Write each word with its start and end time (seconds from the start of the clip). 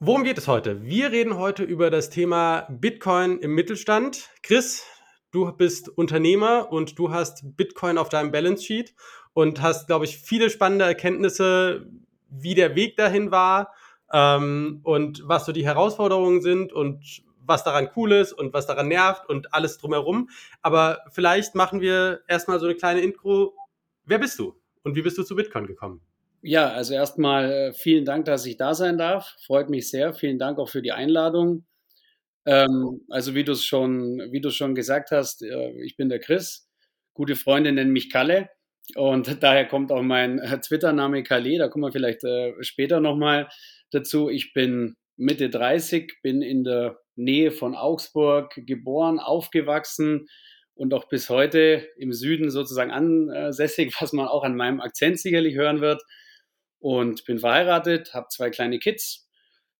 worum 0.00 0.24
geht 0.24 0.38
es 0.38 0.48
heute? 0.48 0.84
Wir 0.84 1.12
reden 1.12 1.38
heute 1.38 1.62
über 1.62 1.88
das 1.90 2.10
Thema 2.10 2.66
Bitcoin 2.68 3.38
im 3.38 3.54
Mittelstand. 3.54 4.28
Chris, 4.42 4.84
du 5.30 5.52
bist 5.52 5.88
Unternehmer 5.88 6.72
und 6.72 6.98
du 6.98 7.12
hast 7.12 7.56
Bitcoin 7.56 7.96
auf 7.96 8.08
deinem 8.08 8.32
Balance 8.32 8.64
Sheet 8.64 8.96
und 9.34 9.62
hast, 9.62 9.86
glaube 9.86 10.04
ich, 10.04 10.18
viele 10.18 10.50
spannende 10.50 10.84
Erkenntnisse, 10.84 11.86
wie 12.28 12.56
der 12.56 12.74
Weg 12.74 12.96
dahin 12.96 13.30
war 13.30 13.72
ähm, 14.12 14.80
und 14.82 15.22
was 15.28 15.46
so 15.46 15.52
die 15.52 15.64
Herausforderungen 15.64 16.42
sind 16.42 16.72
und 16.72 17.22
was 17.44 17.64
daran 17.64 17.88
cool 17.96 18.12
ist 18.12 18.32
und 18.32 18.52
was 18.52 18.66
daran 18.66 18.88
nervt 18.88 19.28
und 19.28 19.52
alles 19.54 19.78
drumherum. 19.78 20.28
Aber 20.62 21.00
vielleicht 21.10 21.54
machen 21.54 21.80
wir 21.80 22.22
erstmal 22.28 22.60
so 22.60 22.66
eine 22.66 22.74
kleine 22.74 23.00
Intro. 23.00 23.54
Wer 24.04 24.18
bist 24.18 24.38
du 24.38 24.54
und 24.82 24.96
wie 24.96 25.02
bist 25.02 25.18
du 25.18 25.22
zu 25.22 25.36
Bitcoin 25.36 25.66
gekommen? 25.66 26.00
Ja, 26.42 26.72
also 26.72 26.94
erstmal 26.94 27.52
äh, 27.52 27.72
vielen 27.72 28.04
Dank, 28.04 28.24
dass 28.24 28.44
ich 28.46 28.56
da 28.56 28.74
sein 28.74 28.98
darf. 28.98 29.36
Freut 29.46 29.70
mich 29.70 29.88
sehr. 29.88 30.12
Vielen 30.12 30.38
Dank 30.38 30.58
auch 30.58 30.68
für 30.68 30.82
die 30.82 30.90
Einladung. 30.90 31.64
Ähm, 32.44 33.02
also 33.08 33.34
wie 33.34 33.44
du 33.44 33.52
es 33.52 33.64
schon, 33.64 34.20
schon 34.50 34.74
gesagt 34.74 35.12
hast, 35.12 35.42
äh, 35.42 35.70
ich 35.82 35.96
bin 35.96 36.08
der 36.08 36.18
Chris. 36.18 36.68
Gute 37.14 37.36
Freunde 37.36 37.70
nennen 37.70 37.92
mich 37.92 38.10
Kalle. 38.10 38.48
Und 38.96 39.36
daher 39.42 39.66
kommt 39.66 39.92
auch 39.92 40.02
mein 40.02 40.40
äh, 40.40 40.60
Twitter-Name 40.60 41.22
Kalle. 41.22 41.58
Da 41.58 41.68
kommen 41.68 41.84
wir 41.84 41.92
vielleicht 41.92 42.24
äh, 42.24 42.54
später 42.60 43.00
nochmal 43.00 43.48
dazu. 43.92 44.28
Ich 44.28 44.52
bin 44.52 44.96
Mitte 45.16 45.48
30, 45.48 46.20
bin 46.22 46.42
in 46.42 46.64
der 46.64 46.98
Nähe 47.16 47.50
von 47.50 47.74
Augsburg 47.74 48.54
geboren, 48.66 49.18
aufgewachsen 49.18 50.28
und 50.74 50.94
auch 50.94 51.08
bis 51.08 51.28
heute 51.28 51.88
im 51.96 52.12
Süden 52.12 52.50
sozusagen 52.50 52.90
ansässig, 52.90 53.94
was 54.00 54.12
man 54.12 54.28
auch 54.28 54.44
an 54.44 54.56
meinem 54.56 54.80
Akzent 54.80 55.18
sicherlich 55.20 55.54
hören 55.54 55.80
wird. 55.80 56.02
Und 56.78 57.24
bin 57.26 57.38
verheiratet, 57.38 58.12
habe 58.12 58.26
zwei 58.28 58.50
kleine 58.50 58.80
Kids. 58.80 59.28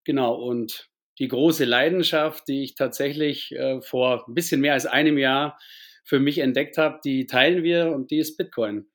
Genau, 0.05 0.35
und 0.35 0.89
die 1.19 1.27
große 1.27 1.65
Leidenschaft, 1.65 2.47
die 2.47 2.63
ich 2.63 2.75
tatsächlich 2.75 3.51
äh, 3.51 3.81
vor 3.81 4.25
ein 4.27 4.33
bisschen 4.33 4.61
mehr 4.61 4.73
als 4.73 4.85
einem 4.85 5.17
Jahr 5.17 5.59
für 6.05 6.19
mich 6.19 6.39
entdeckt 6.39 6.77
habe, 6.77 6.99
die 7.03 7.25
teilen 7.25 7.63
wir 7.63 7.91
und 7.91 8.11
die 8.11 8.19
ist 8.19 8.37
Bitcoin. 8.37 8.87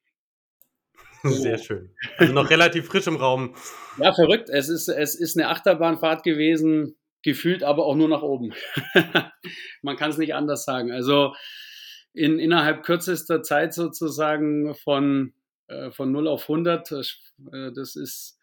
Sehr 1.22 1.58
schön. 1.58 1.90
Also 2.16 2.32
noch 2.32 2.50
relativ 2.50 2.86
frisch 2.86 3.06
im 3.06 3.16
Raum. 3.16 3.54
Ja, 3.98 4.12
verrückt. 4.14 4.50
Es 4.50 4.68
ist, 4.68 4.88
es 4.88 5.14
ist 5.14 5.36
eine 5.36 5.48
Achterbahnfahrt 5.48 6.22
gewesen, 6.22 6.96
gefühlt 7.22 7.62
aber 7.62 7.86
auch 7.86 7.96
nur 7.96 8.08
nach 8.08 8.22
oben. 8.22 8.54
Man 9.82 9.96
kann 9.96 10.10
es 10.10 10.18
nicht 10.18 10.34
anders 10.34 10.64
sagen. 10.64 10.92
Also 10.92 11.34
in, 12.12 12.38
innerhalb 12.38 12.82
kürzester 12.82 13.42
Zeit 13.42 13.74
sozusagen 13.74 14.74
von, 14.74 15.32
äh, 15.68 15.90
von 15.90 16.12
0 16.12 16.28
auf 16.28 16.42
100, 16.42 16.92
äh, 16.92 17.02
das 17.74 17.96
ist, 17.96 18.38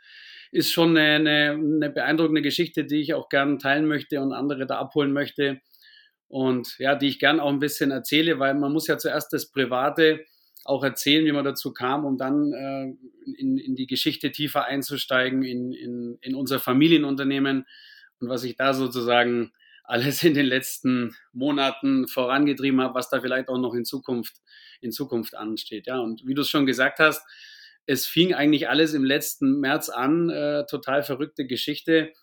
ist 0.52 0.72
schon 0.72 0.98
eine, 0.98 1.16
eine, 1.16 1.52
eine 1.52 1.90
beeindruckende 1.90 2.42
Geschichte, 2.42 2.86
die 2.86 3.02
ich 3.02 3.14
auch 3.14 3.30
gern 3.30 3.60
teilen 3.60 3.88
möchte 3.88 4.22
und 4.22 4.34
andere 4.34 4.66
da 4.66 4.78
abholen 4.78 5.12
möchte. 5.12 5.62
Und 6.28 6.76
ja, 6.80 6.96
die 6.96 7.08
ich 7.08 7.20
gern 7.20 7.40
auch 7.40 7.50
ein 7.50 7.60
bisschen 7.60 7.92
erzähle, 7.92 8.40
weil 8.40 8.56
man 8.56 8.72
muss 8.72 8.88
ja 8.88 8.98
zuerst 8.98 9.32
das 9.34 9.52
Private 9.52 10.26
auch 10.64 10.84
erzählen, 10.84 11.26
wie 11.26 11.32
man 11.32 11.46
dazu 11.46 11.74
kam, 11.74 12.06
um 12.06 12.18
dann 12.18 12.52
äh, 12.52 12.94
in, 13.38 13.58
in 13.58 13.76
die 13.76 13.86
Geschichte 13.86 14.32
tiefer 14.32 14.66
einzusteigen, 14.66 15.44
in, 15.44 15.72
in, 15.72 16.18
in 16.22 16.36
unser 16.36 16.60
Familienunternehmen 16.60 17.66
und 18.20 18.30
was 18.30 18.44
ich 18.44 18.56
da 18.56 18.74
sozusagen 18.74 19.52
alles 19.84 20.24
in 20.24 20.34
den 20.34 20.46
letzten 20.46 21.16
Monaten 21.32 22.08
vorangetrieben 22.08 22.82
habe, 22.82 22.96
was 22.96 23.10
da 23.10 23.22
vielleicht 23.22 23.50
auch 23.50 23.58
noch 23.58 23.74
in 23.74 23.86
Zukunft, 23.86 24.36
in 24.82 24.92
Zukunft 24.92 25.36
ansteht. 25.36 25.88
Ja, 25.88 26.00
und 26.00 26.26
wie 26.26 26.34
du 26.34 26.42
es 26.42 26.50
schon 26.50 26.66
gesagt 26.66 27.00
hast, 27.00 27.24
es 27.86 28.06
fing 28.06 28.34
eigentlich 28.34 28.68
alles 28.68 28.94
im 28.94 29.04
letzten 29.04 29.60
März 29.60 29.90
an, 29.90 30.30
äh, 30.30 30.66
total 30.66 31.04
verrückte 31.04 31.46
Geschichte. 31.46 32.14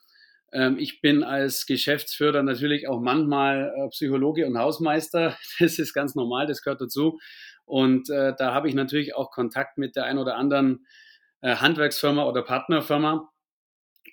Ähm, 0.53 0.77
ich 0.79 1.01
bin 1.01 1.23
als 1.23 1.67
Geschäftsführer 1.67 2.43
natürlich 2.43 2.89
auch 2.89 3.01
manchmal 3.01 3.73
äh, 3.77 3.89
Psychologe 3.91 4.47
und 4.47 4.59
Hausmeister. 4.59 5.37
Das 5.61 5.79
ist 5.79 5.95
ganz 5.95 6.15
normal, 6.15 6.47
das 6.47 6.63
gehört 6.63 6.81
dazu. 6.81 7.21
Und 7.65 8.11
äh, 8.11 8.35
da 8.37 8.53
habe 8.53 8.69
ich 8.69 8.75
natürlich 8.75 9.15
auch 9.15 9.31
Kontakt 9.31 9.79
mit 9.79 9.95
der 9.95 10.05
ein 10.05 10.19
oder 10.19 10.37
anderen 10.37 10.85
äh, 11.41 11.57
Handwerksfirma 11.57 12.25
oder 12.25 12.43
Partnerfirma. 12.43 13.32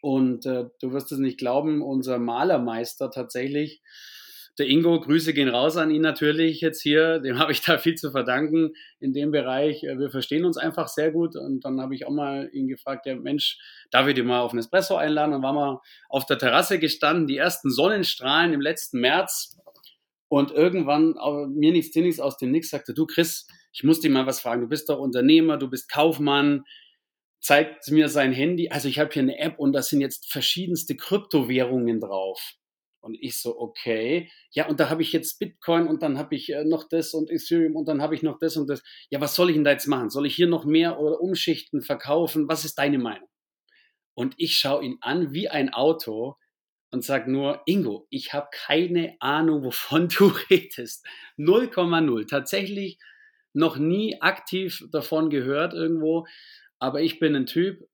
Und 0.02 0.46
äh, 0.46 0.66
du 0.80 0.92
wirst 0.92 1.12
es 1.12 1.20
nicht 1.20 1.38
glauben, 1.38 1.82
unser 1.82 2.20
Malermeister 2.20 3.12
tatsächlich, 3.12 3.82
der 4.60 4.68
Ingo, 4.68 5.00
Grüße 5.00 5.34
gehen 5.34 5.48
raus 5.48 5.78
an 5.78 5.90
ihn 5.90 6.02
natürlich 6.02 6.60
jetzt 6.60 6.82
hier, 6.82 7.20
dem 7.20 7.40
habe 7.40 7.54
ich 7.54 7.62
da 7.62 7.78
viel 7.78 7.96
zu 7.96 8.12
verdanken 8.12 8.74
in 9.00 9.14
dem 9.14 9.32
Bereich. 9.32 9.84
Äh, 9.84 9.98
wir 9.98 10.12
verstehen 10.12 10.46
uns 10.46 10.58
einfach 10.58 10.90
sehr 10.90 11.12
gut 11.12 11.36
und 11.36 11.64
dann 11.66 11.80
habe 11.82 11.96
ich 11.96 12.06
auch 12.06 12.12
mal 12.12 12.50
ihn 12.52 12.68
gefragt, 12.68 13.06
ja 13.06 13.16
Mensch, 13.16 13.58
darf 13.90 14.08
ich 14.08 14.16
dir 14.16 14.24
mal 14.24 14.42
auf 14.42 14.54
ein 14.54 14.60
Espresso 14.60 14.98
einladen? 14.98 15.32
Dann 15.32 15.42
waren 15.42 15.56
wir 15.56 15.82
auf 16.10 16.26
der 16.26 16.38
Terrasse 16.38 16.78
gestanden, 16.78 17.26
die 17.26 17.38
ersten 17.38 17.72
Sonnenstrahlen 17.72 18.54
im 18.54 18.62
letzten 18.62 19.00
März 19.00 19.58
und 20.28 20.52
irgendwann, 20.52 21.16
mir 21.56 21.72
nichts, 21.72 21.92
dir 21.92 22.04
nichts 22.04 22.20
aus 22.20 22.38
dem 22.38 22.52
Nix, 22.52 22.70
sagte, 22.70 22.94
du 22.94 23.08
Chris, 23.08 23.48
ich 23.72 23.84
muss 23.84 24.00
dir 24.00 24.12
mal 24.12 24.28
was 24.28 24.42
fragen, 24.42 24.62
du 24.62 24.68
bist 24.68 24.90
doch 24.90 25.00
Unternehmer, 25.00 25.58
du 25.58 25.70
bist 25.70 25.90
Kaufmann, 25.92 26.66
zeigt 27.40 27.90
mir 27.90 28.10
sein 28.10 28.34
Handy, 28.34 28.70
also 28.70 28.88
ich 28.88 29.00
habe 29.00 29.12
hier 29.12 29.24
eine 29.24 29.38
App 29.40 29.60
und 29.60 29.74
da 29.74 29.82
sind 29.82 30.02
jetzt 30.02 30.32
verschiedenste 30.32 30.96
Kryptowährungen 30.96 32.00
drauf. 32.00 32.56
Und 33.02 33.18
ich 33.22 33.38
so, 33.38 33.58
okay, 33.58 34.30
ja, 34.52 34.68
und 34.68 34.80
da 34.82 34.90
habe 34.90 35.02
ich 35.02 35.14
jetzt 35.14 35.40
Bitcoin 35.40 35.88
und 35.88 36.04
dann 36.04 36.18
habe 36.18 36.36
ich 36.36 36.52
äh, 36.52 36.66
noch 36.66 36.84
das 36.90 37.14
und 37.14 37.30
Ethereum 37.30 37.78
und 37.78 37.88
dann 37.88 38.02
habe 38.02 38.14
ich 38.14 38.24
noch 38.24 38.40
das 38.40 38.58
und 38.58 38.70
das. 38.70 38.84
Ja, 39.10 39.22
was 39.22 39.36
soll 39.36 39.50
ich 39.50 39.56
denn 39.56 39.64
da 39.64 39.72
jetzt 39.72 39.88
machen? 39.88 40.10
Soll 40.10 40.26
ich 40.26 40.36
hier 40.36 40.48
noch 40.48 40.66
mehr 40.66 41.00
oder 41.00 41.22
umschichten, 41.22 41.82
verkaufen? 41.82 42.50
Was 42.50 42.66
ist 42.66 42.76
deine 42.78 42.98
Meinung? 42.98 43.30
Und 44.16 44.36
ich 44.38 44.58
schaue 44.58 44.84
ihn 44.84 44.98
an 45.00 45.34
wie 45.34 45.48
ein 45.48 45.74
Auto 45.74 46.36
und 46.92 47.06
sag 47.06 47.28
nur, 47.28 47.62
Ingo, 47.66 48.06
ich 48.10 48.34
habe 48.34 48.50
keine 48.52 49.16
Ahnung, 49.22 49.64
wovon 49.64 50.10
du 50.10 50.28
redest. 50.50 51.06
0,0. 51.38 52.28
Tatsächlich 52.28 53.00
noch 53.54 53.78
nie 53.78 54.22
aktiv 54.22 54.84
davon 54.92 55.30
gehört 55.30 55.74
irgendwo. 55.74 56.26
Aber 56.80 57.02
ich 57.02 57.20
bin 57.20 57.36
ein 57.36 57.46
Typ, 57.46 57.88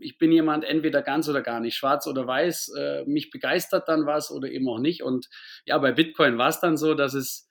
ich 0.00 0.18
bin 0.18 0.32
jemand 0.32 0.64
entweder 0.64 1.02
ganz 1.02 1.28
oder 1.28 1.42
gar 1.42 1.60
nicht, 1.60 1.76
schwarz 1.76 2.06
oder 2.06 2.26
weiß. 2.26 2.72
Äh, 2.78 3.04
mich 3.04 3.30
begeistert 3.30 3.88
dann 3.88 4.06
was 4.06 4.30
oder 4.30 4.50
eben 4.50 4.68
auch 4.68 4.78
nicht. 4.78 5.02
Und 5.02 5.28
ja, 5.66 5.76
bei 5.78 5.92
Bitcoin 5.92 6.38
war 6.38 6.48
es 6.48 6.60
dann 6.60 6.76
so, 6.76 6.94
dass 6.94 7.14
es 7.14 7.48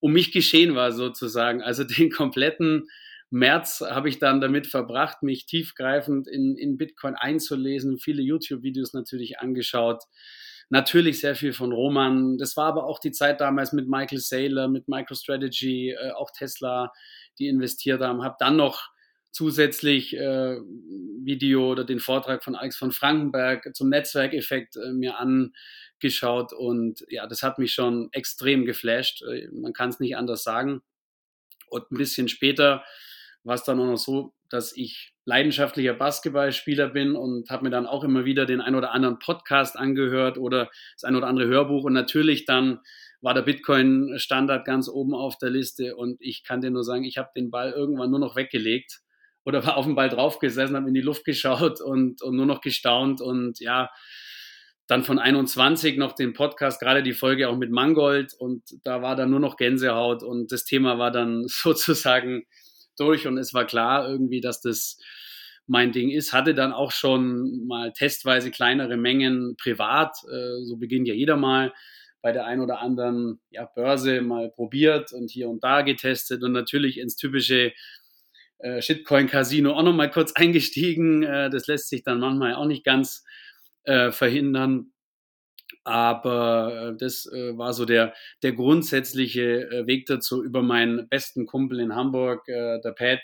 um 0.00 0.12
mich 0.12 0.32
geschehen 0.32 0.74
war 0.74 0.92
sozusagen. 0.92 1.62
Also 1.72 1.84
den 1.84 2.10
kompletten 2.10 2.88
März 3.30 3.80
habe 3.80 4.08
ich 4.08 4.18
dann 4.18 4.40
damit 4.40 4.66
verbracht, 4.66 5.22
mich 5.22 5.46
tiefgreifend 5.46 6.28
in, 6.28 6.56
in 6.56 6.76
Bitcoin 6.76 7.14
einzulesen, 7.14 7.98
viele 7.98 8.22
YouTube-Videos 8.22 8.92
natürlich 8.92 9.38
angeschaut. 9.38 10.02
Natürlich 10.68 11.20
sehr 11.20 11.34
viel 11.34 11.52
von 11.52 11.72
Roman. 11.72 12.38
Das 12.38 12.56
war 12.56 12.66
aber 12.66 12.84
auch 12.84 12.98
die 12.98 13.12
Zeit 13.12 13.40
damals 13.40 13.72
mit 13.72 13.88
Michael 13.88 14.20
Saylor, 14.20 14.68
mit 14.68 14.88
MicroStrategy, 14.88 15.90
äh, 15.90 16.12
auch 16.12 16.30
Tesla, 16.30 16.92
die 17.38 17.48
investiert 17.48 18.00
haben. 18.00 18.22
Habe 18.22 18.36
dann 18.38 18.56
noch 18.56 18.91
zusätzlich 19.32 20.16
äh, 20.16 20.58
Video 21.24 21.70
oder 21.70 21.84
den 21.84 22.00
Vortrag 22.00 22.44
von 22.44 22.54
Alex 22.54 22.76
von 22.76 22.92
Frankenberg 22.92 23.74
zum 23.74 23.88
Netzwerkeffekt 23.88 24.76
äh, 24.76 24.92
mir 24.92 25.18
angeschaut 25.18 26.52
und 26.52 27.04
ja, 27.08 27.26
das 27.26 27.42
hat 27.42 27.58
mich 27.58 27.72
schon 27.72 28.08
extrem 28.12 28.66
geflasht. 28.66 29.22
Äh, 29.22 29.48
man 29.52 29.72
kann 29.72 29.88
es 29.88 30.00
nicht 30.00 30.16
anders 30.16 30.42
sagen. 30.44 30.82
Und 31.68 31.90
ein 31.90 31.96
bisschen 31.96 32.28
später 32.28 32.84
war 33.42 33.54
es 33.54 33.64
dann 33.64 33.80
auch 33.80 33.86
noch 33.86 33.96
so, 33.96 34.34
dass 34.50 34.76
ich 34.76 35.14
leidenschaftlicher 35.24 35.94
Basketballspieler 35.94 36.88
bin 36.88 37.16
und 37.16 37.48
habe 37.48 37.64
mir 37.64 37.70
dann 37.70 37.86
auch 37.86 38.04
immer 38.04 38.26
wieder 38.26 38.44
den 38.44 38.60
ein 38.60 38.74
oder 38.74 38.92
anderen 38.92 39.18
Podcast 39.18 39.78
angehört 39.78 40.36
oder 40.36 40.68
das 40.94 41.04
ein 41.04 41.16
oder 41.16 41.28
andere 41.28 41.48
Hörbuch 41.48 41.84
und 41.84 41.94
natürlich 41.94 42.44
dann 42.44 42.80
war 43.22 43.32
der 43.32 43.42
Bitcoin-Standard 43.42 44.66
ganz 44.66 44.88
oben 44.88 45.14
auf 45.14 45.38
der 45.38 45.48
Liste 45.48 45.96
und 45.96 46.20
ich 46.20 46.44
kann 46.44 46.60
dir 46.60 46.70
nur 46.70 46.84
sagen, 46.84 47.04
ich 47.04 47.16
habe 47.16 47.30
den 47.34 47.50
Ball 47.50 47.70
irgendwann 47.70 48.10
nur 48.10 48.18
noch 48.18 48.36
weggelegt 48.36 49.00
oder 49.44 49.66
war 49.66 49.76
auf 49.76 49.86
den 49.86 49.94
Ball 49.94 50.08
draufgesessen, 50.08 50.76
habe 50.76 50.88
in 50.88 50.94
die 50.94 51.00
Luft 51.00 51.24
geschaut 51.24 51.80
und, 51.80 52.22
und 52.22 52.36
nur 52.36 52.46
noch 52.46 52.60
gestaunt 52.60 53.20
und 53.20 53.58
ja, 53.60 53.90
dann 54.86 55.04
von 55.04 55.18
21 55.18 55.96
noch 55.96 56.12
den 56.12 56.32
Podcast, 56.32 56.80
gerade 56.80 57.02
die 57.02 57.12
Folge 57.12 57.48
auch 57.48 57.56
mit 57.56 57.70
Mangold 57.70 58.34
und 58.38 58.62
da 58.84 59.00
war 59.00 59.16
dann 59.16 59.30
nur 59.30 59.40
noch 59.40 59.56
Gänsehaut 59.56 60.22
und 60.22 60.52
das 60.52 60.64
Thema 60.64 60.98
war 60.98 61.10
dann 61.10 61.44
sozusagen 61.46 62.44
durch 62.98 63.26
und 63.26 63.38
es 63.38 63.54
war 63.54 63.66
klar 63.66 64.08
irgendwie, 64.08 64.40
dass 64.40 64.60
das 64.60 64.98
mein 65.66 65.92
Ding 65.92 66.10
ist. 66.10 66.32
Hatte 66.32 66.54
dann 66.54 66.72
auch 66.72 66.90
schon 66.90 67.66
mal 67.66 67.92
testweise 67.92 68.50
kleinere 68.50 68.96
Mengen 68.96 69.56
privat, 69.56 70.14
äh, 70.30 70.62
so 70.64 70.76
beginnt 70.76 71.08
ja 71.08 71.14
jeder 71.14 71.36
mal 71.36 71.72
bei 72.20 72.32
der 72.32 72.46
einen 72.46 72.60
oder 72.60 72.80
anderen 72.80 73.40
ja, 73.50 73.64
Börse 73.64 74.20
mal 74.20 74.50
probiert 74.50 75.12
und 75.12 75.30
hier 75.30 75.48
und 75.48 75.64
da 75.64 75.82
getestet 75.82 76.42
und 76.44 76.52
natürlich 76.52 76.98
ins 76.98 77.16
typische 77.16 77.72
äh, 78.62 78.80
Shitcoin-Casino 78.80 79.72
auch 79.72 79.82
nochmal 79.82 80.10
kurz 80.10 80.32
eingestiegen. 80.36 81.22
Äh, 81.22 81.50
das 81.50 81.66
lässt 81.66 81.88
sich 81.88 82.02
dann 82.02 82.20
manchmal 82.20 82.54
auch 82.54 82.66
nicht 82.66 82.84
ganz 82.84 83.24
äh, 83.84 84.12
verhindern. 84.12 84.92
Aber 85.84 86.92
äh, 86.92 86.96
das 86.96 87.26
äh, 87.26 87.56
war 87.58 87.72
so 87.72 87.84
der, 87.84 88.14
der 88.42 88.52
grundsätzliche 88.52 89.84
Weg 89.86 90.06
dazu. 90.06 90.44
Über 90.44 90.62
meinen 90.62 91.08
besten 91.08 91.46
Kumpel 91.46 91.80
in 91.80 91.94
Hamburg, 91.94 92.44
der 92.46 92.94
Pat, 92.96 93.20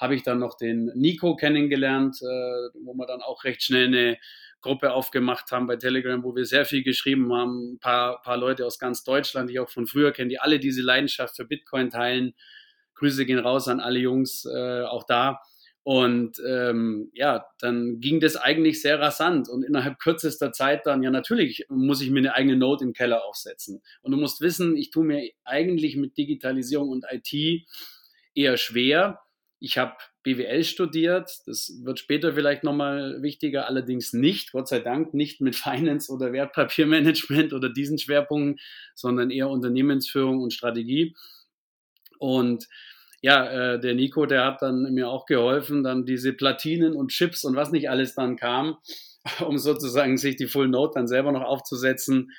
habe 0.00 0.16
ich 0.16 0.24
dann 0.24 0.40
noch 0.40 0.56
den 0.56 0.90
Nico 0.96 1.36
kennengelernt, 1.36 2.16
wo 2.20 2.94
wir 2.94 3.06
dann 3.06 3.22
auch 3.22 3.44
recht 3.44 3.62
schnell 3.62 3.86
eine 3.86 4.18
Gruppe 4.60 4.92
aufgemacht 4.92 5.52
haben 5.52 5.68
bei 5.68 5.76
Telegram, 5.76 6.24
wo 6.24 6.34
wir 6.34 6.46
sehr 6.46 6.64
viel 6.64 6.82
geschrieben 6.82 7.32
haben. 7.32 7.74
Ein 7.74 7.78
paar, 7.78 8.22
paar 8.22 8.36
Leute 8.36 8.66
aus 8.66 8.78
ganz 8.78 9.04
Deutschland, 9.04 9.48
die 9.48 9.54
ich 9.54 9.60
auch 9.60 9.70
von 9.70 9.86
früher 9.86 10.10
kenne, 10.10 10.30
die 10.30 10.40
alle 10.40 10.58
diese 10.58 10.82
Leidenschaft 10.82 11.36
für 11.36 11.44
Bitcoin 11.44 11.90
teilen. 11.90 12.34
Grüße 12.94 13.26
gehen 13.26 13.38
raus 13.38 13.68
an 13.68 13.80
alle 13.80 13.98
Jungs 13.98 14.44
äh, 14.44 14.82
auch 14.82 15.04
da. 15.04 15.40
Und 15.84 16.40
ähm, 16.48 17.10
ja, 17.12 17.44
dann 17.60 18.00
ging 18.00 18.18
das 18.18 18.36
eigentlich 18.36 18.80
sehr 18.80 18.98
rasant 19.00 19.50
und 19.50 19.62
innerhalb 19.62 19.98
kürzester 19.98 20.50
Zeit 20.50 20.86
dann, 20.86 21.02
ja 21.02 21.10
natürlich 21.10 21.66
muss 21.68 22.00
ich 22.00 22.08
mir 22.08 22.20
eine 22.20 22.34
eigene 22.34 22.56
Note 22.56 22.84
im 22.84 22.94
Keller 22.94 23.22
aufsetzen. 23.26 23.82
Und 24.00 24.12
du 24.12 24.16
musst 24.16 24.40
wissen, 24.40 24.78
ich 24.78 24.90
tue 24.90 25.04
mir 25.04 25.30
eigentlich 25.44 25.96
mit 25.96 26.16
Digitalisierung 26.16 26.88
und 26.88 27.04
IT 27.10 27.66
eher 28.34 28.56
schwer. 28.56 29.20
Ich 29.60 29.76
habe 29.76 29.94
BWL 30.22 30.64
studiert, 30.64 31.30
das 31.46 31.70
wird 31.82 31.98
später 31.98 32.32
vielleicht 32.32 32.64
nochmal 32.64 33.20
wichtiger, 33.20 33.68
allerdings 33.68 34.14
nicht, 34.14 34.52
Gott 34.52 34.68
sei 34.68 34.80
Dank, 34.80 35.12
nicht 35.12 35.42
mit 35.42 35.54
Finance 35.56 36.10
oder 36.10 36.32
Wertpapiermanagement 36.32 37.52
oder 37.52 37.68
diesen 37.68 37.98
Schwerpunkten, 37.98 38.58
sondern 38.94 39.30
eher 39.30 39.50
Unternehmensführung 39.50 40.40
und 40.40 40.54
Strategie. 40.54 41.14
Und 42.24 42.68
ja, 43.20 43.74
äh, 43.74 43.80
der 43.80 43.94
Nico, 43.94 44.24
der 44.24 44.46
hat 44.46 44.62
dann 44.62 44.94
mir 44.94 45.10
auch 45.10 45.26
geholfen, 45.26 45.82
dann 45.82 46.06
diese 46.06 46.32
Platinen 46.32 46.94
und 46.94 47.10
Chips 47.10 47.44
und 47.44 47.54
was 47.54 47.70
nicht 47.70 47.90
alles 47.90 48.14
dann 48.14 48.36
kam, 48.36 48.78
um 49.46 49.58
sozusagen 49.58 50.16
sich 50.16 50.36
die 50.36 50.46
Full 50.46 50.68
Note 50.68 50.92
dann 50.94 51.06
selber 51.06 51.32
noch 51.32 51.42
aufzusetzen. 51.42 52.30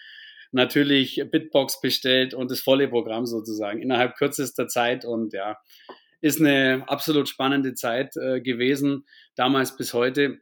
Natürlich 0.52 1.24
Bitbox 1.30 1.82
bestellt 1.82 2.34
und 2.34 2.50
das 2.50 2.62
volle 2.62 2.88
Programm 2.88 3.28
sozusagen 3.28 3.80
innerhalb 3.80 4.16
kürzester 4.16 4.68
Zeit 4.68 5.06
und 5.06 5.34
ja, 5.34 5.58
ist 6.22 6.40
eine 6.40 6.84
absolut 6.88 7.30
spannende 7.30 7.76
Zeit 7.76 8.16
äh, 8.18 8.42
gewesen, 8.42 9.06
damals 9.36 9.78
bis 9.78 9.94
heute. 9.94 10.40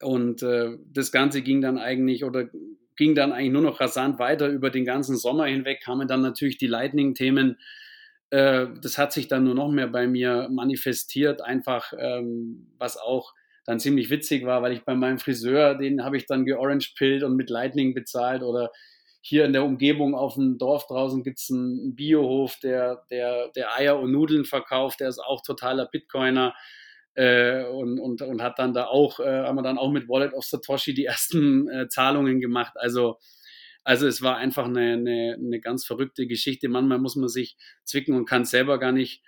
Und 0.00 0.44
äh, 0.44 0.76
das 0.92 1.10
Ganze 1.10 1.42
ging 1.42 1.60
dann 1.60 1.78
eigentlich 1.78 2.22
oder 2.22 2.48
ging 2.96 3.16
dann 3.16 3.32
eigentlich 3.32 3.52
nur 3.52 3.62
noch 3.62 3.80
rasant 3.80 4.20
weiter 4.20 4.46
über 4.46 4.70
den 4.70 4.84
ganzen 4.84 5.16
Sommer 5.16 5.46
hinweg, 5.46 5.80
kamen 5.82 6.06
dann 6.06 6.20
natürlich 6.20 6.58
die 6.58 6.68
Lightning-Themen 6.68 7.58
äh, 8.30 8.66
das 8.80 8.98
hat 8.98 9.12
sich 9.12 9.28
dann 9.28 9.44
nur 9.44 9.54
noch 9.54 9.70
mehr 9.70 9.88
bei 9.88 10.06
mir 10.06 10.48
manifestiert, 10.50 11.40
einfach 11.40 11.92
ähm, 11.98 12.72
was 12.78 12.96
auch 12.96 13.32
dann 13.66 13.80
ziemlich 13.80 14.10
witzig 14.10 14.44
war, 14.44 14.62
weil 14.62 14.72
ich 14.72 14.84
bei 14.84 14.94
meinem 14.94 15.18
Friseur, 15.18 15.74
den 15.74 16.04
habe 16.04 16.16
ich 16.16 16.26
dann 16.26 16.44
georange 16.44 16.86
pillt 16.96 17.22
und 17.22 17.36
mit 17.36 17.50
Lightning 17.50 17.94
bezahlt 17.94 18.42
oder 18.42 18.70
hier 19.26 19.46
in 19.46 19.54
der 19.54 19.64
Umgebung 19.64 20.14
auf 20.14 20.34
dem 20.34 20.58
Dorf 20.58 20.86
draußen 20.86 21.22
gibt 21.22 21.38
es 21.38 21.50
einen 21.50 21.96
Biohof, 21.96 22.58
der, 22.62 23.04
der, 23.10 23.48
der 23.56 23.74
Eier 23.74 23.98
und 23.98 24.12
Nudeln 24.12 24.44
verkauft, 24.44 25.00
der 25.00 25.08
ist 25.08 25.18
auch 25.18 25.40
totaler 25.40 25.86
Bitcoiner. 25.86 26.54
Äh, 27.14 27.64
und, 27.64 27.98
und, 28.00 28.20
und 28.20 28.42
hat 28.42 28.58
dann 28.58 28.74
da 28.74 28.86
auch, 28.86 29.20
äh, 29.20 29.44
haben 29.44 29.56
wir 29.56 29.62
dann 29.62 29.78
auch 29.78 29.90
mit 29.90 30.08
Wallet 30.08 30.34
of 30.34 30.44
Satoshi 30.44 30.92
die 30.92 31.04
ersten 31.06 31.70
äh, 31.70 31.88
Zahlungen 31.88 32.40
gemacht. 32.40 32.74
Also 32.76 33.18
also 33.84 34.06
es 34.06 34.22
war 34.22 34.38
einfach 34.38 34.64
eine, 34.64 34.94
eine, 34.94 35.36
eine 35.38 35.60
ganz 35.60 35.84
verrückte 35.84 36.26
Geschichte. 36.26 36.68
Manchmal 36.68 36.98
muss 36.98 37.16
man 37.16 37.28
sich 37.28 37.56
zwicken 37.84 38.14
und 38.14 38.24
kann 38.24 38.42
es 38.42 38.50
selber 38.50 38.78
gar 38.78 38.92
nicht 38.92 39.22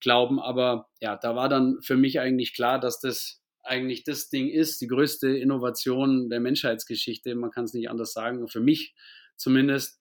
glauben. 0.00 0.40
Aber 0.40 0.88
ja, 1.00 1.16
da 1.16 1.36
war 1.36 1.50
dann 1.50 1.80
für 1.82 1.96
mich 1.96 2.18
eigentlich 2.18 2.54
klar, 2.54 2.80
dass 2.80 3.00
das 3.00 3.42
eigentlich 3.62 4.04
das 4.04 4.30
Ding 4.30 4.48
ist, 4.48 4.80
die 4.80 4.86
größte 4.86 5.28
Innovation 5.28 6.30
der 6.30 6.40
Menschheitsgeschichte. 6.40 7.34
Man 7.34 7.50
kann 7.50 7.64
es 7.64 7.74
nicht 7.74 7.90
anders 7.90 8.14
sagen, 8.14 8.48
für 8.48 8.60
mich 8.60 8.94
zumindest. 9.36 10.00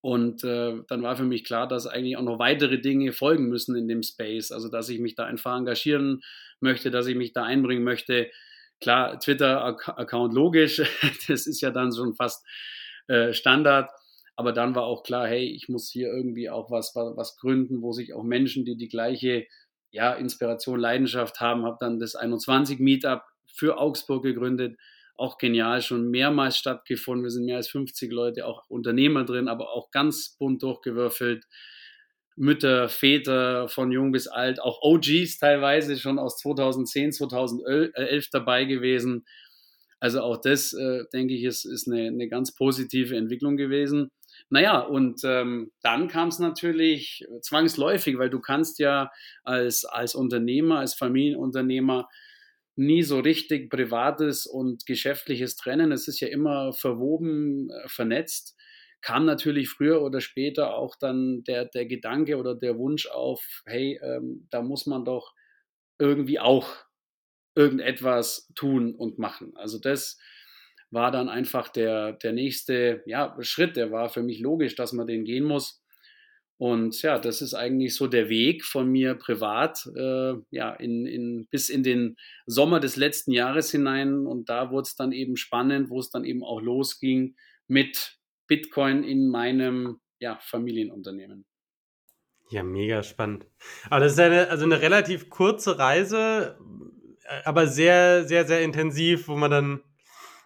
Und 0.00 0.42
äh, 0.42 0.80
dann 0.88 1.02
war 1.02 1.14
für 1.14 1.22
mich 1.22 1.44
klar, 1.44 1.68
dass 1.68 1.86
eigentlich 1.86 2.16
auch 2.16 2.24
noch 2.24 2.40
weitere 2.40 2.80
Dinge 2.80 3.12
folgen 3.12 3.48
müssen 3.48 3.76
in 3.76 3.86
dem 3.86 4.02
Space. 4.02 4.50
Also 4.50 4.68
dass 4.68 4.88
ich 4.88 4.98
mich 4.98 5.14
da 5.14 5.26
einfach 5.26 5.56
engagieren 5.56 6.22
möchte, 6.58 6.90
dass 6.90 7.06
ich 7.06 7.14
mich 7.14 7.32
da 7.32 7.44
einbringen 7.44 7.84
möchte. 7.84 8.32
Klar, 8.80 9.20
Twitter-Account 9.20 10.34
logisch, 10.34 10.82
das 11.28 11.46
ist 11.46 11.60
ja 11.60 11.70
dann 11.70 11.94
schon 11.94 12.16
fast 12.16 12.44
äh, 13.08 13.32
Standard. 13.32 13.90
Aber 14.36 14.52
dann 14.52 14.74
war 14.74 14.84
auch 14.84 15.02
klar, 15.02 15.26
hey, 15.26 15.44
ich 15.44 15.68
muss 15.68 15.90
hier 15.90 16.08
irgendwie 16.08 16.48
auch 16.48 16.70
was, 16.70 16.92
was, 16.94 17.16
was 17.16 17.36
gründen, 17.36 17.82
wo 17.82 17.92
sich 17.92 18.14
auch 18.14 18.22
Menschen, 18.22 18.64
die 18.64 18.76
die 18.76 18.88
gleiche 18.88 19.46
ja, 19.90 20.14
Inspiration, 20.14 20.80
Leidenschaft 20.80 21.40
haben, 21.40 21.64
habe 21.64 21.76
dann 21.78 22.00
das 22.00 22.14
21 22.14 22.80
Meetup 22.80 23.22
für 23.46 23.78
Augsburg 23.78 24.22
gegründet. 24.22 24.78
Auch 25.14 25.36
genial, 25.36 25.82
schon 25.82 26.10
mehrmals 26.10 26.56
stattgefunden. 26.56 27.24
Wir 27.24 27.30
sind 27.30 27.44
mehr 27.44 27.56
als 27.56 27.68
50 27.68 28.10
Leute, 28.10 28.46
auch 28.46 28.64
Unternehmer 28.68 29.24
drin, 29.24 29.48
aber 29.48 29.70
auch 29.70 29.90
ganz 29.90 30.36
bunt 30.38 30.62
durchgewürfelt. 30.62 31.44
Mütter, 32.34 32.88
Väter 32.88 33.68
von 33.68 33.92
jung 33.92 34.10
bis 34.10 34.26
alt, 34.26 34.58
auch 34.60 34.80
OGs 34.80 35.38
teilweise 35.38 35.98
schon 35.98 36.18
aus 36.18 36.38
2010, 36.38 37.12
2011 37.12 38.30
dabei 38.30 38.64
gewesen. 38.64 39.26
Also 40.02 40.20
auch 40.20 40.40
das, 40.40 40.72
äh, 40.72 41.04
denke 41.12 41.32
ich, 41.34 41.44
ist, 41.44 41.64
ist 41.64 41.86
eine, 41.86 42.08
eine 42.08 42.28
ganz 42.28 42.52
positive 42.52 43.16
Entwicklung 43.16 43.56
gewesen. 43.56 44.08
Naja, 44.50 44.80
und 44.80 45.20
ähm, 45.22 45.70
dann 45.80 46.08
kam 46.08 46.26
es 46.26 46.40
natürlich 46.40 47.24
zwangsläufig, 47.40 48.18
weil 48.18 48.28
du 48.28 48.40
kannst 48.40 48.80
ja 48.80 49.12
als, 49.44 49.84
als 49.84 50.16
Unternehmer, 50.16 50.80
als 50.80 50.94
Familienunternehmer 50.94 52.08
nie 52.74 53.04
so 53.04 53.20
richtig 53.20 53.70
Privates 53.70 54.44
und 54.44 54.86
Geschäftliches 54.86 55.54
trennen. 55.54 55.92
Es 55.92 56.08
ist 56.08 56.18
ja 56.18 56.26
immer 56.26 56.72
verwoben, 56.72 57.70
äh, 57.70 57.88
vernetzt. 57.88 58.56
Kam 59.02 59.24
natürlich 59.24 59.68
früher 59.68 60.02
oder 60.02 60.20
später 60.20 60.74
auch 60.74 60.96
dann 60.96 61.44
der, 61.44 61.66
der 61.66 61.86
Gedanke 61.86 62.38
oder 62.38 62.56
der 62.56 62.76
Wunsch 62.76 63.06
auf, 63.06 63.62
hey, 63.66 64.00
ähm, 64.02 64.48
da 64.50 64.62
muss 64.62 64.86
man 64.86 65.04
doch 65.04 65.32
irgendwie 66.00 66.40
auch 66.40 66.66
irgendetwas 67.54 68.50
tun 68.54 68.94
und 68.94 69.18
machen. 69.18 69.52
Also 69.56 69.78
das 69.78 70.18
war 70.90 71.10
dann 71.10 71.28
einfach 71.28 71.68
der, 71.68 72.12
der 72.12 72.32
nächste 72.32 73.02
ja, 73.06 73.34
Schritt, 73.40 73.76
der 73.76 73.90
war 73.90 74.10
für 74.10 74.22
mich 74.22 74.40
logisch, 74.40 74.74
dass 74.74 74.92
man 74.92 75.06
den 75.06 75.24
gehen 75.24 75.44
muss. 75.44 75.82
Und 76.58 77.02
ja, 77.02 77.18
das 77.18 77.42
ist 77.42 77.54
eigentlich 77.54 77.96
so 77.96 78.06
der 78.06 78.28
Weg 78.28 78.64
von 78.64 78.88
mir 78.88 79.14
privat, 79.14 79.84
äh, 79.96 80.34
ja, 80.50 80.72
in, 80.74 81.06
in, 81.06 81.48
bis 81.50 81.68
in 81.70 81.82
den 81.82 82.16
Sommer 82.46 82.78
des 82.78 82.96
letzten 82.96 83.32
Jahres 83.32 83.72
hinein. 83.72 84.26
Und 84.26 84.48
da 84.48 84.70
wurde 84.70 84.82
es 84.82 84.94
dann 84.94 85.10
eben 85.10 85.36
spannend, 85.36 85.90
wo 85.90 85.98
es 85.98 86.10
dann 86.10 86.24
eben 86.24 86.44
auch 86.44 86.60
losging 86.60 87.34
mit 87.66 88.18
Bitcoin 88.46 89.02
in 89.02 89.28
meinem 89.28 90.00
ja, 90.20 90.38
Familienunternehmen. 90.40 91.46
Ja, 92.50 92.62
mega 92.62 93.02
spannend. 93.02 93.46
Aber 93.88 94.00
das 94.00 94.12
ist 94.12 94.20
eine, 94.20 94.48
also 94.48 94.64
eine 94.64 94.80
relativ 94.82 95.30
kurze 95.30 95.78
Reise 95.78 96.58
aber 97.44 97.66
sehr, 97.66 98.26
sehr, 98.26 98.46
sehr 98.46 98.62
intensiv, 98.62 99.28
wo 99.28 99.36
man 99.36 99.50
dann, 99.50 99.80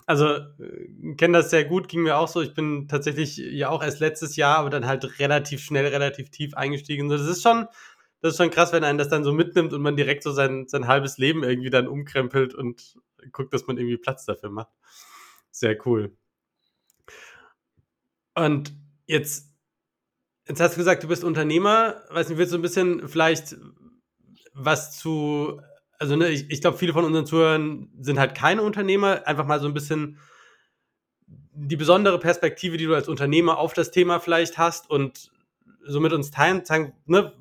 also 0.07 0.27
äh, 0.27 1.15
kenne 1.17 1.39
das 1.39 1.51
sehr 1.51 1.65
gut, 1.65 1.89
ging 1.89 2.03
mir 2.03 2.17
auch 2.19 2.29
so. 2.29 2.41
Ich 2.41 2.55
bin 2.55 2.89
tatsächlich 2.89 3.37
ja 3.37 3.69
auch 3.69 3.83
erst 3.83 4.01
letztes 4.01 4.37
Jahr, 4.37 4.59
aber 4.59 4.71
dann 4.71 4.87
halt 4.87 5.19
relativ 5.19 5.63
schnell, 5.63 5.87
relativ 5.87 6.31
tief 6.31 6.55
eingestiegen. 6.55 7.09
Das 7.09 7.23
ist 7.23 7.43
schon, 7.43 7.67
das 8.21 8.33
ist 8.33 8.39
schon 8.39 8.51
krass, 8.51 8.73
wenn 8.73 8.85
einen 8.85 8.99
das 8.99 9.09
dann 9.09 9.25
so 9.25 9.33
mitnimmt 9.33 9.73
und 9.73 9.83
man 9.83 9.97
direkt 9.97 10.23
so 10.23 10.33
sein, 10.33 10.67
sein 10.69 10.87
halbes 10.87 11.19
Leben 11.19 11.45
irgendwie 11.45 11.71
dann 11.71 11.89
umkrempelt 11.89 12.55
und 12.55 12.97
guckt, 13.33 13.53
dass 13.53 13.67
man 13.67 13.79
irgendwie 13.79 13.97
Platz 13.97 14.25
dafür 14.25 14.51
macht. 14.51 14.73
Sehr 15.51 15.77
cool. 15.87 16.17
Und 18.35 18.75
jetzt, 19.07 19.51
jetzt 20.47 20.61
hast 20.61 20.75
du 20.75 20.79
gesagt, 20.79 21.03
du 21.03 21.09
bist 21.09 21.25
Unternehmer. 21.25 22.03
Weiß 22.11 22.29
nicht, 22.29 22.39
willst 22.39 22.53
du 22.53 22.59
ein 22.59 22.63
bisschen 22.63 23.09
vielleicht 23.09 23.57
was 24.53 24.99
zu 24.99 25.61
also 25.99 26.17
ne, 26.17 26.29
ich, 26.29 26.51
ich 26.51 26.61
glaube, 26.61 26.79
viele 26.79 26.93
von 26.93 27.05
unseren 27.05 27.27
Zuhörern 27.27 27.89
sind 28.01 28.19
halt 28.19 28.35
keine 28.35 28.63
Unternehmer. 28.63 29.27
Einfach 29.27 29.47
mal 29.47 29.61
so 29.61 29.67
ein 29.67 29.75
bisschen 29.75 30.19
die 31.27 31.77
besondere 31.77 32.19
Perspektive, 32.19 32.77
die 32.77 32.85
du 32.85 32.95
als 32.95 33.09
Unternehmer 33.09 33.59
auf 33.59 33.73
das 33.73 33.91
Thema 33.91 34.21
vielleicht 34.21 34.59
hast 34.59 34.91
und 34.91 35.31
so 35.87 36.01
mit 36.01 36.13
uns 36.13 36.31
teilen, 36.31 36.65
sagen, 36.65 36.93
ne, 37.07 37.33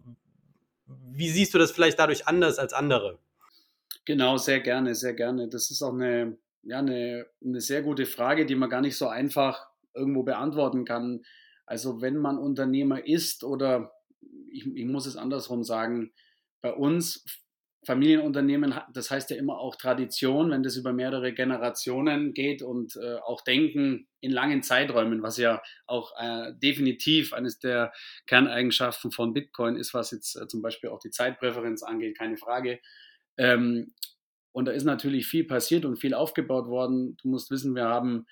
wie 0.88 1.30
siehst 1.30 1.54
du 1.54 1.58
das 1.58 1.72
vielleicht 1.72 2.00
dadurch 2.00 2.28
anders 2.28 2.60
als 2.60 2.74
andere? 2.74 3.20
Genau, 4.06 4.38
sehr 4.38 4.60
gerne, 4.60 4.96
sehr 4.96 5.14
gerne. 5.14 5.50
Das 5.50 5.72
ist 5.72 5.82
auch 5.82 5.94
eine, 5.94 6.38
ja, 6.64 6.80
eine, 6.80 7.26
eine 7.44 7.62
sehr 7.62 7.82
gute 7.82 8.06
Frage, 8.06 8.46
die 8.46 8.56
man 8.56 8.70
gar 8.70 8.82
nicht 8.82 8.98
so 8.98 9.08
einfach 9.08 9.68
irgendwo 9.94 10.24
beantworten 10.24 10.86
kann. 10.86 11.24
Also 11.66 12.02
wenn 12.02 12.18
man 12.18 12.38
Unternehmer 12.38 13.06
ist 13.06 13.44
oder 13.44 13.92
ich, 14.52 14.68
ich 14.76 14.86
muss 14.86 15.08
es 15.08 15.18
andersrum 15.18 15.64
sagen, 15.64 16.12
bei 16.62 16.74
uns 16.74 17.26
Familienunternehmen, 17.86 18.74
das 18.94 19.12
heißt 19.12 19.30
ja 19.30 19.38
immer 19.38 19.60
auch 19.60 19.76
Tradition, 19.76 20.52
wenn 20.52 20.64
das 20.64 20.76
über 20.76 20.94
mehrere 20.94 21.34
Generationen 21.34 22.34
geht 22.34 22.62
und 22.62 22.96
äh, 22.96 23.16
auch 23.18 23.42
Denken 23.42 24.08
in 24.22 24.32
langen 24.32 24.64
Zeiträumen, 24.64 25.22
was 25.22 25.38
ja 25.38 25.62
auch 25.86 26.12
äh, 26.20 26.54
definitiv 26.62 27.34
eines 27.34 27.60
der 27.60 27.94
Kerneigenschaften 28.28 29.12
von 29.12 29.34
Bitcoin 29.34 29.76
ist, 29.76 29.94
was 29.94 30.12
jetzt 30.12 30.36
äh, 30.36 30.48
zum 30.48 30.62
Beispiel 30.62 30.90
auch 30.90 31.00
die 31.00 31.12
Zeitpräferenz 31.12 31.84
angeht, 31.84 32.18
keine 32.18 32.38
Frage. 32.38 32.80
Ähm, 33.38 33.94
und 34.52 34.66
da 34.66 34.72
ist 34.72 34.86
natürlich 34.86 35.28
viel 35.28 35.44
passiert 35.44 35.86
und 35.86 35.98
viel 35.98 36.14
aufgebaut 36.14 36.68
worden. 36.68 37.18
Du 37.22 37.28
musst 37.28 37.52
wissen, 37.52 37.76
wir 37.76 37.86
haben 37.86 38.26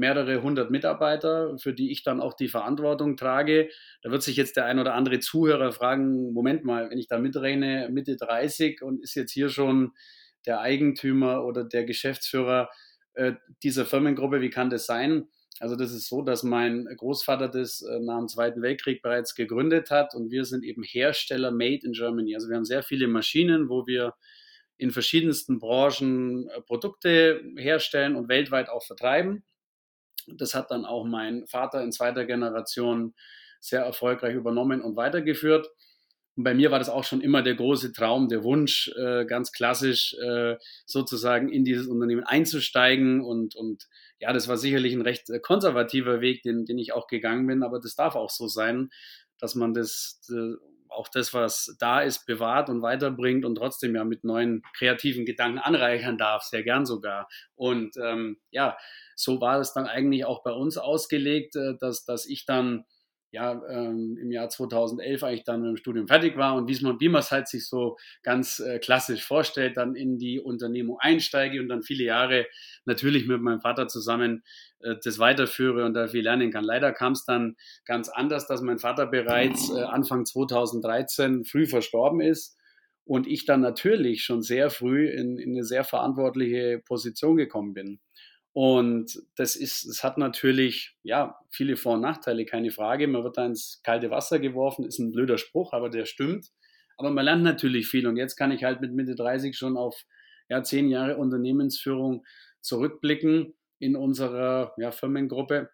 mehrere 0.00 0.42
hundert 0.42 0.70
Mitarbeiter, 0.70 1.56
für 1.58 1.72
die 1.72 1.92
ich 1.92 2.02
dann 2.02 2.20
auch 2.20 2.34
die 2.34 2.48
Verantwortung 2.48 3.16
trage. 3.16 3.68
Da 4.02 4.10
wird 4.10 4.22
sich 4.22 4.36
jetzt 4.36 4.56
der 4.56 4.64
ein 4.64 4.80
oder 4.80 4.94
andere 4.94 5.20
Zuhörer 5.20 5.70
fragen, 5.70 6.32
Moment 6.32 6.64
mal, 6.64 6.90
wenn 6.90 6.98
ich 6.98 7.06
da 7.06 7.18
mitrechne, 7.18 7.88
Mitte 7.92 8.16
30 8.16 8.82
und 8.82 9.00
ist 9.02 9.14
jetzt 9.14 9.32
hier 9.32 9.48
schon 9.50 9.92
der 10.46 10.60
Eigentümer 10.60 11.44
oder 11.44 11.62
der 11.64 11.84
Geschäftsführer 11.84 12.70
äh, 13.14 13.34
dieser 13.62 13.86
Firmengruppe, 13.86 14.40
wie 14.40 14.50
kann 14.50 14.70
das 14.70 14.86
sein? 14.86 15.28
Also 15.60 15.76
das 15.76 15.92
ist 15.92 16.08
so, 16.08 16.22
dass 16.22 16.42
mein 16.42 16.86
Großvater 16.96 17.48
das 17.48 17.82
äh, 17.82 18.00
nach 18.00 18.18
dem 18.18 18.28
Zweiten 18.28 18.62
Weltkrieg 18.62 19.02
bereits 19.02 19.34
gegründet 19.34 19.90
hat 19.90 20.14
und 20.14 20.30
wir 20.30 20.46
sind 20.46 20.64
eben 20.64 20.82
Hersteller 20.82 21.50
made 21.50 21.84
in 21.84 21.92
Germany. 21.92 22.34
Also 22.34 22.48
wir 22.48 22.56
haben 22.56 22.64
sehr 22.64 22.82
viele 22.82 23.06
Maschinen, 23.08 23.68
wo 23.68 23.86
wir 23.86 24.14
in 24.78 24.90
verschiedensten 24.90 25.58
Branchen 25.58 26.48
äh, 26.48 26.62
Produkte 26.62 27.42
herstellen 27.56 28.16
und 28.16 28.28
weltweit 28.28 28.70
auch 28.70 28.82
vertreiben. 28.82 29.44
Das 30.26 30.54
hat 30.54 30.70
dann 30.70 30.84
auch 30.84 31.04
mein 31.04 31.46
Vater 31.46 31.82
in 31.82 31.92
zweiter 31.92 32.24
Generation 32.24 33.14
sehr 33.60 33.82
erfolgreich 33.82 34.34
übernommen 34.34 34.80
und 34.80 34.96
weitergeführt. 34.96 35.68
Und 36.36 36.44
bei 36.44 36.54
mir 36.54 36.70
war 36.70 36.78
das 36.78 36.88
auch 36.88 37.04
schon 37.04 37.20
immer 37.20 37.42
der 37.42 37.54
große 37.54 37.92
Traum, 37.92 38.28
der 38.28 38.42
Wunsch, 38.42 38.90
äh, 38.96 39.26
ganz 39.26 39.52
klassisch 39.52 40.14
äh, 40.14 40.56
sozusagen 40.86 41.50
in 41.50 41.64
dieses 41.64 41.86
Unternehmen 41.86 42.24
einzusteigen. 42.24 43.20
Und, 43.20 43.54
und 43.56 43.88
ja, 44.20 44.32
das 44.32 44.48
war 44.48 44.56
sicherlich 44.56 44.94
ein 44.94 45.02
recht 45.02 45.28
äh, 45.28 45.40
konservativer 45.40 46.20
Weg, 46.20 46.42
den, 46.42 46.64
den 46.64 46.78
ich 46.78 46.92
auch 46.94 47.08
gegangen 47.08 47.46
bin, 47.46 47.62
aber 47.62 47.80
das 47.80 47.94
darf 47.94 48.14
auch 48.14 48.30
so 48.30 48.46
sein, 48.46 48.90
dass 49.38 49.54
man 49.54 49.74
das, 49.74 50.20
äh, 50.30 50.54
auch 50.90 51.08
das, 51.08 51.32
was 51.32 51.76
da 51.78 52.00
ist, 52.00 52.26
bewahrt 52.26 52.68
und 52.68 52.82
weiterbringt 52.82 53.44
und 53.44 53.54
trotzdem 53.54 53.94
ja 53.94 54.04
mit 54.04 54.24
neuen 54.24 54.62
kreativen 54.76 55.24
Gedanken 55.24 55.58
anreichern 55.58 56.18
darf, 56.18 56.42
sehr 56.42 56.62
gern 56.62 56.86
sogar. 56.86 57.28
Und 57.54 57.96
ähm, 57.96 58.38
ja, 58.50 58.76
so 59.16 59.40
war 59.40 59.60
es 59.60 59.72
dann 59.72 59.86
eigentlich 59.86 60.24
auch 60.24 60.42
bei 60.42 60.52
uns 60.52 60.78
ausgelegt, 60.78 61.56
äh, 61.56 61.74
dass, 61.78 62.04
dass 62.04 62.26
ich 62.26 62.44
dann 62.46 62.84
ja, 63.32 63.62
ähm, 63.68 64.18
im 64.20 64.32
Jahr 64.32 64.48
2011 64.48 65.22
eigentlich 65.22 65.44
dann 65.44 65.60
mit 65.60 65.70
dem 65.70 65.76
Studium 65.76 66.08
fertig 66.08 66.36
war 66.36 66.56
und 66.56 66.68
wie 66.68 66.84
man 66.84 67.00
wie 67.00 67.08
man 67.08 67.20
es 67.20 67.30
halt 67.30 67.46
sich 67.48 67.68
so 67.68 67.96
ganz 68.22 68.58
äh, 68.58 68.78
klassisch 68.78 69.24
vorstellt, 69.24 69.76
dann 69.76 69.94
in 69.94 70.18
die 70.18 70.40
Unternehmung 70.40 70.98
einsteige 70.98 71.60
und 71.60 71.68
dann 71.68 71.82
viele 71.82 72.04
Jahre 72.04 72.46
natürlich 72.84 73.26
mit 73.26 73.40
meinem 73.40 73.60
Vater 73.60 73.86
zusammen 73.86 74.42
äh, 74.80 74.96
das 75.04 75.18
weiterführe 75.18 75.84
und 75.84 75.94
da 75.94 76.08
viel 76.08 76.24
lernen 76.24 76.50
kann. 76.50 76.64
Leider 76.64 76.92
kam 76.92 77.12
es 77.12 77.24
dann 77.24 77.56
ganz 77.84 78.08
anders, 78.08 78.46
dass 78.48 78.62
mein 78.62 78.78
Vater 78.78 79.06
bereits 79.06 79.70
äh, 79.70 79.82
Anfang 79.82 80.26
2013 80.26 81.44
früh 81.44 81.66
verstorben 81.66 82.20
ist 82.20 82.56
und 83.04 83.26
ich 83.26 83.44
dann 83.44 83.60
natürlich 83.60 84.24
schon 84.24 84.42
sehr 84.42 84.70
früh 84.70 85.08
in, 85.08 85.38
in 85.38 85.50
eine 85.50 85.64
sehr 85.64 85.84
verantwortliche 85.84 86.80
Position 86.84 87.36
gekommen 87.36 87.74
bin. 87.74 88.00
Und 88.52 89.16
das 89.36 89.54
ist, 89.54 89.84
es 89.84 90.02
hat 90.02 90.18
natürlich, 90.18 90.96
ja, 91.02 91.38
viele 91.50 91.76
Vor- 91.76 91.94
und 91.94 92.00
Nachteile, 92.00 92.44
keine 92.44 92.70
Frage. 92.70 93.06
Man 93.06 93.22
wird 93.22 93.36
da 93.36 93.46
ins 93.46 93.80
kalte 93.84 94.10
Wasser 94.10 94.40
geworfen, 94.40 94.84
ist 94.84 94.98
ein 94.98 95.12
blöder 95.12 95.38
Spruch, 95.38 95.72
aber 95.72 95.88
der 95.88 96.04
stimmt. 96.04 96.48
Aber 96.96 97.10
man 97.10 97.24
lernt 97.24 97.44
natürlich 97.44 97.86
viel. 97.86 98.06
Und 98.06 98.16
jetzt 98.16 98.36
kann 98.36 98.50
ich 98.50 98.64
halt 98.64 98.80
mit 98.80 98.92
Mitte 98.92 99.14
30 99.14 99.56
schon 99.56 99.76
auf 99.76 100.04
ja, 100.48 100.62
zehn 100.62 100.88
Jahre 100.88 101.16
Unternehmensführung 101.16 102.24
zurückblicken 102.60 103.54
in 103.78 103.96
unserer 103.96 104.74
ja, 104.78 104.90
Firmengruppe. 104.90 105.70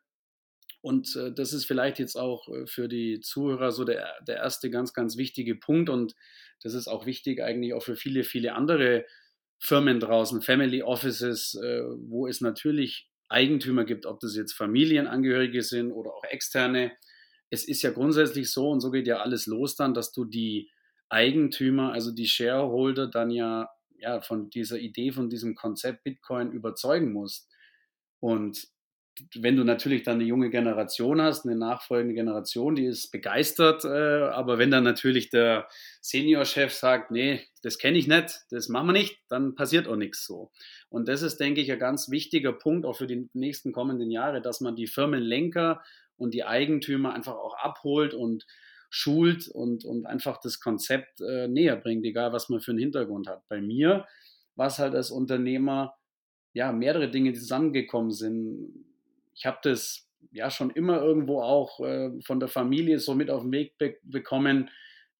Und 0.82 1.16
äh, 1.16 1.32
das 1.32 1.52
ist 1.52 1.64
vielleicht 1.64 1.98
jetzt 1.98 2.16
auch 2.16 2.46
äh, 2.48 2.66
für 2.66 2.88
die 2.88 3.20
Zuhörer 3.20 3.72
so 3.72 3.84
der, 3.84 4.14
der 4.28 4.36
erste 4.36 4.70
ganz, 4.70 4.92
ganz 4.92 5.16
wichtige 5.16 5.56
Punkt. 5.56 5.88
Und 5.88 6.14
das 6.62 6.74
ist 6.74 6.88
auch 6.88 7.06
wichtig 7.06 7.42
eigentlich 7.42 7.74
auch 7.74 7.82
für 7.82 7.96
viele, 7.96 8.22
viele 8.22 8.54
andere 8.54 9.06
Firmen 9.58 10.00
draußen, 10.00 10.42
Family 10.42 10.82
Offices, 10.82 11.54
äh, 11.54 11.82
wo 11.98 12.26
es 12.26 12.40
natürlich 12.40 13.10
Eigentümer 13.28 13.84
gibt, 13.84 14.06
ob 14.06 14.20
das 14.20 14.36
jetzt 14.36 14.52
Familienangehörige 14.52 15.62
sind 15.62 15.90
oder 15.92 16.14
auch 16.14 16.24
externe. 16.24 16.92
Es 17.50 17.66
ist 17.66 17.82
ja 17.82 17.90
grundsätzlich 17.90 18.50
so, 18.50 18.70
und 18.70 18.80
so 18.80 18.90
geht 18.90 19.06
ja 19.06 19.18
alles 19.18 19.46
los 19.46 19.76
dann, 19.76 19.94
dass 19.94 20.12
du 20.12 20.24
die 20.24 20.70
Eigentümer, 21.08 21.92
also 21.92 22.12
die 22.12 22.26
Shareholder, 22.26 23.08
dann 23.08 23.30
ja, 23.30 23.68
ja 23.98 24.20
von 24.20 24.50
dieser 24.50 24.78
Idee, 24.78 25.12
von 25.12 25.30
diesem 25.30 25.54
Konzept 25.54 26.04
Bitcoin 26.04 26.52
überzeugen 26.52 27.12
musst. 27.12 27.48
Und 28.20 28.68
wenn 29.34 29.56
du 29.56 29.64
natürlich 29.64 30.02
dann 30.02 30.16
eine 30.16 30.24
junge 30.24 30.50
Generation 30.50 31.20
hast, 31.22 31.46
eine 31.46 31.56
nachfolgende 31.56 32.14
Generation, 32.14 32.74
die 32.74 32.84
ist 32.84 33.10
begeistert, 33.10 33.84
äh, 33.84 33.88
aber 34.28 34.58
wenn 34.58 34.70
dann 34.70 34.84
natürlich 34.84 35.30
der 35.30 35.68
Seniorchef 36.00 36.72
sagt, 36.72 37.10
nee, 37.10 37.40
das 37.62 37.78
kenne 37.78 37.98
ich 37.98 38.08
nicht, 38.08 38.40
das 38.50 38.68
machen 38.68 38.88
wir 38.88 38.92
nicht, 38.92 39.18
dann 39.28 39.54
passiert 39.54 39.88
auch 39.88 39.96
nichts 39.96 40.26
so. 40.26 40.50
Und 40.88 41.08
das 41.08 41.22
ist, 41.22 41.38
denke 41.38 41.60
ich, 41.60 41.72
ein 41.72 41.78
ganz 41.78 42.10
wichtiger 42.10 42.52
Punkt 42.52 42.84
auch 42.84 42.96
für 42.96 43.06
die 43.06 43.28
nächsten 43.32 43.72
kommenden 43.72 44.10
Jahre, 44.10 44.42
dass 44.42 44.60
man 44.60 44.76
die 44.76 44.86
Firmenlenker 44.86 45.82
und 46.16 46.34
die 46.34 46.44
Eigentümer 46.44 47.14
einfach 47.14 47.34
auch 47.34 47.56
abholt 47.58 48.12
und 48.12 48.46
schult 48.90 49.48
und, 49.48 49.84
und 49.84 50.06
einfach 50.06 50.38
das 50.40 50.60
Konzept 50.60 51.20
äh, 51.20 51.48
näher 51.48 51.76
bringt, 51.76 52.04
egal 52.04 52.32
was 52.32 52.48
man 52.48 52.60
für 52.60 52.72
einen 52.72 52.80
Hintergrund 52.80 53.28
hat. 53.28 53.42
Bei 53.48 53.60
mir 53.60 54.06
war 54.54 54.68
es 54.68 54.78
halt 54.78 54.94
als 54.94 55.10
Unternehmer 55.10 55.94
ja 56.52 56.72
mehrere 56.72 57.10
Dinge, 57.10 57.32
die 57.32 57.38
zusammengekommen 57.38 58.10
sind 58.10 58.86
ich 59.36 59.46
habe 59.46 59.58
das 59.62 60.08
ja 60.32 60.50
schon 60.50 60.70
immer 60.70 61.00
irgendwo 61.00 61.42
auch 61.42 61.80
äh, 61.80 62.10
von 62.22 62.40
der 62.40 62.48
Familie 62.48 62.98
so 62.98 63.14
mit 63.14 63.30
auf 63.30 63.42
den 63.42 63.52
Weg 63.52 63.78
be 63.78 63.96
bekommen, 64.02 64.70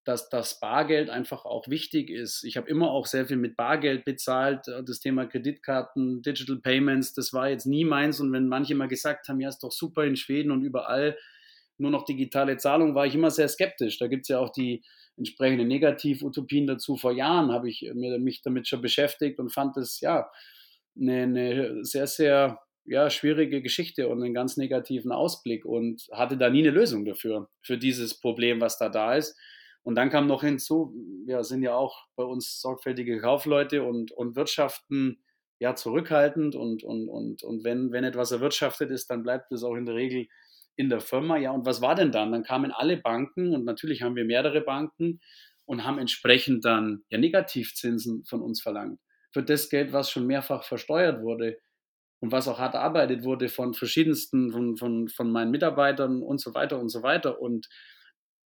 dass 0.05 0.29
das 0.29 0.61
Bargeld 0.61 1.11
einfach 1.11 1.45
auch 1.45 1.69
wichtig 1.69 2.11
ist. 2.11 2.45
Ich 2.45 2.57
habe 2.57 2.69
immer 2.71 2.91
auch 2.91 3.07
sehr 3.07 3.27
viel 3.27 3.37
mit 3.37 3.57
Bargeld 3.57 4.05
bezahlt. 4.05 4.69
Äh, 4.69 4.83
das 4.85 5.01
Thema 5.01 5.27
Kreditkarten, 5.27 6.23
Digital 6.23 6.59
Payments, 6.59 7.13
das 7.13 7.33
war 7.33 7.51
jetzt 7.51 7.67
nie 7.67 7.85
meins. 7.85 8.21
Und 8.21 8.33
wenn 8.33 8.49
manche 8.49 8.75
mal 8.75 8.89
gesagt 8.89 9.29
haben, 9.29 9.41
ja, 9.41 9.49
ist 9.49 9.63
doch 9.63 9.73
super 9.73 10.05
in 10.05 10.17
Schweden 10.17 10.51
und 10.51 10.63
überall 10.63 11.17
nur 11.79 11.91
noch 11.91 12.05
digitale 12.07 12.57
Zahlung, 12.57 12.95
war 12.95 13.05
ich 13.05 13.15
immer 13.15 13.31
sehr 13.31 13.49
skeptisch. 13.49 13.99
Da 13.99 14.07
gibt 14.07 14.23
es 14.23 14.29
ja 14.29 14.39
auch 14.39 14.51
die 14.51 14.83
entsprechenden 15.19 15.69
Negativ-Utopien 15.69 16.67
dazu. 16.67 16.97
Vor 16.97 17.13
Jahren 17.13 17.53
habe 17.53 17.69
ich 17.69 17.91
mir, 17.95 18.19
mich 18.19 18.41
damit 18.41 18.67
schon 18.67 18.81
beschäftigt 18.81 19.39
und 19.39 19.53
fand 19.53 19.77
es 19.77 20.01
ja 20.01 20.31
eine, 20.99 21.23
eine 21.23 21.85
sehr, 21.85 22.07
sehr 22.07 22.66
ja, 22.87 23.11
schwierige 23.11 23.63
Geschichte 23.63 24.09
und 24.09 24.23
einen 24.23 24.35
ganz 24.35 24.57
negativen 24.57 25.13
Ausblick 25.13 25.65
und 25.65 26.07
hatte 26.13 26.37
da 26.37 26.51
nie 26.51 26.61
eine 26.61 26.71
Lösung 26.71 27.05
dafür, 27.05 27.49
für 27.63 27.79
dieses 27.79 28.21
Problem, 28.21 28.61
was 28.61 28.79
da 28.79 28.89
da 28.89 29.15
ist. 29.15 29.39
Und 29.83 29.95
dann 29.95 30.11
kam 30.11 30.27
noch 30.27 30.43
hinzu, 30.43 30.95
wir 31.27 31.45
sind 31.45 31.63
ja 31.63 31.77
auch 31.77 32.07
bei 32.17 32.25
uns 32.25 32.61
sorgfältige 32.61 33.21
Kaufleute 33.21 33.85
und, 33.85 34.11
und 34.13 34.35
wirtschaften 34.35 35.23
ja 35.59 35.75
zurückhaltend 35.75 36.55
und, 36.55 36.83
und, 36.83 37.09
und, 37.09 37.43
und 37.43 37.65
wenn, 37.65 37.93
wenn 37.93 38.05
etwas 38.05 38.33
erwirtschaftet 38.33 38.91
ist, 38.91 39.11
dann 39.11 39.23
bleibt 39.23 39.53
es 39.53 39.63
auch 39.63 39.77
in 39.77 39.87
der 39.87 39.95
Regel 39.95 40.27
in 40.77 40.89
der 40.89 41.01
Firma. 41.01 41.39
Ja, 41.39 41.53
und 41.53 41.65
was 41.67 41.81
war 41.81 41.95
denn 41.95 42.13
dann? 42.13 42.33
Dann 42.33 42.43
kamen 42.43 42.73
alle 42.73 42.97
Banken 42.97 43.55
und 43.55 43.65
natürlich 43.65 44.03
haben 44.03 44.17
wir 44.17 44.25
mehrere 44.25 44.61
Banken 44.61 45.21
und 45.65 45.85
haben 45.85 45.99
entsprechend 45.99 46.65
dann 46.65 47.05
ja 47.09 47.19
Negativzinsen 47.19 48.25
von 48.25 48.43
uns 48.43 48.61
verlangt. 48.61 49.01
Für 49.33 49.43
das 49.43 49.69
Geld, 49.69 49.93
was 49.93 50.11
schon 50.11 50.27
mehrfach 50.27 50.65
versteuert 50.65 51.23
wurde 51.23 51.59
und 52.21 52.33
was 52.33 52.49
auch 52.49 52.59
hart 52.59 52.75
erarbeitet 52.75 53.25
wurde 53.25 53.49
von 53.49 53.75
verschiedensten, 53.75 54.51
von, 54.51 54.77
von, 54.77 55.09
von 55.09 55.31
meinen 55.31 55.51
Mitarbeitern 55.51 56.23
und 56.23 56.41
so 56.41 56.55
weiter 56.55 56.79
und 56.79 56.89
so 56.89 57.03
weiter. 57.03 57.41
Und 57.41 57.69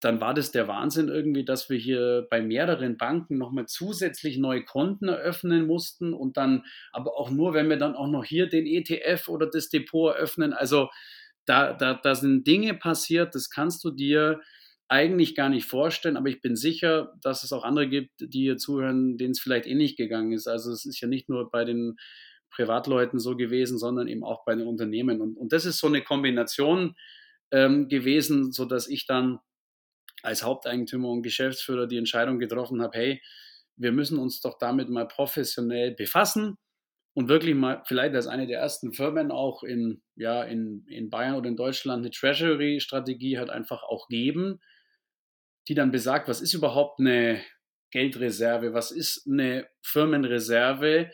dann 0.01 0.21
war 0.21 0.33
das 0.33 0.53
der 0.53 0.69
Wahnsinn 0.69 1.09
irgendwie, 1.09 1.45
dass 1.45 1.69
wir 1.69 1.77
hier 1.77 2.27
bei 2.31 2.41
mehreren 2.41 2.97
Banken 2.97 3.37
nochmal 3.37 3.67
zusätzlich 3.67 4.39
neue 4.39 4.65
Konten 4.65 5.09
eröffnen 5.09 5.67
mussten 5.67 6.15
und 6.15 6.37
dann 6.37 6.65
aber 6.93 7.17
auch 7.17 7.31
nur, 7.31 7.53
wenn 7.53 7.69
wir 7.69 7.79
dann 7.79 7.97
auch 7.97 8.09
noch 8.09 8.25
hier 8.25 8.49
den 8.49 8.67
ETF 8.67 9.29
oder 9.29 9.49
das 9.51 9.69
Depot 9.69 10.15
eröffnen. 10.15 10.53
Also 10.53 10.89
da, 11.47 11.73
da, 11.73 11.95
da 11.95 12.15
sind 12.15 12.47
Dinge 12.47 12.75
passiert, 12.75 13.35
das 13.35 13.51
kannst 13.51 13.83
du 13.83 13.91
dir 13.91 14.41
eigentlich 14.89 15.35
gar 15.35 15.49
nicht 15.49 15.67
vorstellen, 15.67 16.17
aber 16.17 16.29
ich 16.29 16.41
bin 16.41 16.57
sicher, 16.57 17.13
dass 17.23 17.43
es 17.43 17.53
auch 17.53 17.65
andere 17.65 17.89
gibt, 17.89 18.13
die 18.21 18.43
hier 18.43 18.57
zuhören, 18.57 19.19
denen 19.19 19.33
es 19.33 19.41
vielleicht 19.41 19.67
ähnlich 19.67 19.97
gegangen 19.97 20.33
ist. 20.33 20.47
Also 20.47 20.73
es 20.73 20.87
ist 20.87 21.01
ja 21.01 21.09
nicht 21.09 21.29
nur 21.29 21.51
bei 21.51 21.65
den 21.65 21.97
Privatleuten 22.50 23.19
so 23.19 23.37
gewesen, 23.37 23.78
sondern 23.78 24.09
eben 24.09 24.25
auch 24.25 24.45
bei 24.45 24.55
den 24.55 24.67
Unternehmen. 24.67 25.21
Und, 25.21 25.37
und 25.37 25.52
das 25.52 25.64
ist 25.64 25.78
so 25.78 25.87
eine 25.87 26.02
Kombination 26.02 26.97
ähm, 27.50 27.88
gewesen, 27.88 28.52
sodass 28.52 28.88
ich 28.88 29.07
dann 29.07 29.38
als 30.23 30.43
Haupteigentümer 30.43 31.09
und 31.09 31.23
Geschäftsführer 31.23 31.87
die 31.87 31.99
Entscheidung 31.99 32.38
getroffen 32.38 32.83
habe, 32.83 32.99
hey, 32.99 33.23
wir 33.76 33.93
müssen 33.93 34.19
uns 34.19 34.40
doch 34.40 34.59
damit 34.59 34.88
mal 34.88 35.07
professionell 35.07 35.95
befassen 35.95 36.57
und 37.14 37.28
wirklich 37.28 37.55
mal 37.55 37.83
vielleicht 37.87 38.14
als 38.14 38.26
eine 38.26 38.47
der 38.47 38.59
ersten 38.59 38.93
Firmen 38.93 39.31
auch 39.31 39.62
in, 39.62 40.02
ja, 40.17 40.43
in, 40.43 40.85
in 40.88 41.11
Bayern 41.11 41.37
oder 41.37 41.49
in 41.49 41.57
Deutschland 41.57 42.00
eine 42.00 42.11
Treasury-Strategie 42.11 43.38
halt 43.38 43.50
einfach 43.50 43.83
auch 43.85 44.09
geben, 44.09 44.61
die 45.69 45.75
dann 45.75 45.90
besagt, 45.90 46.28
was 46.28 46.40
ist 46.40 46.55
überhaupt 46.55 47.00
eine 47.00 47.40
Geldreserve, 47.90 48.75
was 48.75 48.90
ist 48.90 49.26
eine 49.26 49.67
Firmenreserve 49.83 51.11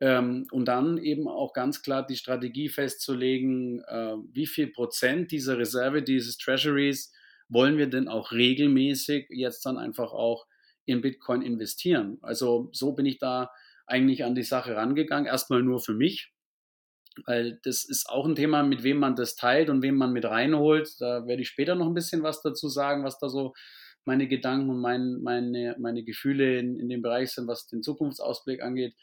ähm, 0.00 0.46
und 0.50 0.66
dann 0.66 0.98
eben 0.98 1.28
auch 1.28 1.52
ganz 1.52 1.82
klar 1.82 2.06
die 2.06 2.16
Strategie 2.16 2.68
festzulegen, 2.68 3.82
äh, 3.84 4.16
wie 4.32 4.46
viel 4.46 4.68
Prozent 4.68 5.30
dieser 5.30 5.58
Reserve, 5.58 6.02
dieses 6.02 6.36
Treasuries 6.38 7.12
wollen 7.48 7.78
wir 7.78 7.88
denn 7.88 8.08
auch 8.08 8.32
regelmäßig 8.32 9.26
jetzt 9.30 9.64
dann 9.66 9.78
einfach 9.78 10.12
auch 10.12 10.46
in 10.86 11.00
Bitcoin 11.00 11.42
investieren. 11.42 12.18
Also 12.22 12.68
so 12.72 12.92
bin 12.92 13.06
ich 13.06 13.18
da 13.18 13.50
eigentlich 13.86 14.24
an 14.24 14.34
die 14.34 14.42
Sache 14.42 14.76
rangegangen, 14.76 15.26
erstmal 15.26 15.62
nur 15.62 15.80
für 15.80 15.94
mich, 15.94 16.32
weil 17.26 17.60
das 17.62 17.84
ist 17.84 18.08
auch 18.08 18.26
ein 18.26 18.34
Thema, 18.34 18.62
mit 18.62 18.82
wem 18.82 18.98
man 18.98 19.14
das 19.14 19.36
teilt 19.36 19.70
und 19.70 19.82
wem 19.82 19.96
man 19.96 20.12
mit 20.12 20.24
reinholt. 20.24 21.00
Da 21.00 21.26
werde 21.26 21.42
ich 21.42 21.48
später 21.48 21.74
noch 21.74 21.86
ein 21.86 21.94
bisschen 21.94 22.22
was 22.22 22.42
dazu 22.42 22.68
sagen, 22.68 23.04
was 23.04 23.18
da 23.18 23.28
so 23.28 23.54
meine 24.04 24.28
Gedanken 24.28 24.70
und 24.70 24.80
mein, 24.80 25.22
meine, 25.22 25.76
meine 25.78 26.02
Gefühle 26.02 26.58
in, 26.58 26.78
in 26.78 26.88
dem 26.88 27.02
Bereich 27.02 27.30
sind, 27.30 27.46
was 27.46 27.66
den 27.66 27.82
Zukunftsausblick 27.82 28.62
angeht. 28.62 28.94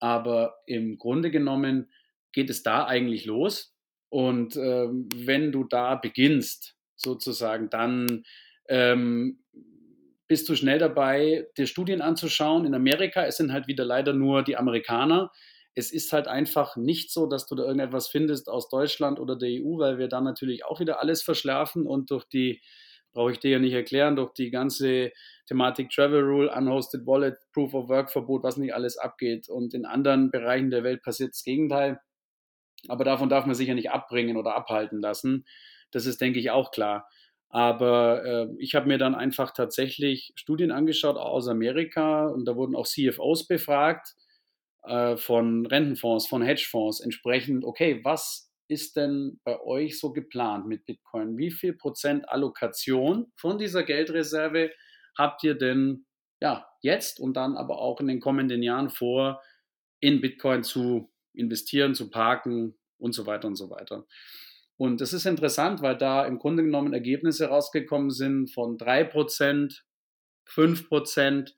Aber 0.00 0.56
im 0.66 0.98
Grunde 0.98 1.30
genommen 1.30 1.90
geht 2.32 2.50
es 2.50 2.62
da 2.62 2.86
eigentlich 2.86 3.24
los. 3.24 3.74
Und 4.08 4.56
äh, 4.56 4.88
wenn 5.14 5.52
du 5.52 5.64
da 5.64 5.94
beginnst, 5.94 6.76
sozusagen, 6.96 7.70
dann 7.70 8.24
ähm, 8.68 9.40
bist 10.28 10.48
du 10.48 10.54
schnell 10.54 10.78
dabei, 10.78 11.46
dir 11.56 11.66
Studien 11.66 12.00
anzuschauen. 12.00 12.64
In 12.64 12.74
Amerika, 12.74 13.24
es 13.24 13.36
sind 13.36 13.52
halt 13.52 13.68
wieder 13.68 13.84
leider 13.84 14.12
nur 14.12 14.42
die 14.42 14.56
Amerikaner. 14.56 15.30
Es 15.74 15.92
ist 15.92 16.12
halt 16.12 16.26
einfach 16.26 16.76
nicht 16.76 17.12
so, 17.12 17.26
dass 17.26 17.46
du 17.46 17.54
da 17.54 17.64
irgendetwas 17.64 18.08
findest 18.08 18.48
aus 18.48 18.68
Deutschland 18.68 19.20
oder 19.20 19.36
der 19.36 19.50
EU, 19.50 19.78
weil 19.78 19.98
wir 19.98 20.08
dann 20.08 20.24
natürlich 20.24 20.64
auch 20.64 20.80
wieder 20.80 21.00
alles 21.00 21.22
verschlafen 21.22 21.86
und 21.86 22.10
durch 22.10 22.24
die 22.24 22.60
brauche 23.16 23.32
ich 23.32 23.40
dir 23.40 23.52
ja 23.52 23.58
nicht 23.58 23.72
erklären, 23.72 24.14
durch 24.14 24.34
die 24.34 24.50
ganze 24.50 25.10
Thematik 25.46 25.88
Travel 25.88 26.22
Rule, 26.22 26.52
Unhosted 26.52 27.06
Wallet, 27.06 27.38
Proof 27.52 27.72
of 27.72 27.88
Work 27.88 28.12
Verbot, 28.12 28.42
was 28.42 28.58
nicht 28.58 28.74
alles 28.74 28.98
abgeht. 28.98 29.48
Und 29.48 29.72
in 29.72 29.86
anderen 29.86 30.30
Bereichen 30.30 30.70
der 30.70 30.84
Welt 30.84 31.02
passiert 31.02 31.30
das 31.30 31.42
Gegenteil. 31.42 31.98
Aber 32.88 33.04
davon 33.04 33.30
darf 33.30 33.46
man 33.46 33.54
sich 33.54 33.68
ja 33.68 33.74
nicht 33.74 33.90
abbringen 33.90 34.36
oder 34.36 34.54
abhalten 34.54 35.00
lassen. 35.00 35.46
Das 35.92 36.04
ist, 36.04 36.20
denke 36.20 36.38
ich, 36.38 36.50
auch 36.50 36.70
klar. 36.70 37.08
Aber 37.48 38.22
äh, 38.24 38.48
ich 38.58 38.74
habe 38.74 38.86
mir 38.86 38.98
dann 38.98 39.14
einfach 39.14 39.52
tatsächlich 39.52 40.32
Studien 40.36 40.70
angeschaut, 40.70 41.16
aus 41.16 41.48
Amerika, 41.48 42.26
und 42.26 42.44
da 42.44 42.54
wurden 42.54 42.76
auch 42.76 42.86
CFOs 42.86 43.46
befragt 43.46 44.14
äh, 44.84 45.16
von 45.16 45.64
Rentenfonds, 45.64 46.26
von 46.26 46.42
Hedgefonds, 46.42 47.00
entsprechend, 47.00 47.64
okay, 47.64 48.00
was 48.04 48.52
ist 48.68 48.96
denn 48.96 49.40
bei 49.44 49.60
euch 49.60 49.98
so 49.98 50.12
geplant 50.12 50.66
mit 50.66 50.86
Bitcoin? 50.86 51.36
Wie 51.38 51.50
viel 51.50 51.72
Prozent 51.74 52.28
Allokation 52.28 53.32
von 53.36 53.58
dieser 53.58 53.82
Geldreserve 53.82 54.70
habt 55.16 55.44
ihr 55.44 55.54
denn 55.54 56.06
ja, 56.40 56.66
jetzt 56.82 57.18
und 57.20 57.34
dann 57.34 57.56
aber 57.56 57.78
auch 57.78 58.00
in 58.00 58.08
den 58.08 58.20
kommenden 58.20 58.62
Jahren 58.62 58.90
vor, 58.90 59.42
in 60.00 60.20
Bitcoin 60.20 60.62
zu 60.62 61.10
investieren, 61.32 61.94
zu 61.94 62.10
parken 62.10 62.74
und 62.98 63.12
so 63.12 63.26
weiter 63.26 63.48
und 63.48 63.56
so 63.56 63.70
weiter. 63.70 64.06
Und 64.76 65.00
das 65.00 65.12
ist 65.12 65.24
interessant, 65.24 65.80
weil 65.80 65.96
da 65.96 66.26
im 66.26 66.38
Grunde 66.38 66.62
genommen 66.62 66.92
Ergebnisse 66.92 67.46
rausgekommen 67.46 68.10
sind 68.10 68.52
von 68.52 68.76
3%, 68.76 69.80
5% 70.46 71.52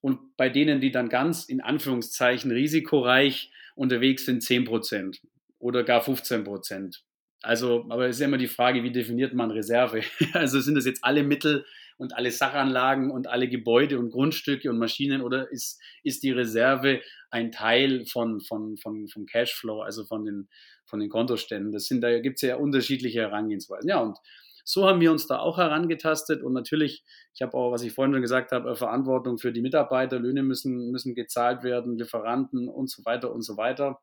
und 0.00 0.36
bei 0.36 0.48
denen, 0.48 0.80
die 0.80 0.90
dann 0.90 1.08
ganz 1.08 1.44
in 1.44 1.60
Anführungszeichen 1.60 2.50
risikoreich 2.50 3.52
unterwegs 3.74 4.24
sind, 4.24 4.42
10% 4.42 5.20
oder 5.58 5.84
gar 5.84 6.02
15 6.02 6.44
Prozent. 6.44 7.02
Also, 7.42 7.86
aber 7.90 8.08
es 8.08 8.16
ist 8.16 8.20
ja 8.20 8.26
immer 8.26 8.38
die 8.38 8.48
Frage, 8.48 8.82
wie 8.82 8.92
definiert 8.92 9.34
man 9.34 9.50
Reserve? 9.50 10.00
Also 10.32 10.60
sind 10.60 10.74
das 10.74 10.86
jetzt 10.86 11.04
alle 11.04 11.22
Mittel 11.22 11.64
und 11.98 12.14
alle 12.14 12.30
Sachanlagen 12.30 13.10
und 13.10 13.28
alle 13.28 13.48
Gebäude 13.48 13.98
und 13.98 14.10
Grundstücke 14.10 14.68
und 14.68 14.78
Maschinen 14.78 15.22
oder 15.22 15.50
ist, 15.50 15.80
ist 16.02 16.22
die 16.22 16.30
Reserve 16.30 17.00
ein 17.30 17.52
Teil 17.52 18.04
von, 18.06 18.40
von, 18.40 18.76
von, 18.76 19.08
vom 19.08 19.26
Cashflow, 19.26 19.82
also 19.82 20.04
von 20.04 20.24
den, 20.24 20.48
von 20.86 21.00
den 21.00 21.08
Kontoständen? 21.08 21.72
Das 21.72 21.86
sind, 21.86 22.00
da 22.00 22.18
gibt 22.20 22.36
es 22.36 22.42
ja 22.42 22.56
unterschiedliche 22.56 23.20
Herangehensweisen. 23.20 23.88
Ja, 23.88 24.00
und 24.00 24.18
so 24.64 24.86
haben 24.86 25.00
wir 25.00 25.12
uns 25.12 25.28
da 25.28 25.38
auch 25.38 25.58
herangetastet 25.58 26.42
und 26.42 26.52
natürlich, 26.52 27.04
ich 27.34 27.42
habe 27.42 27.54
auch, 27.54 27.70
was 27.70 27.82
ich 27.82 27.92
vorhin 27.92 28.12
schon 28.12 28.22
gesagt 28.22 28.50
habe, 28.50 28.74
Verantwortung 28.74 29.38
für 29.38 29.52
die 29.52 29.62
Mitarbeiter, 29.62 30.18
Löhne 30.18 30.42
müssen, 30.42 30.90
müssen 30.90 31.14
gezahlt 31.14 31.62
werden, 31.62 31.96
Lieferanten 31.96 32.68
und 32.68 32.90
so 32.90 33.04
weiter 33.04 33.32
und 33.32 33.42
so 33.42 33.56
weiter. 33.56 34.00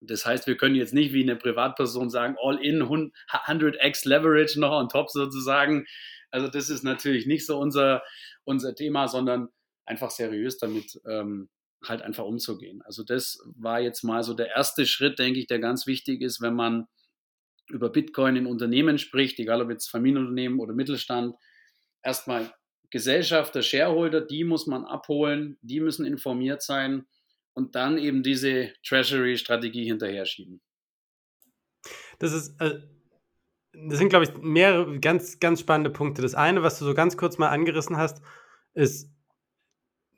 Das 0.00 0.24
heißt, 0.24 0.46
wir 0.46 0.56
können 0.56 0.74
jetzt 0.74 0.94
nicht 0.94 1.12
wie 1.12 1.22
eine 1.22 1.36
Privatperson 1.36 2.10
sagen, 2.10 2.36
all 2.40 2.58
in 2.58 2.82
100x 2.82 4.08
Leverage 4.08 4.58
noch 4.58 4.72
on 4.72 4.88
top 4.88 5.10
sozusagen. 5.10 5.86
Also 6.30 6.48
das 6.48 6.70
ist 6.70 6.84
natürlich 6.84 7.26
nicht 7.26 7.44
so 7.46 7.58
unser, 7.58 8.02
unser 8.44 8.74
Thema, 8.74 9.08
sondern 9.08 9.48
einfach 9.84 10.10
seriös 10.10 10.58
damit 10.58 11.00
ähm, 11.06 11.50
halt 11.84 12.02
einfach 12.02 12.24
umzugehen. 12.24 12.82
Also 12.82 13.02
das 13.04 13.38
war 13.56 13.80
jetzt 13.80 14.02
mal 14.02 14.22
so 14.22 14.34
der 14.34 14.54
erste 14.54 14.86
Schritt, 14.86 15.18
denke 15.18 15.40
ich, 15.40 15.46
der 15.46 15.58
ganz 15.58 15.86
wichtig 15.86 16.22
ist, 16.22 16.40
wenn 16.40 16.54
man 16.54 16.86
über 17.68 17.90
Bitcoin 17.90 18.36
in 18.36 18.46
Unternehmen 18.46 18.98
spricht, 18.98 19.38
egal 19.38 19.62
ob 19.62 19.70
jetzt 19.70 19.88
Familienunternehmen 19.88 20.60
oder 20.60 20.74
Mittelstand. 20.74 21.36
Erstmal 22.02 22.52
Gesellschafter, 22.90 23.62
Shareholder, 23.62 24.20
die 24.20 24.44
muss 24.44 24.66
man 24.66 24.84
abholen, 24.84 25.58
die 25.62 25.80
müssen 25.80 26.04
informiert 26.04 26.62
sein 26.62 27.06
und 27.54 27.74
dann 27.74 27.98
eben 27.98 28.22
diese 28.22 28.72
Treasury-Strategie 28.86 29.84
hinterher 29.84 30.26
schieben. 30.26 30.60
Das 32.18 32.32
ist, 32.32 32.60
äh, 32.60 32.80
das 33.72 33.98
sind, 33.98 34.08
glaube 34.08 34.24
ich, 34.24 34.36
mehrere 34.38 34.98
ganz, 35.00 35.38
ganz 35.40 35.60
spannende 35.60 35.90
Punkte. 35.90 36.22
Das 36.22 36.34
eine, 36.34 36.62
was 36.62 36.78
du 36.78 36.84
so 36.84 36.94
ganz 36.94 37.16
kurz 37.16 37.38
mal 37.38 37.48
angerissen 37.48 37.96
hast, 37.96 38.22
ist, 38.74 39.10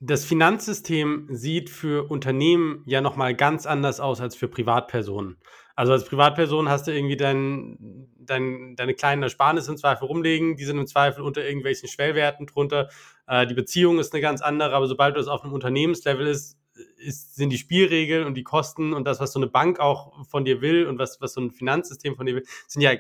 das 0.05 0.25
Finanzsystem 0.25 1.29
sieht 1.31 1.71
für 1.71 2.11
Unternehmen 2.11 2.83
ja 2.87 3.01
nochmal 3.01 3.37
ganz 3.37 3.67
anders 3.67 4.01
aus 4.01 4.21
als 4.21 4.35
für 4.35 4.49
Privatpersonen. 4.49 5.39
Also 5.77 5.93
als 5.93 6.05
Privatperson 6.05 6.69
hast 6.69 6.89
du 6.89 6.93
irgendwie 6.93 7.17
dein, 7.17 8.09
dein, 8.19 8.75
deine 8.75 8.95
kleinen 8.95 9.23
Ersparnisse 9.23 9.71
im 9.71 9.77
Zweifel 9.77 10.07
rumlegen, 10.07 10.57
die 10.57 10.65
sind 10.65 10.79
im 10.79 10.89
Zweifel 10.89 11.23
unter 11.23 11.45
irgendwelchen 11.45 11.89
Schwellwerten 11.89 12.47
drunter. 12.47 12.89
Äh, 13.29 13.47
die 13.47 13.55
Beziehung 13.55 14.01
ist 14.01 14.13
eine 14.13 14.21
ganz 14.21 14.43
andere, 14.43 14.75
aber 14.75 14.89
sobald 14.89 15.15
du 15.15 15.21
es 15.21 15.29
auf 15.29 15.45
einem 15.45 15.53
Unternehmenslevel 15.53 16.27
ist, 16.27 16.59
ist, 16.97 17.35
sind 17.35 17.51
die 17.51 17.59
Spielregeln 17.59 18.27
und 18.27 18.35
die 18.35 18.45
Kosten 18.45 18.93
und 18.93 19.05
das, 19.05 19.21
was 19.21 19.33
so 19.33 19.39
eine 19.39 19.49
Bank 19.49 19.81
auch 19.81 20.27
von 20.27 20.45
dir 20.45 20.61
will 20.61 20.87
und 20.87 20.99
was, 20.99 21.21
was 21.21 21.35
so 21.35 21.41
ein 21.41 21.51
Finanzsystem 21.51 22.17
von 22.17 22.27
dir 22.27 22.37
will, 22.37 22.47
sind 22.67 22.83
ja 22.83 22.93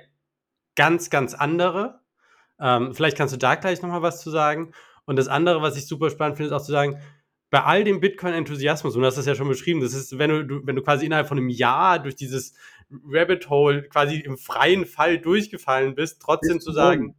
ganz, 0.75 1.11
ganz 1.11 1.35
andere. 1.35 2.01
Ähm, 2.61 2.95
vielleicht 2.95 3.17
kannst 3.17 3.35
du 3.35 3.39
da 3.39 3.55
gleich 3.55 3.83
nochmal 3.83 4.03
was 4.03 4.21
zu 4.21 4.31
sagen. 4.31 4.73
Und 5.05 5.17
das 5.17 5.29
andere, 5.29 5.63
was 5.63 5.77
ich 5.77 5.87
super 5.87 6.11
spannend 6.11 6.37
finde, 6.37 6.49
ist 6.49 6.61
auch 6.61 6.65
zu 6.65 6.73
sagen, 6.73 7.01
bei 7.51 7.63
all 7.65 7.85
dem 7.85 8.01
Bitcoin-Enthusiasmus, 8.01 8.95
und 8.95 9.03
du 9.03 9.07
hast 9.07 9.19
das 9.19 9.27
ja 9.27 9.35
schon 9.35 9.49
beschrieben, 9.49 9.81
das 9.81 9.93
ist, 9.93 10.19
wenn 10.19 10.49
du, 10.49 10.67
wenn 10.67 10.75
du 10.75 10.83
quasi 10.83 11.05
innerhalb 11.05 11.29
von 11.29 11.37
einem 11.37 11.51
Jahr 11.51 11.99
durch 11.99 12.17
dieses 12.17 12.55
Rabbit 13.07 13.51
Hole 13.51 13.83
quasi 13.89 14.21
im 14.21 14.39
freien 14.39 14.87
Fall 14.87 15.19
durchgefallen 15.19 15.95
bist, 15.95 16.23
trotzdem 16.23 16.61
zu 16.61 16.73
sagen, 16.73 17.15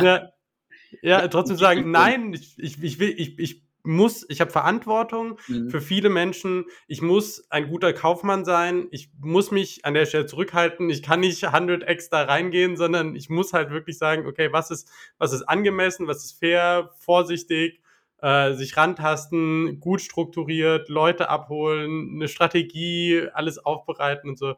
ja, 0.00 0.30
ja, 1.02 1.28
trotzdem 1.28 1.56
zu 1.56 1.62
sagen, 1.62 1.90
nein, 1.90 2.32
ich, 2.32 2.58
ich, 2.58 2.82
ich 2.82 2.98
will, 2.98 3.14
ich, 3.18 3.38
ich 3.38 3.63
muss, 3.84 4.24
ich 4.28 4.40
habe 4.40 4.50
Verantwortung 4.50 5.38
mhm. 5.46 5.70
für 5.70 5.80
viele 5.80 6.08
Menschen. 6.08 6.64
Ich 6.88 7.02
muss 7.02 7.46
ein 7.50 7.68
guter 7.68 7.92
Kaufmann 7.92 8.44
sein. 8.44 8.88
Ich 8.90 9.10
muss 9.20 9.50
mich 9.50 9.84
an 9.84 9.94
der 9.94 10.06
Stelle 10.06 10.26
zurückhalten. 10.26 10.88
Ich 10.88 11.02
kann 11.02 11.20
nicht 11.20 11.44
100 11.44 11.82
extra 11.84 12.22
reingehen, 12.22 12.76
sondern 12.76 13.14
ich 13.14 13.28
muss 13.28 13.52
halt 13.52 13.70
wirklich 13.70 13.98
sagen, 13.98 14.26
okay, 14.26 14.52
was 14.52 14.70
ist, 14.70 14.90
was 15.18 15.32
ist 15.32 15.42
angemessen, 15.42 16.06
was 16.06 16.24
ist 16.24 16.38
fair, 16.38 16.90
vorsichtig, 16.98 17.80
äh, 18.22 18.54
sich 18.54 18.76
rantasten, 18.76 19.80
gut 19.80 20.00
strukturiert, 20.00 20.88
Leute 20.88 21.28
abholen, 21.28 22.12
eine 22.14 22.28
Strategie, 22.28 23.28
alles 23.34 23.58
aufbereiten 23.58 24.30
und 24.30 24.38
so. 24.38 24.54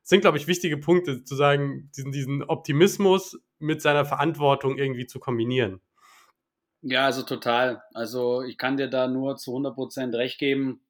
Das 0.00 0.08
sind, 0.08 0.22
glaube 0.22 0.38
ich, 0.38 0.46
wichtige 0.46 0.78
Punkte, 0.78 1.22
zu 1.22 1.36
sagen, 1.36 1.90
diesen, 1.94 2.12
diesen 2.12 2.42
Optimismus 2.42 3.38
mit 3.58 3.82
seiner 3.82 4.06
Verantwortung 4.06 4.78
irgendwie 4.78 5.06
zu 5.06 5.20
kombinieren. 5.20 5.82
Ja, 6.82 7.04
also 7.06 7.22
total. 7.22 7.82
Also 7.92 8.42
ich 8.42 8.56
kann 8.56 8.76
dir 8.76 8.88
da 8.88 9.06
nur 9.06 9.36
zu 9.36 9.52
100 9.52 9.74
Prozent 9.74 10.14
recht 10.14 10.38
geben. 10.38 10.80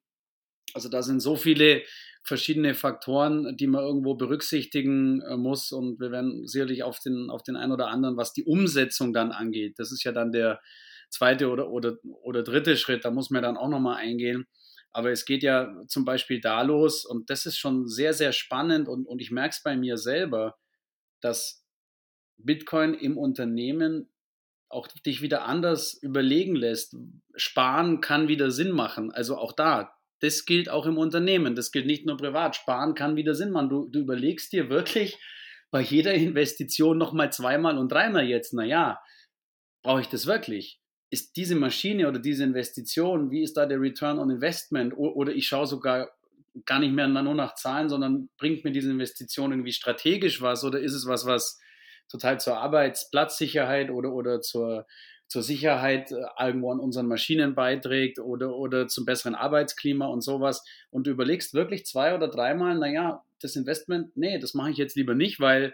Also 0.73 0.89
da 0.89 1.03
sind 1.03 1.21
so 1.21 1.35
viele 1.35 1.83
verschiedene 2.23 2.75
Faktoren, 2.75 3.57
die 3.57 3.67
man 3.67 3.83
irgendwo 3.83 4.15
berücksichtigen 4.15 5.21
äh, 5.21 5.37
muss 5.37 5.71
und 5.71 5.99
wir 5.99 6.11
werden 6.11 6.47
sicherlich 6.47 6.83
auf 6.83 6.99
den, 6.99 7.29
auf 7.31 7.43
den 7.43 7.55
einen 7.57 7.71
oder 7.73 7.87
anderen, 7.89 8.17
was 8.17 8.33
die 8.33 8.45
Umsetzung 8.45 9.13
dann 9.13 9.31
angeht. 9.31 9.79
Das 9.79 9.91
ist 9.91 10.03
ja 10.03 10.11
dann 10.11 10.31
der 10.31 10.61
zweite 11.09 11.49
oder, 11.49 11.69
oder, 11.71 11.97
oder 12.23 12.43
dritte 12.43 12.77
Schritt, 12.77 13.05
da 13.05 13.11
muss 13.11 13.31
man 13.31 13.43
dann 13.43 13.57
auch 13.57 13.69
nochmal 13.69 13.97
eingehen. 13.97 14.47
Aber 14.91 15.11
es 15.11 15.25
geht 15.25 15.43
ja 15.43 15.73
zum 15.87 16.05
Beispiel 16.05 16.41
da 16.41 16.61
los 16.63 17.05
und 17.05 17.29
das 17.29 17.45
ist 17.47 17.57
schon 17.57 17.87
sehr, 17.87 18.13
sehr 18.13 18.33
spannend 18.33 18.87
und, 18.89 19.07
und 19.07 19.21
ich 19.21 19.31
merke 19.31 19.51
es 19.55 19.63
bei 19.63 19.75
mir 19.77 19.97
selber, 19.97 20.57
dass 21.21 21.65
Bitcoin 22.37 22.93
im 22.93 23.17
Unternehmen 23.17 24.10
auch 24.71 24.87
dich 24.87 25.21
wieder 25.21 25.45
anders 25.45 25.93
überlegen 26.01 26.55
lässt. 26.55 26.95
Sparen 27.35 28.01
kann 28.01 28.27
wieder 28.27 28.51
Sinn 28.51 28.71
machen. 28.71 29.11
Also 29.11 29.37
auch 29.37 29.53
da, 29.53 29.93
das 30.19 30.45
gilt 30.45 30.69
auch 30.69 30.85
im 30.85 30.97
Unternehmen. 30.97 31.55
Das 31.55 31.71
gilt 31.71 31.85
nicht 31.85 32.05
nur 32.05 32.17
privat. 32.17 32.55
Sparen 32.55 32.93
kann 32.93 33.15
wieder 33.15 33.35
Sinn 33.35 33.51
machen. 33.51 33.69
Du, 33.69 33.87
du 33.87 33.99
überlegst 33.99 34.53
dir 34.53 34.69
wirklich 34.69 35.17
bei 35.71 35.81
jeder 35.81 36.13
Investition 36.13 36.97
nochmal 36.97 37.31
zweimal 37.31 37.77
und 37.77 37.91
dreimal 37.91 38.27
jetzt, 38.27 38.53
naja, 38.53 38.99
brauche 39.83 40.01
ich 40.01 40.07
das 40.07 40.25
wirklich? 40.25 40.81
ist 41.11 41.35
diese 41.35 41.55
Maschine 41.55 42.07
oder 42.07 42.19
diese 42.19 42.45
Investition, 42.45 43.31
wie 43.31 43.43
ist 43.43 43.57
da 43.57 43.65
der 43.65 43.81
Return 43.81 44.17
on 44.17 44.31
Investment? 44.31 44.93
Oder 44.95 45.33
ich 45.33 45.45
schaue 45.45 45.67
sogar 45.67 46.09
gar 46.65 46.79
nicht 46.79 46.93
mehr 46.93 47.07
nur 47.07 47.35
nach 47.35 47.53
Zahlen, 47.55 47.89
sondern 47.89 48.29
bringt 48.37 48.63
mir 48.63 48.71
diese 48.71 48.89
Investition 48.89 49.51
irgendwie 49.51 49.73
strategisch 49.73 50.41
was? 50.41 50.63
Oder 50.63 50.79
ist 50.79 50.93
es 50.93 51.05
was, 51.05 51.25
was 51.25 51.59
total 52.11 52.39
zur 52.39 52.57
Arbeitsplatzsicherheit 52.57 53.89
oder, 53.89 54.11
oder 54.11 54.41
zur, 54.41 54.85
zur 55.27 55.43
Sicherheit 55.43 56.11
äh, 56.11 56.23
irgendwo 56.39 56.71
an 56.71 56.79
unseren 56.79 57.07
Maschinen 57.07 57.55
beiträgt 57.55 58.19
oder, 58.19 58.55
oder 58.55 58.87
zum 58.87 59.05
besseren 59.05 59.35
Arbeitsklima 59.35 60.05
und 60.07 60.21
sowas? 60.21 60.63
Und 60.89 61.07
du 61.07 61.11
überlegst 61.11 61.53
wirklich 61.53 61.85
zwei 61.85 62.13
oder 62.13 62.27
dreimal, 62.27 62.77
naja, 62.77 63.23
das 63.39 63.55
Investment, 63.55 64.15
nee, 64.17 64.39
das 64.39 64.53
mache 64.53 64.71
ich 64.71 64.77
jetzt 64.77 64.95
lieber 64.95 65.15
nicht, 65.15 65.39
weil 65.39 65.73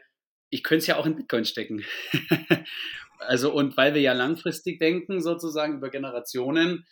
ich 0.49 0.63
könnte 0.63 0.81
es 0.81 0.87
ja 0.87 0.97
auch 0.97 1.05
in 1.05 1.15
Bitcoin 1.15 1.45
stecken. 1.45 1.83
also, 3.19 3.51
und 3.51 3.75
weil 3.75 3.93
wir 3.93 4.01
ja 4.01 4.13
langfristig 4.13 4.79
denken, 4.79 5.21
sozusagen 5.21 5.77
über 5.77 5.89
Generationen, 5.89 6.85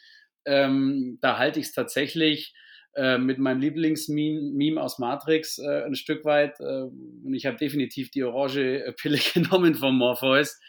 ähm, 0.46 1.18
da 1.22 1.38
halte 1.38 1.60
ich 1.60 1.68
es 1.68 1.72
tatsächlich 1.74 2.54
äh, 2.96 3.18
mit 3.18 3.40
meinem 3.40 3.60
Lieblingsmeme 3.60 4.82
aus 4.82 5.00
Matrix 5.00 5.58
äh, 5.58 5.84
ein 5.84 5.96
Stück 5.96 6.24
weit. 6.26 6.60
Äh, 6.60 6.84
und 6.84 7.34
ich 7.34 7.46
habe 7.46 7.58
definitiv 7.58 8.10
die 8.12 8.24
orange 8.24 8.94
Pille 8.98 9.20
genommen 9.34 9.76
von 9.76 9.96
Morpheus, 9.96 10.60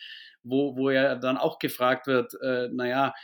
wo, 0.42 0.76
wo 0.76 0.90
ja 0.90 1.14
dann 1.14 1.36
auch 1.36 1.58
gefragt 1.58 2.06
wird, 2.06 2.32
äh, 2.42 2.68
naja, 2.72 3.14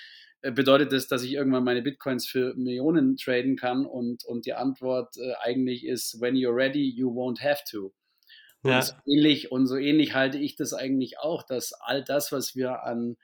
äh, 0.43 0.53
bedeutet 0.53 0.93
das, 0.93 1.07
dass 1.09 1.23
ich 1.23 1.33
irgendwann 1.33 1.65
meine 1.65 1.83
Bitcoins 1.83 2.27
für 2.27 2.55
Millionen 2.55 3.17
traden 3.17 3.57
kann? 3.57 3.87
Und, 3.87 4.25
und 4.25 4.47
die 4.47 4.55
Antwort 4.55 5.17
äh, 5.17 5.33
eigentlich 5.41 5.85
ist, 5.87 6.21
when 6.21 6.35
you're 6.35 6.55
ready, 6.55 6.89
you 6.89 7.11
won't 7.11 7.41
have 7.41 7.63
to. 7.71 7.93
Ja. 8.65 8.77
Und, 8.77 8.85
so 8.85 8.95
ähnlich, 9.07 9.51
und 9.51 9.67
so 9.67 9.77
ähnlich 9.77 10.15
halte 10.15 10.39
ich 10.39 10.57
das 10.57 10.73
eigentlich 10.75 11.19
auch, 11.19 11.43
dass 11.43 11.73
all 11.73 12.05
das, 12.05 12.31
was 12.31 12.55
wir 12.55 12.85
an 12.85 13.17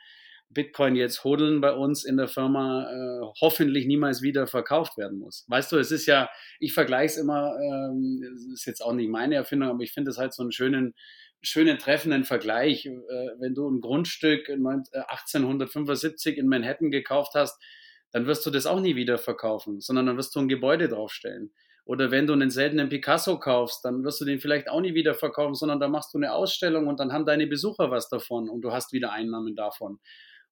Bitcoin 0.50 0.96
jetzt 0.96 1.24
hodeln 1.24 1.60
bei 1.60 1.72
uns 1.72 2.04
in 2.04 2.16
der 2.16 2.28
Firma, 2.28 2.90
äh, 2.90 3.26
hoffentlich 3.40 3.86
niemals 3.86 4.22
wieder 4.22 4.46
verkauft 4.46 4.96
werden 4.96 5.18
muss. 5.18 5.44
Weißt 5.48 5.70
du, 5.72 5.76
es 5.76 5.90
ist 5.90 6.06
ja, 6.06 6.30
ich 6.58 6.72
vergleiche 6.72 7.12
es 7.12 7.16
immer, 7.18 7.54
ähm, 7.60 8.50
ist 8.52 8.66
jetzt 8.66 8.80
auch 8.80 8.94
nicht 8.94 9.10
meine 9.10 9.34
Erfindung, 9.34 9.68
aber 9.68 9.82
ich 9.82 9.92
finde 9.92 10.10
es 10.10 10.18
halt 10.18 10.32
so 10.32 10.42
einen 10.42 10.52
schönen, 10.52 10.94
schönen 11.42 11.78
treffenden 11.78 12.24
Vergleich. 12.24 12.86
Äh, 12.86 12.92
wenn 13.38 13.54
du 13.54 13.68
ein 13.68 13.80
Grundstück 13.80 14.48
1875 14.48 16.36
äh, 16.36 16.40
in 16.40 16.48
Manhattan 16.48 16.90
gekauft 16.90 17.32
hast, 17.34 17.62
dann 18.10 18.26
wirst 18.26 18.46
du 18.46 18.50
das 18.50 18.66
auch 18.66 18.80
nie 18.80 18.96
wieder 18.96 19.18
verkaufen, 19.18 19.80
sondern 19.80 20.06
dann 20.06 20.16
wirst 20.16 20.34
du 20.34 20.40
ein 20.40 20.48
Gebäude 20.48 20.88
draufstellen. 20.88 21.52
Oder 21.84 22.10
wenn 22.10 22.26
du 22.26 22.34
einen 22.34 22.50
seltenen 22.50 22.90
Picasso 22.90 23.38
kaufst, 23.38 23.82
dann 23.84 24.04
wirst 24.04 24.20
du 24.20 24.26
den 24.26 24.40
vielleicht 24.40 24.68
auch 24.68 24.80
nie 24.80 24.94
wieder 24.94 25.14
verkaufen, 25.14 25.54
sondern 25.54 25.80
da 25.80 25.88
machst 25.88 26.12
du 26.12 26.18
eine 26.18 26.34
Ausstellung 26.34 26.86
und 26.86 27.00
dann 27.00 27.12
haben 27.12 27.24
deine 27.24 27.46
Besucher 27.46 27.90
was 27.90 28.10
davon 28.10 28.50
und 28.50 28.60
du 28.60 28.72
hast 28.72 28.92
wieder 28.92 29.12
Einnahmen 29.12 29.56
davon. 29.56 29.98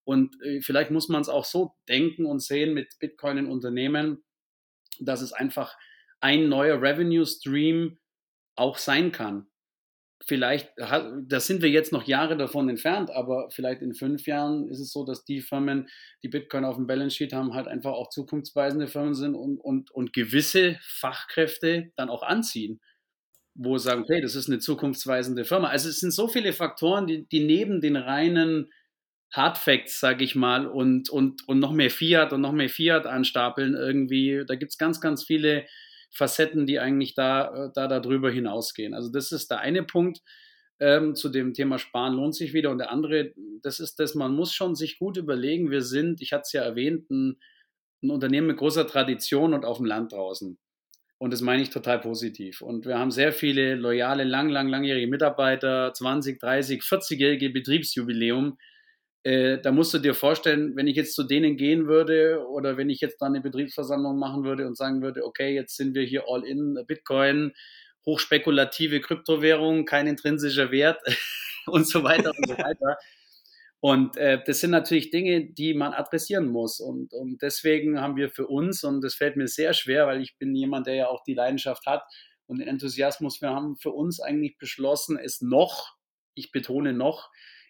Und 0.07 0.41
äh, 0.43 0.63
vielleicht 0.63 0.91
muss 0.91 1.09
man 1.09 1.21
es 1.21 1.29
auch 1.29 1.45
so 1.45 1.75
denken 1.89 2.25
und 2.25 2.41
sehen 2.41 2.73
mit 2.73 2.99
Bitcoin 2.99 3.37
in 3.37 3.47
Unternehmen, 3.47 4.25
dass 4.99 5.21
es 5.21 5.35
einfach 5.35 5.77
ein 6.21 6.49
neuer 6.49 6.81
Revenue 6.81 7.27
Stream 7.27 7.99
auch 8.55 8.79
sein 8.79 9.13
kann 9.13 9.49
vielleicht, 10.25 10.73
da 10.77 11.41
sind 11.41 11.63
wir 11.63 11.71
jetzt 11.71 11.93
noch 11.93 12.05
Jahre 12.05 12.37
davon 12.37 12.69
entfernt, 12.69 13.11
aber 13.11 13.51
vielleicht 13.51 13.83
in 13.83 13.95
fünf 13.95 14.27
Jahren 14.27 14.69
ist 14.69 14.81
es 14.81 14.93
so, 14.93 15.05
dass 15.05 15.25
die 15.25 15.41
Firmen, 15.41 15.89
die 16.23 16.29
Bitcoin 16.29 16.65
auf 16.65 16.77
dem 16.77 16.87
Balance 16.87 17.17
Sheet 17.17 17.33
haben, 17.33 17.55
halt 17.55 17.69
einfach 17.69 17.93
auch 17.93 18.09
zukunftsweisende 18.09 18.89
Firmen 18.89 19.15
sind 19.15 19.35
und, 19.35 19.59
und, 19.59 19.91
und 19.91 20.13
gewisse 20.13 20.79
Fachkräfte 20.83 21.93
dann 21.97 22.09
auch 22.09 22.23
anziehen, 22.23 22.81
wo 23.55 23.79
sagen, 23.79 24.05
hey, 24.09 24.21
das 24.21 24.35
ist 24.35 24.49
eine 24.49 24.59
zukunftsweisende 24.59 25.45
Firma. 25.45 25.69
Also 25.69 25.89
es 25.89 26.01
sind 26.01 26.13
so 26.13 26.29
viele 26.29 26.53
Faktoren, 26.53 27.07
die, 27.07 27.27
die 27.27 27.45
neben 27.45 27.81
den 27.81 27.97
reinen 27.97 28.73
Hard 29.37 29.59
Facts, 29.59 30.01
sage 30.01 30.25
ich 30.25 30.35
mal, 30.35 30.67
und, 30.67 31.11
und, 31.11 31.47
und 31.47 31.59
noch 31.59 31.73
mehr 31.73 31.91
Fiat 31.91 32.33
und 32.33 32.41
noch 32.41 32.53
mehr 32.53 32.71
Fiat 32.71 33.07
anstapeln 33.07 33.75
irgendwie. 33.75 34.45
Da 34.47 34.55
gibt 34.55 34.73
es 34.73 34.79
ganz, 34.79 35.01
ganz 35.01 35.25
viele 35.25 35.67
Facetten, 36.11 36.67
die 36.67 36.81
eigentlich 36.81 37.15
da, 37.15 37.67
äh, 37.67 37.71
da 37.75 37.87
darüber 37.87 38.31
hinausgehen. 38.31 38.95
Also 38.95 39.11
das 39.11 39.33
ist 39.33 39.51
der 39.51 39.61
eine 39.61 39.83
Punkt. 39.83 40.23
Ähm, 40.79 41.15
zu 41.15 41.29
dem 41.29 41.55
Thema 41.55 41.79
Sparen 41.79 42.15
lohnt 42.15 42.35
sich 42.35 42.53
wieder. 42.53 42.71
Und 42.71 42.79
der 42.79 42.91
andere, 42.91 43.33
das 43.63 43.81
ist 43.81 43.99
das, 43.99 44.15
man 44.15 44.35
muss 44.35 44.55
schon 44.55 44.75
sich 44.75 44.99
gut 44.99 45.17
überlegen, 45.17 45.71
wir 45.71 45.83
sind, 45.83 46.21
ich 46.23 46.33
hatte 46.33 46.43
es 46.45 46.53
ja 46.53 46.63
erwähnt, 46.63 47.11
ein, 47.11 47.39
ein 48.03 48.11
Unternehmen 48.11 48.47
mit 48.49 48.59
großer 48.59 48.87
Tradition 48.87 49.55
und 49.55 49.65
auf 49.65 49.79
dem 49.79 49.87
Land 49.87 50.13
draußen. 50.13 50.59
Und 51.19 51.33
das 51.33 51.41
meine 51.41 51.63
ich 51.63 51.71
total 51.71 51.99
positiv. 51.99 52.61
Und 52.61 52.85
wir 52.85 52.99
haben 52.99 53.11
sehr 53.11 53.33
viele 53.33 53.75
loyale, 53.75 54.25
lang, 54.25 54.51
lang, 54.51 54.69
langjährige 54.69 55.07
Mitarbeiter, 55.07 55.93
20, 55.95 56.39
30, 56.39 56.83
40-jährige 56.83 57.51
Betriebsjubiläum, 57.51 58.59
äh, 59.27 59.61
da 59.61 59.73
musst 59.73 59.93
du 59.93 59.99
dir 59.99 60.15
vorstellen, 60.15 60.77
wenn 60.77 60.87
ich 60.87 60.95
jetzt 60.95 61.17
zu 61.17 61.25
denen 61.25 61.57
gehen 61.57 61.89
würde 61.89 62.47
oder 62.49 62.77
wenn 62.77 62.89
ich 62.89 63.01
jetzt 63.01 63.21
dann 63.21 63.33
eine 63.33 63.41
Betriebsversammlung 63.41 64.17
machen 64.21 64.45
würde 64.45 64.69
und 64.69 64.77
sagen 64.77 65.03
würde, 65.03 65.25
okay, 65.25 65.53
jetzt 65.53 65.77
sind 65.77 65.97
wir 65.97 66.05
hier 66.05 66.27
all 66.29 66.45
in 66.45 66.79
Bitcoin, 66.87 67.53
hochspekulative 68.07 69.01
Kryptowährung, 69.01 69.85
kein 69.85 70.07
intrinsischer 70.07 70.71
Wert 70.71 71.03
und 71.67 71.89
so 71.89 72.05
weiter 72.05 72.31
und 72.39 72.47
so 72.47 72.57
weiter. 72.59 72.99
Und 73.81 74.17
äh, 74.17 74.39
das 74.47 74.61
sind 74.61 74.71
natürlich 74.71 75.11
Dinge, 75.11 75.53
die 75.53 75.75
man 75.75 75.93
adressieren 75.93 76.47
muss. 76.47 76.79
Und, 76.79 77.13
und 77.13 77.43
deswegen 77.43 78.01
haben 78.01 78.15
wir 78.15 78.31
für 78.31 78.47
uns, 78.47 78.85
und 78.85 79.03
das 79.03 79.17
fällt 79.17 79.35
mir 79.35 79.49
sehr 79.49 79.75
schwer, 79.75 80.07
weil 80.07 80.23
ich 80.23 80.39
bin 80.39 80.55
jemand, 80.55 80.87
der 80.87 80.95
ja 80.95 81.07
auch 81.09 81.25
die 81.25 81.35
Leidenschaft 81.35 81.85
hat 81.87 82.05
und 82.47 82.59
den 82.61 82.69
Enthusiasmus, 82.69 83.43
wir 83.43 83.51
haben 83.51 83.75
für 83.75 83.91
uns 83.91 84.21
eigentlich 84.21 84.57
beschlossen, 84.57 85.19
es 85.19 85.41
noch, 85.41 85.97
ich 86.35 86.53
betone 86.53 86.93
noch, 86.93 87.29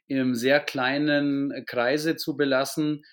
im 0.08 0.34
sehr 0.34 0.60
kleinen 0.60 1.50
äh, 1.50 1.62
Kreise 1.62 2.16
zu 2.16 2.36
belassen, 2.36 3.04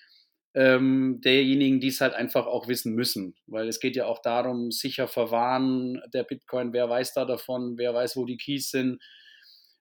ähm, 0.54 1.20
derjenigen, 1.22 1.80
die 1.80 1.88
es 1.88 2.00
halt 2.00 2.14
einfach 2.14 2.46
auch 2.46 2.68
wissen 2.68 2.94
müssen. 2.94 3.34
Weil 3.46 3.68
es 3.68 3.80
geht 3.80 3.96
ja 3.96 4.06
auch 4.06 4.22
darum, 4.22 4.70
sicher 4.70 5.08
verwahren 5.08 6.00
der 6.12 6.22
Bitcoin, 6.22 6.72
wer 6.72 6.88
weiß 6.88 7.12
da 7.12 7.24
davon, 7.24 7.76
wer 7.76 7.92
weiß, 7.92 8.16
wo 8.16 8.24
die 8.24 8.36
Keys 8.36 8.70
sind, 8.70 9.02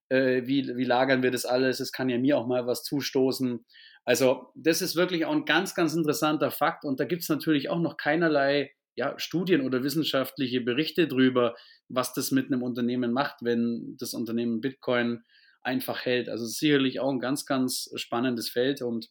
äh, 0.10 0.44
wie, 0.46 0.76
wie 0.76 0.84
lagern 0.84 1.22
wir 1.22 1.32
das 1.32 1.46
alles, 1.46 1.80
es 1.80 1.92
kann 1.92 2.10
ja 2.10 2.18
mir 2.18 2.38
auch 2.38 2.48
mal 2.48 2.66
was 2.66 2.84
zustoßen. 2.84 3.64
Also 4.06 4.52
das 4.56 4.82
ist 4.82 4.96
wirklich 4.96 5.26
auch 5.26 5.32
ein 5.32 5.46
ganz, 5.46 5.76
ganz 5.76 5.94
interessanter 5.94 6.52
Fakt 6.52 6.84
und 6.86 7.00
da 7.00 7.06
gibt 7.06 7.22
es 7.22 7.30
natürlich 7.30 7.70
auch 7.70 7.80
noch 7.80 7.98
keinerlei 7.98 8.72
ja, 8.96 9.18
Studien 9.18 9.62
oder 9.62 9.84
wissenschaftliche 9.84 10.62
Berichte 10.62 11.08
drüber, 11.08 11.56
was 11.88 12.14
das 12.14 12.32
mit 12.32 12.48
einem 12.48 12.64
Unternehmen 12.64 13.12
macht, 13.12 13.38
wenn 13.42 13.96
das 14.00 14.14
Unternehmen 14.14 14.62
Bitcoin 14.62 15.24
einfach 15.64 16.06
hält. 16.06 16.30
Also 16.30 16.46
sicherlich 16.46 17.00
auch 17.00 17.10
ein 17.10 17.20
ganz, 17.20 17.46
ganz 17.46 17.90
spannendes 17.96 18.50
Feld 18.50 18.82
und 18.82 19.10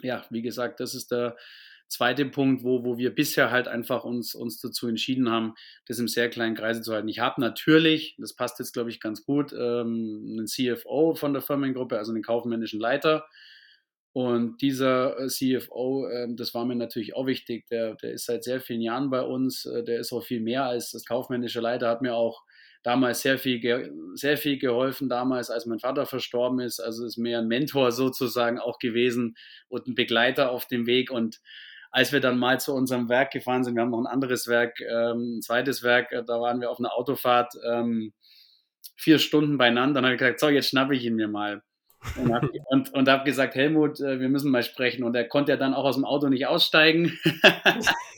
ja, 0.00 0.24
wie 0.30 0.42
gesagt, 0.42 0.80
das 0.80 0.94
ist 0.94 1.12
der 1.12 1.36
zweite 1.88 2.26
Punkt, 2.26 2.64
wo, 2.64 2.84
wo 2.84 2.98
wir 2.98 3.14
bisher 3.14 3.50
halt 3.50 3.68
einfach 3.68 4.04
uns, 4.04 4.34
uns 4.34 4.60
dazu 4.60 4.88
entschieden 4.88 5.30
haben, 5.30 5.54
das 5.86 5.98
im 5.98 6.08
sehr 6.08 6.28
kleinen 6.28 6.56
Kreise 6.56 6.82
zu 6.82 6.92
halten. 6.92 7.08
Ich 7.08 7.20
habe 7.20 7.40
natürlich, 7.40 8.16
das 8.18 8.34
passt 8.34 8.58
jetzt 8.58 8.72
glaube 8.72 8.90
ich 8.90 9.00
ganz 9.00 9.24
gut, 9.24 9.52
ähm, 9.52 10.26
einen 10.30 10.46
CFO 10.46 11.14
von 11.14 11.32
der 11.32 11.42
Firmengruppe, 11.42 11.98
also 11.98 12.12
einen 12.12 12.22
kaufmännischen 12.22 12.80
Leiter. 12.80 13.26
Und 14.12 14.62
dieser 14.62 15.18
äh, 15.18 15.26
CFO, 15.28 16.06
äh, 16.06 16.28
das 16.30 16.54
war 16.54 16.64
mir 16.64 16.76
natürlich 16.76 17.16
auch 17.16 17.26
wichtig, 17.26 17.66
der, 17.68 17.96
der 17.96 18.12
ist 18.12 18.26
seit 18.26 18.44
sehr 18.44 18.60
vielen 18.60 18.80
Jahren 18.80 19.10
bei 19.10 19.22
uns, 19.22 19.64
äh, 19.66 19.82
der 19.82 19.98
ist 19.98 20.12
auch 20.12 20.24
viel 20.24 20.40
mehr 20.40 20.64
als 20.64 20.92
das 20.92 21.04
kaufmännische 21.04 21.60
Leiter, 21.60 21.88
hat 21.88 22.00
mir 22.02 22.14
auch 22.14 22.42
damals 22.84 23.22
sehr 23.22 23.38
viel, 23.38 23.90
sehr 24.14 24.36
viel 24.36 24.58
geholfen, 24.58 25.08
damals, 25.08 25.50
als 25.50 25.66
mein 25.66 25.80
Vater 25.80 26.06
verstorben 26.06 26.60
ist. 26.60 26.80
Also 26.80 27.04
ist 27.04 27.16
mehr 27.16 27.38
ein 27.40 27.48
Mentor 27.48 27.90
sozusagen 27.90 28.60
auch 28.60 28.78
gewesen 28.78 29.36
und 29.68 29.88
ein 29.88 29.94
Begleiter 29.94 30.50
auf 30.50 30.66
dem 30.66 30.86
Weg. 30.86 31.10
Und 31.10 31.40
als 31.90 32.12
wir 32.12 32.20
dann 32.20 32.38
mal 32.38 32.60
zu 32.60 32.74
unserem 32.74 33.08
Werk 33.08 33.32
gefahren 33.32 33.64
sind, 33.64 33.74
wir 33.74 33.82
haben 33.82 33.90
noch 33.90 34.00
ein 34.00 34.06
anderes 34.06 34.46
Werk, 34.48 34.80
ähm, 34.82 35.38
ein 35.38 35.42
zweites 35.42 35.82
Werk, 35.82 36.12
äh, 36.12 36.22
da 36.24 36.40
waren 36.40 36.60
wir 36.60 36.70
auf 36.70 36.78
einer 36.78 36.92
Autofahrt 36.92 37.54
ähm, 37.66 38.12
vier 38.96 39.18
Stunden 39.18 39.56
beieinander. 39.56 39.94
Dann 39.94 40.04
habe 40.04 40.14
ich 40.14 40.20
gesagt, 40.20 40.40
so, 40.40 40.50
jetzt 40.50 40.68
schnappe 40.68 40.94
ich 40.94 41.04
ihn 41.04 41.16
mir 41.16 41.28
mal. 41.28 41.62
Und 42.16 42.34
habe 42.34 42.50
und, 42.66 42.92
und 42.92 43.08
hab 43.08 43.24
gesagt, 43.24 43.54
Helmut, 43.54 43.98
äh, 44.00 44.20
wir 44.20 44.28
müssen 44.28 44.50
mal 44.50 44.62
sprechen. 44.62 45.04
Und 45.04 45.14
er 45.14 45.24
konnte 45.24 45.52
ja 45.52 45.56
dann 45.56 45.72
auch 45.72 45.84
aus 45.84 45.94
dem 45.94 46.04
Auto 46.04 46.28
nicht 46.28 46.46
aussteigen. 46.46 47.18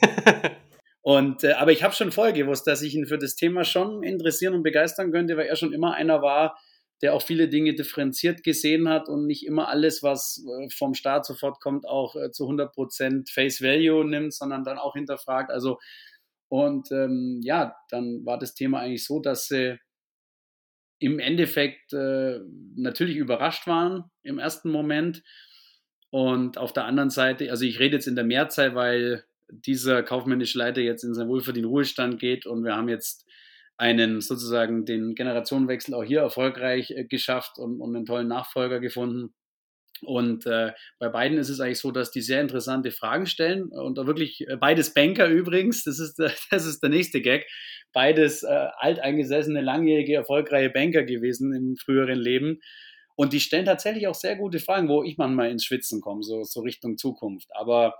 Und, 1.06 1.44
äh, 1.44 1.52
aber 1.52 1.70
ich 1.70 1.84
habe 1.84 1.94
schon 1.94 2.10
vorher 2.10 2.32
gewusst, 2.32 2.66
dass 2.66 2.82
ich 2.82 2.96
ihn 2.96 3.06
für 3.06 3.16
das 3.16 3.36
Thema 3.36 3.62
schon 3.62 4.02
interessieren 4.02 4.54
und 4.54 4.64
begeistern 4.64 5.12
könnte, 5.12 5.36
weil 5.36 5.46
er 5.46 5.54
schon 5.54 5.72
immer 5.72 5.94
einer 5.94 6.20
war, 6.20 6.58
der 7.00 7.14
auch 7.14 7.22
viele 7.22 7.48
Dinge 7.48 7.76
differenziert 7.76 8.42
gesehen 8.42 8.88
hat 8.88 9.08
und 9.08 9.24
nicht 9.24 9.46
immer 9.46 9.68
alles, 9.68 10.02
was 10.02 10.44
äh, 10.44 10.68
vom 10.68 10.94
Staat 10.94 11.24
sofort 11.24 11.60
kommt, 11.60 11.86
auch 11.86 12.16
äh, 12.16 12.32
zu 12.32 12.48
100% 12.48 13.32
Face 13.32 13.62
Value 13.62 14.04
nimmt, 14.04 14.34
sondern 14.34 14.64
dann 14.64 14.78
auch 14.78 14.94
hinterfragt. 14.94 15.52
Also, 15.52 15.78
und 16.48 16.90
ähm, 16.90 17.38
ja, 17.44 17.76
dann 17.88 18.26
war 18.26 18.40
das 18.40 18.54
Thema 18.54 18.80
eigentlich 18.80 19.04
so, 19.04 19.20
dass 19.20 19.46
sie 19.46 19.78
im 20.98 21.20
Endeffekt 21.20 21.92
äh, 21.92 22.40
natürlich 22.74 23.14
überrascht 23.14 23.68
waren 23.68 24.10
im 24.24 24.40
ersten 24.40 24.72
Moment. 24.72 25.22
Und 26.10 26.58
auf 26.58 26.72
der 26.72 26.84
anderen 26.84 27.10
Seite, 27.10 27.48
also 27.52 27.64
ich 27.64 27.78
rede 27.78 27.94
jetzt 27.94 28.08
in 28.08 28.16
der 28.16 28.24
Mehrzahl, 28.24 28.74
weil 28.74 29.24
dieser 29.50 30.02
kaufmännische 30.02 30.59
Leiter 30.59 30.80
jetzt 30.80 31.04
in 31.04 31.14
seinen 31.14 31.28
wohlverdienten 31.28 31.70
Ruhestand 31.70 32.18
geht 32.18 32.46
und 32.46 32.64
wir 32.64 32.76
haben 32.76 32.88
jetzt 32.88 33.26
einen 33.78 34.20
sozusagen 34.20 34.85
den 34.85 35.14
Generationenwechsel 35.14 35.94
auch 35.94 36.04
hier 36.04 36.20
erfolgreich 36.20 36.90
äh, 36.90 37.04
geschafft 37.04 37.59
und, 37.59 37.80
und 37.80 37.94
einen 37.94 38.06
tollen 38.06 38.28
Nachfolger 38.28 38.80
gefunden. 38.80 39.35
Und 40.02 40.44
äh, 40.46 40.72
bei 40.98 41.09
beiden 41.09 41.38
ist 41.38 41.48
es 41.48 41.61
eigentlich 41.61 41.80
so, 41.80 41.90
dass 41.90 42.11
die 42.11 42.20
sehr 42.20 42.42
interessante 42.42 42.90
Fragen 42.90 43.26
stellen 43.26 43.70
und 43.70 43.96
da 43.96 44.06
wirklich 44.06 44.46
äh, 44.46 44.56
beides 44.56 44.92
Banker 44.92 45.26
übrigens, 45.28 45.85
das 45.85 45.98
ist, 45.98 46.18
der, 46.18 46.32
das 46.50 46.66
ist 46.66 46.82
der 46.82 46.90
nächste 46.90 47.20
Gag, 47.20 47.46
beides 47.92 48.42
äh, 48.42 48.68
alteingesessene, 48.78 49.61
langjährige, 49.61 50.14
erfolgreiche 50.14 50.70
Banker 50.70 51.04
gewesen 51.04 51.54
im 51.54 51.76
früheren 51.76 52.18
Leben. 52.18 52.61
Und 53.14 53.32
die 53.32 53.40
stellen 53.40 53.64
tatsächlich 53.64 54.06
auch 54.09 54.14
sehr 54.14 54.37
gute 54.37 54.59
Fragen, 54.59 54.88
wo 54.88 55.02
ich 55.02 55.16
manchmal 55.16 55.50
ins 55.50 55.64
Schwitzen 55.64 56.02
komme, 56.02 56.22
so, 56.22 56.44
so 56.44 56.61
Richtung 56.61 56.98
Zukunft. 56.98 57.48
Aber 57.54 57.94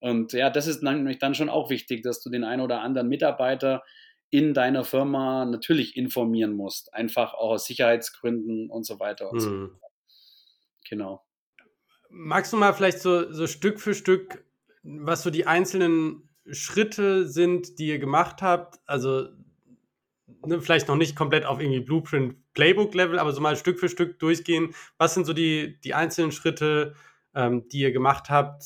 und 0.00 0.32
ja, 0.32 0.50
das 0.50 0.66
ist 0.66 0.82
nämlich 0.82 1.18
dann 1.18 1.34
schon 1.34 1.48
auch 1.48 1.70
wichtig, 1.70 2.02
dass 2.02 2.20
du 2.20 2.30
den 2.30 2.44
einen 2.44 2.62
oder 2.62 2.80
anderen 2.82 3.08
Mitarbeiter 3.08 3.82
in 4.30 4.54
deiner 4.54 4.84
Firma 4.84 5.44
natürlich 5.44 5.96
informieren 5.96 6.52
musst. 6.52 6.94
Einfach 6.94 7.34
auch 7.34 7.50
aus 7.50 7.66
Sicherheitsgründen 7.66 8.70
und 8.70 8.86
so 8.86 9.00
weiter 9.00 9.30
und 9.30 9.36
mhm. 9.36 9.40
so 9.40 9.50
hm. 9.50 9.70
fort. 9.80 9.92
Genau. 10.88 11.24
Magst 12.10 12.52
du 12.52 12.56
mal 12.56 12.72
vielleicht 12.72 13.00
so, 13.00 13.30
so 13.32 13.46
Stück 13.46 13.80
für 13.80 13.94
Stück, 13.94 14.44
was 14.82 15.22
so 15.22 15.30
die 15.30 15.46
einzelnen 15.46 16.28
Schritte 16.50 17.26
sind, 17.26 17.78
die 17.78 17.88
ihr 17.88 17.98
gemacht 17.98 18.40
habt? 18.40 18.78
Also 18.86 19.28
ne, 20.46 20.60
vielleicht 20.60 20.88
noch 20.88 20.96
nicht 20.96 21.16
komplett 21.16 21.44
auf 21.44 21.60
irgendwie 21.60 21.80
Blueprint 21.80 22.36
Playbook 22.54 22.94
Level, 22.94 23.18
aber 23.18 23.32
so 23.32 23.40
mal 23.40 23.56
Stück 23.56 23.78
für 23.78 23.88
Stück 23.88 24.18
durchgehen. 24.18 24.74
Was 24.96 25.14
sind 25.14 25.26
so 25.26 25.32
die, 25.32 25.78
die 25.80 25.94
einzelnen 25.94 26.32
Schritte, 26.32 26.94
ähm, 27.34 27.68
die 27.68 27.80
ihr 27.80 27.92
gemacht 27.92 28.30
habt 28.30 28.62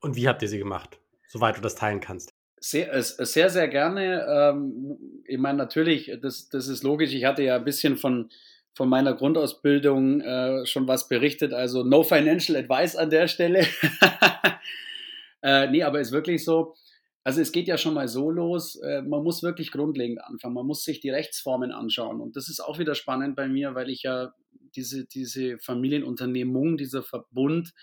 und 0.00 0.16
wie 0.16 0.28
habt 0.28 0.42
ihr 0.42 0.48
sie 0.48 0.58
gemacht, 0.58 0.98
soweit 1.26 1.56
du 1.56 1.60
das 1.60 1.74
teilen 1.74 2.00
kannst? 2.00 2.34
Sehr, 2.60 3.02
sehr, 3.02 3.50
sehr 3.50 3.68
gerne. 3.68 4.26
Ähm, 4.28 4.98
ich 5.24 5.38
meine, 5.38 5.58
natürlich, 5.58 6.12
das, 6.20 6.48
das 6.48 6.66
ist 6.66 6.82
logisch. 6.82 7.14
Ich 7.14 7.24
hatte 7.24 7.42
ja 7.42 7.56
ein 7.56 7.64
bisschen 7.64 7.96
von, 7.96 8.30
von 8.74 8.88
meiner 8.88 9.14
Grundausbildung 9.14 10.20
äh, 10.20 10.66
schon 10.66 10.88
was 10.88 11.08
berichtet. 11.08 11.52
Also 11.52 11.84
no 11.84 12.02
financial 12.02 12.56
advice 12.58 12.96
an 12.96 13.10
der 13.10 13.28
Stelle. 13.28 13.64
äh, 15.42 15.68
nee, 15.70 15.82
aber 15.84 16.00
ist 16.00 16.12
wirklich 16.12 16.44
so. 16.44 16.74
Also 17.22 17.42
es 17.42 17.52
geht 17.52 17.68
ja 17.68 17.76
schon 17.76 17.94
mal 17.94 18.08
so 18.08 18.30
los, 18.30 18.76
äh, 18.76 19.02
man 19.02 19.22
muss 19.22 19.42
wirklich 19.42 19.70
grundlegend 19.70 20.24
anfangen, 20.24 20.54
man 20.54 20.66
muss 20.66 20.82
sich 20.82 21.00
die 21.00 21.10
Rechtsformen 21.10 21.72
anschauen. 21.72 22.22
Und 22.22 22.36
das 22.36 22.48
ist 22.48 22.60
auch 22.60 22.78
wieder 22.78 22.94
spannend 22.94 23.36
bei 23.36 23.48
mir, 23.48 23.74
weil 23.74 23.90
ich 23.90 24.02
ja 24.02 24.32
diese, 24.74 25.04
diese 25.04 25.58
Familienunternehmung, 25.58 26.78
dieser 26.78 27.02
Verbund 27.02 27.74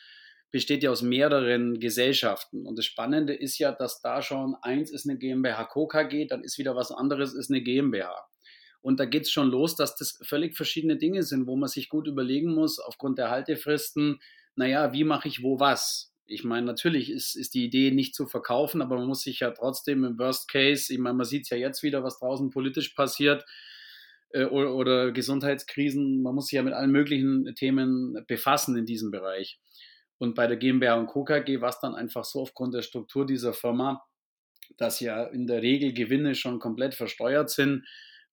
besteht 0.55 0.83
ja 0.83 0.89
aus 0.89 1.01
mehreren 1.01 1.81
Gesellschaften. 1.81 2.65
Und 2.65 2.77
das 2.77 2.85
Spannende 2.85 3.33
ist 3.33 3.57
ja, 3.57 3.73
dass 3.73 3.99
da 3.99 4.21
schon 4.21 4.55
eins 4.61 4.89
ist 4.89 5.05
eine 5.05 5.17
GmbH 5.17 5.65
KG, 5.65 6.27
dann 6.27 6.45
ist 6.45 6.57
wieder 6.57 6.77
was 6.77 6.93
anderes, 6.93 7.33
ist 7.33 7.51
eine 7.51 7.61
GmbH. 7.61 8.25
Und 8.79 9.01
da 9.01 9.03
geht 9.03 9.23
es 9.23 9.31
schon 9.31 9.49
los, 9.49 9.75
dass 9.75 9.97
das 9.97 10.17
völlig 10.23 10.55
verschiedene 10.55 10.95
Dinge 10.95 11.23
sind, 11.23 11.45
wo 11.45 11.57
man 11.57 11.67
sich 11.67 11.89
gut 11.89 12.07
überlegen 12.07 12.55
muss, 12.55 12.79
aufgrund 12.79 13.17
der 13.17 13.31
Haltefristen, 13.31 14.21
naja, 14.55 14.93
wie 14.93 15.03
mache 15.03 15.27
ich 15.27 15.43
wo 15.43 15.59
was? 15.59 16.13
Ich 16.25 16.45
meine, 16.45 16.65
natürlich 16.65 17.09
ist, 17.09 17.35
ist 17.35 17.53
die 17.53 17.65
Idee 17.65 17.91
nicht 17.91 18.15
zu 18.15 18.25
verkaufen, 18.25 18.81
aber 18.81 18.95
man 18.95 19.07
muss 19.07 19.23
sich 19.23 19.41
ja 19.41 19.51
trotzdem 19.51 20.05
im 20.05 20.17
Worst 20.17 20.49
Case, 20.49 20.93
ich 20.93 20.99
meine, 20.99 21.15
man 21.15 21.25
sieht 21.25 21.43
es 21.43 21.49
ja 21.49 21.57
jetzt 21.57 21.83
wieder, 21.83 22.01
was 22.01 22.17
draußen 22.17 22.49
politisch 22.49 22.93
passiert 22.93 23.43
äh, 24.29 24.45
oder, 24.45 24.73
oder 24.73 25.11
Gesundheitskrisen, 25.11 26.21
man 26.21 26.33
muss 26.33 26.47
sich 26.47 26.55
ja 26.55 26.63
mit 26.63 26.73
allen 26.73 26.91
möglichen 26.91 27.53
Themen 27.55 28.23
befassen 28.25 28.77
in 28.77 28.85
diesem 28.85 29.11
Bereich. 29.11 29.59
Und 30.17 30.35
bei 30.35 30.47
der 30.47 30.57
GmbH 30.57 30.95
und 30.95 31.07
Co. 31.07 31.25
KG 31.25 31.61
war 31.61 31.69
es 31.69 31.79
dann 31.79 31.95
einfach 31.95 32.23
so 32.23 32.41
aufgrund 32.41 32.73
der 32.73 32.81
Struktur 32.81 33.25
dieser 33.25 33.53
Firma, 33.53 34.05
dass 34.77 34.99
ja 34.99 35.25
in 35.25 35.47
der 35.47 35.61
Regel 35.61 35.93
Gewinne 35.93 36.35
schon 36.35 36.59
komplett 36.59 36.95
versteuert 36.95 37.49
sind 37.49 37.85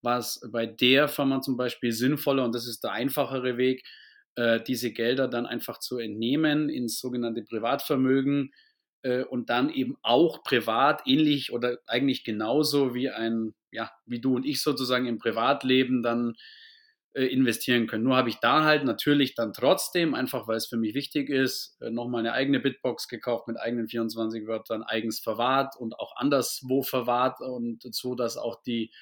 was 0.02 0.40
bei 0.50 0.66
der 0.66 1.08
Firma 1.08 1.40
zum 1.40 1.56
Beispiel 1.56 1.92
sinnvoller 1.92 2.44
und 2.44 2.54
das 2.54 2.66
ist 2.66 2.82
der 2.84 2.92
einfachere 2.92 3.56
Weg, 3.56 3.84
äh, 4.34 4.60
diese 4.60 4.92
Gelder 4.92 5.28
dann 5.28 5.46
einfach 5.46 5.78
zu 5.78 5.98
entnehmen 5.98 6.68
ins 6.68 6.98
sogenannte 6.98 7.42
Privatvermögen 7.42 8.52
äh, 9.02 9.22
und 9.22 9.48
dann 9.48 9.70
eben 9.70 9.96
auch 10.02 10.42
privat 10.42 11.02
ähnlich 11.06 11.52
oder 11.52 11.78
eigentlich 11.86 12.24
genauso 12.24 12.94
wie 12.94 13.10
ein, 13.10 13.54
ja, 13.70 13.90
wie 14.04 14.20
du 14.20 14.34
und 14.36 14.44
ich 14.44 14.62
sozusagen 14.62 15.06
im 15.06 15.18
Privatleben 15.18 16.02
dann 16.02 16.34
investieren 17.20 17.87
können. 17.87 18.05
Nur 18.05 18.16
habe 18.16 18.31
ich 18.31 18.37
da 18.37 18.64
halt 18.64 18.85
natürlich 18.85 19.35
dann 19.35 19.53
trotzdem, 19.53 20.14
einfach 20.14 20.48
weil 20.48 20.57
es 20.57 20.66
für 20.66 20.79
mich 20.79 20.94
wichtig 20.94 21.29
ist, 21.29 21.77
äh, 21.83 21.90
nochmal 21.90 22.20
eine 22.20 22.33
eigene 22.33 22.61
Bitbox 22.61 23.09
gekauft 23.09 23.48
mit 23.48 23.59
eigenen 23.59 23.88
24 23.88 24.46
Wörtern, 24.46 24.83
eigens 24.83 25.20
verwahrt 25.20 25.77
und 25.77 25.98
auch 25.98 26.16
anderswo 26.16 26.83
verwahrt 26.83 27.40
und 27.40 27.83
so, 27.94 28.14
dass 28.14 28.37
auch 28.37 28.62
die 28.62 28.92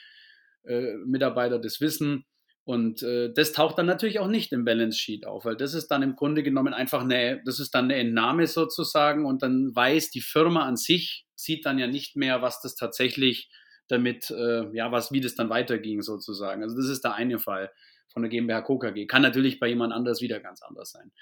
äh, 0.65 0.95
Mitarbeiter 1.07 1.59
das 1.59 1.81
wissen. 1.81 2.25
Und 2.65 3.03
äh, 3.03 3.33
das 3.33 3.53
taucht 3.53 3.79
dann 3.79 3.87
natürlich 3.87 4.19
auch 4.19 4.29
nicht 4.29 4.53
im 4.53 4.65
Balance 4.65 4.99
Sheet 4.99 5.27
auf, 5.27 5.45
weil 5.45 5.57
das 5.57 5.75
ist 5.75 5.89
dann 5.89 6.03
im 6.03 6.15
Grunde 6.15 6.43
genommen 6.43 6.75
einfach 6.75 7.03
eine, 7.03 7.43
das 7.45 7.59
ist 7.59 7.75
dann 7.75 7.87
eine 7.87 7.97
Entnahme 7.97 8.47
sozusagen 8.47 9.25
und 9.25 9.43
dann 9.43 9.75
weiß 9.75 10.11
die 10.11 10.21
Firma 10.21 10.67
an 10.67 10.77
sich, 10.77 11.27
sieht 11.35 11.65
dann 11.65 11.79
ja 11.79 11.87
nicht 11.87 12.17
mehr, 12.17 12.43
was 12.43 12.61
das 12.61 12.75
tatsächlich 12.75 13.51
damit, 13.89 14.31
äh, 14.31 14.69
ja, 14.73 14.93
was, 14.93 15.11
wie 15.11 15.21
das 15.21 15.35
dann 15.35 15.51
weiterging 15.51 16.03
sozusagen. 16.03 16.63
Also 16.63 16.77
das 16.77 16.87
ist 16.87 17.03
der 17.03 17.15
eine 17.15 17.39
Fall 17.39 17.71
von 18.13 18.23
der 18.23 18.31
GmbH 18.31 18.63
KKG. 18.63 19.07
Kann 19.07 19.23
natürlich 19.23 19.59
bei 19.61 19.69
jemand 19.69 19.93
anders 19.93 20.21
wieder 20.21 20.41
ganz 20.41 20.63
anders 20.63 20.91
sein. 20.91 21.13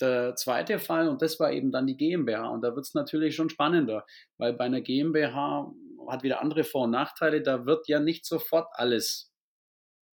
Der 0.00 0.34
zweite 0.34 0.78
Fall, 0.78 1.08
und 1.08 1.20
das 1.20 1.38
war 1.38 1.52
eben 1.52 1.70
dann 1.70 1.86
die 1.86 1.96
GmbH, 1.96 2.48
und 2.48 2.62
da 2.62 2.74
wird 2.74 2.86
es 2.86 2.94
natürlich 2.94 3.34
schon 3.34 3.50
spannender, 3.50 4.06
weil 4.38 4.54
bei 4.54 4.64
einer 4.64 4.80
GmbH 4.80 5.72
hat 6.08 6.22
wieder 6.22 6.40
andere 6.40 6.64
Vor- 6.64 6.84
und 6.84 6.90
Nachteile, 6.90 7.42
da 7.42 7.66
wird 7.66 7.86
ja 7.86 8.00
nicht 8.00 8.24
sofort 8.24 8.68
alles 8.72 9.30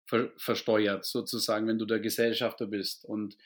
ver 0.09 0.31
versteuert, 0.37 1.05
sozusagen, 1.05 1.67
wenn 1.67 1.79
du 1.79 1.85
der 1.85 2.01
Gesellschafter 2.01 2.67
bist. 2.67 3.05
Und 3.05 3.37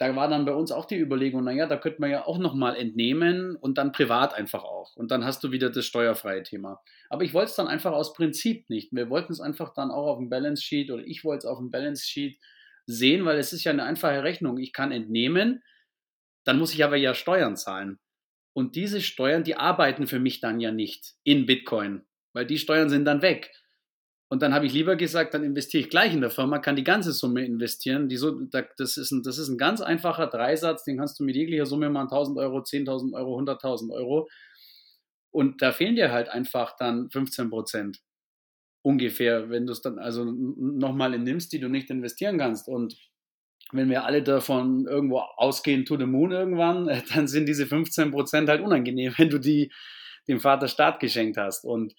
da 0.00 0.16
war 0.16 0.28
dann 0.28 0.46
bei 0.46 0.54
uns 0.54 0.72
auch 0.72 0.86
die 0.86 0.98
Überlegung, 0.98 1.44
naja, 1.44 1.66
da 1.66 1.76
könnte 1.76 2.00
man 2.00 2.10
ja 2.10 2.26
auch 2.26 2.38
nochmal 2.38 2.74
entnehmen 2.74 3.54
und 3.54 3.76
dann 3.76 3.92
privat 3.92 4.32
einfach 4.32 4.64
auch. 4.64 4.96
Und 4.96 5.10
dann 5.10 5.26
hast 5.26 5.44
du 5.44 5.52
wieder 5.52 5.68
das 5.68 5.84
steuerfreie 5.84 6.42
Thema. 6.42 6.80
Aber 7.10 7.22
ich 7.22 7.34
wollte 7.34 7.50
es 7.50 7.56
dann 7.56 7.68
einfach 7.68 7.92
aus 7.92 8.14
Prinzip 8.14 8.70
nicht. 8.70 8.92
Wir 8.92 9.10
wollten 9.10 9.30
es 9.30 9.40
einfach 9.40 9.74
dann 9.74 9.90
auch 9.90 10.06
auf 10.06 10.18
dem 10.18 10.30
Balance 10.30 10.62
Sheet 10.62 10.90
oder 10.90 11.04
ich 11.04 11.22
wollte 11.22 11.40
es 11.40 11.44
auf 11.44 11.58
dem 11.58 11.70
Balance 11.70 12.06
Sheet 12.06 12.40
sehen, 12.86 13.26
weil 13.26 13.38
es 13.38 13.52
ist 13.52 13.62
ja 13.64 13.72
eine 13.72 13.84
einfache 13.84 14.22
Rechnung. 14.22 14.56
Ich 14.56 14.72
kann 14.72 14.90
entnehmen, 14.90 15.62
dann 16.44 16.58
muss 16.58 16.72
ich 16.72 16.82
aber 16.82 16.96
ja 16.96 17.12
Steuern 17.12 17.58
zahlen. 17.58 17.98
Und 18.54 18.76
diese 18.76 19.02
Steuern, 19.02 19.44
die 19.44 19.56
arbeiten 19.56 20.06
für 20.06 20.18
mich 20.18 20.40
dann 20.40 20.60
ja 20.60 20.72
nicht 20.72 21.12
in 21.24 21.44
Bitcoin, 21.44 22.06
weil 22.32 22.46
die 22.46 22.58
Steuern 22.58 22.88
sind 22.88 23.04
dann 23.04 23.20
weg. 23.20 23.52
Und 24.32 24.42
dann 24.42 24.54
habe 24.54 24.64
ich 24.64 24.72
lieber 24.72 24.94
gesagt, 24.94 25.34
dann 25.34 25.42
investiere 25.42 25.82
ich 25.82 25.90
gleich 25.90 26.14
in 26.14 26.20
der 26.20 26.30
Firma, 26.30 26.60
kann 26.60 26.76
die 26.76 26.84
ganze 26.84 27.10
Summe 27.10 27.44
investieren. 27.44 28.08
Die 28.08 28.16
so, 28.16 28.30
das, 28.76 28.96
ist 28.96 29.10
ein, 29.10 29.24
das 29.24 29.38
ist 29.38 29.48
ein 29.48 29.58
ganz 29.58 29.80
einfacher 29.80 30.28
Dreisatz, 30.28 30.84
den 30.84 30.98
kannst 30.98 31.18
du 31.18 31.24
mit 31.24 31.34
jeglicher 31.34 31.66
Summe 31.66 31.90
machen, 31.90 32.06
1000 32.06 32.38
Euro, 32.38 32.58
10.000 32.58 33.12
Euro, 33.12 33.40
100.000 33.40 33.92
Euro. 33.92 34.28
Und 35.32 35.62
da 35.62 35.72
fehlen 35.72 35.96
dir 35.96 36.12
halt 36.12 36.28
einfach 36.28 36.76
dann 36.76 37.10
15 37.10 37.50
Prozent 37.50 37.98
ungefähr, 38.82 39.50
wenn 39.50 39.66
du 39.66 39.72
es 39.72 39.82
dann 39.82 39.98
also 39.98 40.24
nochmal 40.24 41.18
nimmst, 41.18 41.52
die 41.52 41.58
du 41.58 41.68
nicht 41.68 41.90
investieren 41.90 42.38
kannst. 42.38 42.68
Und 42.68 42.96
wenn 43.72 43.90
wir 43.90 44.04
alle 44.04 44.22
davon 44.22 44.86
irgendwo 44.86 45.18
ausgehen, 45.18 45.84
to 45.84 45.96
the 45.96 46.06
moon 46.06 46.30
irgendwann, 46.30 46.86
dann 47.14 47.26
sind 47.26 47.46
diese 47.46 47.66
15 47.66 48.12
Prozent 48.12 48.48
halt 48.48 48.62
unangenehm, 48.62 49.12
wenn 49.18 49.28
du 49.28 49.38
die 49.38 49.72
dem 50.28 50.38
Vater 50.38 50.68
Staat 50.68 51.00
geschenkt 51.00 51.36
hast. 51.36 51.64
Und 51.64 51.94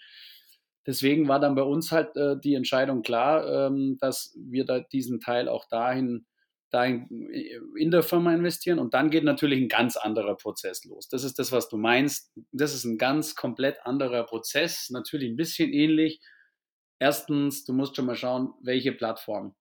deswegen 0.86 1.28
war 1.28 1.40
dann 1.40 1.56
bei 1.56 1.64
uns 1.64 1.92
halt 1.92 2.16
äh, 2.16 2.40
die 2.40 2.56
Entscheidung 2.56 3.02
klar, 3.02 3.68
ähm, 3.68 3.98
dass 4.00 4.36
wir 4.38 4.66
da 4.66 4.80
diesen 4.80 5.20
Teil 5.20 5.48
auch 5.48 5.66
dahin, 5.70 6.26
dahin 6.70 7.30
äh, 7.32 7.60
in 7.78 7.92
der 7.92 8.04
Firma 8.04 8.34
investieren. 8.34 8.80
Und 8.80 8.94
dann 8.94 9.10
geht 9.10 9.24
natürlich 9.24 9.62
ein 9.62 9.70
ganz 9.70 9.98
anderer 9.98 10.36
Prozess 10.36 10.84
los. 10.86 11.08
Das 11.08 11.24
ist 11.24 11.40
das, 11.40 11.52
was 11.52 11.70
du 11.70 11.78
meinst. 11.78 12.32
Das 12.52 12.74
ist 12.74 12.86
ein 12.86 12.98
ganz 12.98 13.36
komplett 13.36 13.86
anderer 13.86 14.24
Prozess, 14.24 14.90
natürlich 14.90 15.30
ein 15.30 15.38
bisschen 15.38 15.74
ähnlich 15.74 16.22
Erstens, 17.02 17.66
du 17.66 17.74
musst 17.74 17.96
schon 17.96 18.06
mal 18.06 18.16
schauen, 18.16 18.54
welche 18.62 18.92
Plattform. 18.92 19.56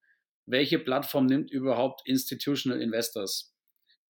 Welche 0.45 0.79
Plattform 0.79 1.25
nimmt 1.25 1.51
überhaupt 1.51 2.07
Institutional 2.07 2.83
Investors? 2.83 3.57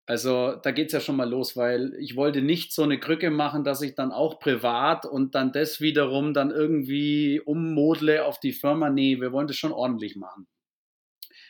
Also 0.07 0.57
da 0.57 0.73
geht 0.73 0.89
es 0.89 0.93
ja 0.93 1.01
schon 1.01 1.17
mal 1.17 1.29
los, 1.29 1.57
weil 1.57 1.95
ich 2.01 2.17
wollte 2.17 2.43
nicht 2.43 2.73
so 2.73 2.83
eine 2.83 2.99
Krücke 2.99 3.31
machen, 3.31 3.63
dass 3.63 3.81
ich 3.81 3.95
dann 3.95 4.11
auch 4.11 4.41
privat 4.41 5.07
und 5.07 5.35
dann 5.35 5.53
das 5.53 5.81
wiederum 5.81 6.35
dann 6.35 6.51
irgendwie 6.51 7.41
ummodle 7.41 8.25
auf 8.25 8.41
die 8.41 8.53
Firma. 8.53 8.91
Nee, 8.91 9.21
wir 9.21 9.33
wollen 9.33 9.47
das 9.47 9.57
schon 9.57 9.73
ordentlich 9.73 10.17
machen. 10.17 10.49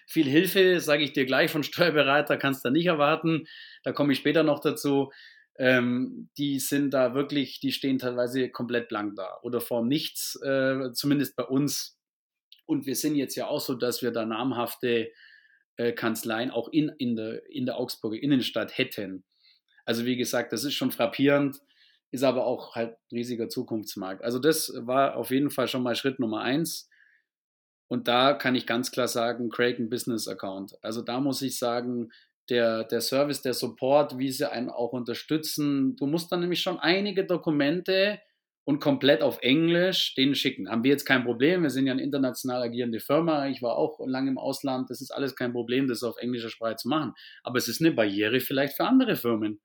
Viel 0.06 0.26
Hilfe, 0.26 0.80
sage 0.80 1.04
ich 1.04 1.12
dir 1.12 1.24
gleich, 1.24 1.50
von 1.50 1.62
Steuerberater 1.62 2.36
kannst 2.36 2.64
du 2.64 2.70
nicht 2.70 2.86
erwarten. 2.86 3.46
Da 3.82 3.92
komme 3.92 4.12
ich 4.12 4.18
später 4.18 4.42
noch 4.42 4.60
dazu 4.60 5.10
ähm, 5.60 6.30
die 6.38 6.58
sind 6.58 6.94
da 6.94 7.14
wirklich, 7.14 7.60
die 7.60 7.70
stehen 7.70 7.98
teilweise 7.98 8.48
komplett 8.48 8.88
blank 8.88 9.16
da 9.16 9.38
oder 9.42 9.60
vor 9.60 9.84
nichts, 9.84 10.40
äh, 10.42 10.90
zumindest 10.94 11.36
bei 11.36 11.44
uns. 11.44 11.98
Und 12.64 12.86
wir 12.86 12.96
sind 12.96 13.14
jetzt 13.14 13.36
ja 13.36 13.46
auch 13.46 13.60
so, 13.60 13.74
dass 13.74 14.00
wir 14.00 14.10
da 14.10 14.24
namhafte 14.24 15.12
äh, 15.80 15.92
Kanzleien 15.92 16.50
auch 16.50 16.68
in, 16.68 16.90
in, 16.98 17.16
der, 17.16 17.48
in 17.50 17.64
der 17.64 17.78
Augsburger 17.78 18.22
Innenstadt 18.22 18.76
hätten. 18.76 19.24
Also 19.86 20.04
wie 20.04 20.16
gesagt, 20.16 20.52
das 20.52 20.64
ist 20.64 20.74
schon 20.74 20.90
frappierend, 20.90 21.56
ist 22.10 22.22
aber 22.22 22.44
auch 22.44 22.74
halt 22.74 22.90
ein 22.90 23.16
riesiger 23.16 23.48
Zukunftsmarkt. 23.48 24.22
Also 24.22 24.38
das 24.38 24.70
war 24.76 25.16
auf 25.16 25.30
jeden 25.30 25.50
Fall 25.50 25.68
schon 25.68 25.82
mal 25.82 25.94
Schritt 25.94 26.20
Nummer 26.20 26.42
eins. 26.42 26.90
Und 27.88 28.08
da 28.08 28.34
kann 28.34 28.54
ich 28.54 28.66
ganz 28.66 28.90
klar 28.90 29.08
sagen, 29.08 29.50
ein 29.56 29.88
Business 29.88 30.28
Account. 30.28 30.74
Also 30.82 31.00
da 31.00 31.18
muss 31.18 31.40
ich 31.40 31.58
sagen, 31.58 32.10
der, 32.50 32.84
der 32.84 33.00
Service, 33.00 33.40
der 33.40 33.54
Support, 33.54 34.18
wie 34.18 34.30
sie 34.30 34.52
einen 34.52 34.68
auch 34.68 34.92
unterstützen. 34.92 35.96
Du 35.96 36.06
musst 36.06 36.30
dann 36.30 36.40
nämlich 36.40 36.60
schon 36.60 36.78
einige 36.78 37.24
Dokumente 37.24 38.20
und 38.70 38.78
komplett 38.78 39.20
auf 39.20 39.40
Englisch 39.42 40.14
denen 40.14 40.36
schicken. 40.36 40.70
Haben 40.70 40.84
wir 40.84 40.92
jetzt 40.92 41.04
kein 41.04 41.24
Problem. 41.24 41.64
Wir 41.64 41.70
sind 41.70 41.88
ja 41.88 41.92
eine 41.92 42.02
international 42.02 42.62
agierende 42.62 43.00
Firma. 43.00 43.48
Ich 43.48 43.62
war 43.62 43.76
auch 43.76 43.98
lange 44.06 44.30
im 44.30 44.38
Ausland. 44.38 44.90
Das 44.90 45.00
ist 45.00 45.10
alles 45.10 45.34
kein 45.34 45.50
Problem, 45.52 45.88
das 45.88 46.04
auf 46.04 46.16
englischer 46.18 46.50
Sprache 46.50 46.76
zu 46.76 46.88
machen. 46.88 47.12
Aber 47.42 47.58
es 47.58 47.66
ist 47.66 47.80
eine 47.80 47.90
Barriere 47.90 48.38
vielleicht 48.38 48.76
für 48.76 48.84
andere 48.84 49.16
Firmen. 49.16 49.60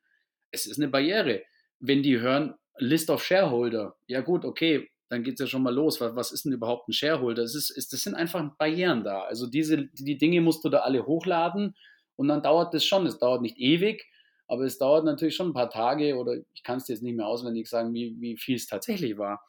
Es 0.50 0.66
ist 0.66 0.80
eine 0.80 0.88
Barriere. 0.88 1.44
Wenn 1.80 2.02
die 2.02 2.20
hören, 2.20 2.56
List 2.80 3.12
of 3.12 3.24
Shareholder, 3.24 3.96
ja 4.08 4.22
gut, 4.22 4.44
okay, 4.44 4.90
dann 5.10 5.22
geht 5.22 5.36
es 5.36 5.40
ja 5.42 5.46
schon 5.46 5.62
mal 5.62 5.74
los. 5.74 6.02
Was, 6.02 6.16
was 6.16 6.32
ist 6.32 6.46
denn 6.46 6.54
überhaupt 6.54 6.90
ein 6.90 6.94
Shareholder? 6.94 7.44
Das, 7.44 7.54
ist, 7.54 7.70
ist, 7.70 7.94
das 7.94 8.02
sind 8.02 8.16
einfach 8.16 8.44
Barrieren 8.58 9.04
da. 9.04 9.22
Also 9.22 9.46
diese, 9.46 9.88
die 9.94 10.18
Dinge 10.18 10.42
musst 10.42 10.66
du 10.66 10.70
da 10.70 10.80
alle 10.80 11.06
hochladen 11.06 11.76
und 12.16 12.28
dann 12.28 12.42
dauert 12.42 12.74
das 12.74 12.84
schon. 12.84 13.06
Es 13.06 13.20
dauert 13.20 13.44
nicht 13.44 13.60
ewig, 13.60 14.04
aber 14.48 14.64
es 14.64 14.78
dauert 14.78 15.06
natürlich 15.06 15.36
schon 15.36 15.50
ein 15.50 15.54
paar 15.54 15.70
Tage 15.70 16.18
oder 16.18 16.36
ich 16.54 16.64
kann 16.64 16.78
es 16.78 16.86
dir 16.86 16.94
jetzt 16.94 17.02
nicht 17.02 17.16
mehr 17.16 17.28
auswendig 17.28 17.68
sagen, 17.68 17.94
wie, 17.94 18.16
wie 18.20 18.38
viel 18.38 18.56
es 18.56 18.68
tatsächlich 18.68 19.18
war. 19.18 19.44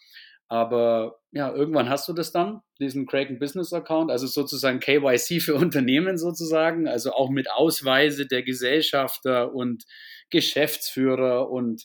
Aber 0.48 1.18
ja, 1.32 1.52
irgendwann 1.52 1.88
hast 1.88 2.08
du 2.08 2.12
das 2.12 2.30
dann, 2.30 2.60
diesen 2.78 3.06
Kraken 3.06 3.38
Business 3.38 3.72
Account, 3.72 4.10
also 4.10 4.26
sozusagen 4.26 4.78
KYC 4.78 5.40
für 5.40 5.54
Unternehmen 5.56 6.18
sozusagen, 6.18 6.86
also 6.86 7.12
auch 7.12 7.30
mit 7.30 7.50
Ausweise 7.50 8.26
der 8.26 8.42
Gesellschafter 8.42 9.52
und 9.52 9.84
Geschäftsführer 10.30 11.50
und 11.50 11.84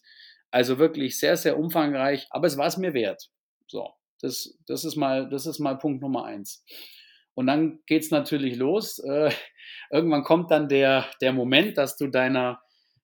also 0.52 0.78
wirklich 0.78 1.18
sehr, 1.18 1.38
sehr 1.38 1.58
umfangreich, 1.58 2.28
aber 2.30 2.46
es 2.48 2.58
war 2.58 2.68
es 2.68 2.78
mir 2.78 2.94
wert. 2.94 3.30
So, 3.68 3.90
das, 4.22 4.58
das, 4.68 4.84
ist 4.84 4.96
mal, 4.96 5.30
das 5.30 5.46
ist 5.46 5.60
mal 5.60 5.78
Punkt 5.78 6.02
Nummer 6.02 6.26
eins. 6.26 6.64
Und 7.34 7.48
dann 7.48 7.80
geht 7.86 8.04
es 8.04 8.12
natürlich 8.12 8.58
los. 8.58 9.00
Äh, 9.00 9.32
irgendwann 9.90 10.24
kommt 10.24 10.52
dann 10.52 10.68
der, 10.68 11.06
der 11.22 11.34
Moment, 11.34 11.78
dass 11.78 11.98
du 11.98 12.08
deiner, 12.08 12.62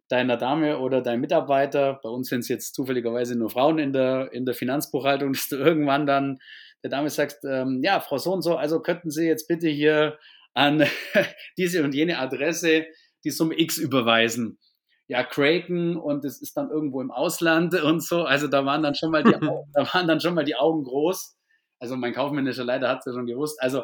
deiner 0.09 0.37
Dame 0.37 0.79
oder 0.79 1.01
deinem 1.01 1.21
Mitarbeiter, 1.21 1.99
bei 2.01 2.09
uns 2.09 2.29
sind 2.29 2.39
es 2.39 2.47
jetzt 2.47 2.75
zufälligerweise 2.75 3.37
nur 3.37 3.49
Frauen 3.49 3.79
in 3.79 3.93
der, 3.93 4.31
in 4.31 4.45
der 4.45 4.55
Finanzbuchhaltung, 4.55 5.33
dass 5.33 5.49
du 5.49 5.57
irgendwann 5.57 6.05
dann 6.05 6.39
der 6.83 6.91
Dame 6.91 7.09
sagst, 7.09 7.43
ähm, 7.43 7.81
ja, 7.83 7.99
Frau 7.99 8.17
so 8.17 8.33
und 8.33 8.41
so, 8.41 8.55
also 8.55 8.79
könnten 8.81 9.09
Sie 9.09 9.25
jetzt 9.25 9.47
bitte 9.47 9.67
hier 9.67 10.17
an 10.53 10.85
diese 11.57 11.83
und 11.83 11.93
jene 11.93 12.19
Adresse 12.19 12.85
die 13.23 13.31
Summe 13.31 13.59
X 13.59 13.77
überweisen. 13.77 14.59
Ja, 15.07 15.23
Kraken 15.23 15.95
und 15.97 16.25
es 16.25 16.41
ist 16.41 16.57
dann 16.57 16.69
irgendwo 16.69 17.01
im 17.01 17.11
Ausland 17.11 17.73
und 17.83 18.03
so. 18.03 18.23
Also 18.23 18.47
da 18.47 18.65
waren 18.65 18.83
dann 18.83 18.95
schon 18.95 19.11
mal 19.11 19.23
die, 19.23 19.35
Augen, 19.35 19.71
da 19.73 19.93
waren 19.93 20.07
dann 20.07 20.19
schon 20.19 20.33
mal 20.33 20.45
die 20.45 20.55
Augen 20.55 20.83
groß. 20.83 21.35
Also 21.79 21.95
mein 21.95 22.13
kaufmännischer 22.13 22.63
Leiter 22.63 22.89
hat 22.89 22.99
es 22.99 23.05
ja 23.05 23.13
schon 23.13 23.27
gewusst. 23.27 23.61
Also 23.61 23.83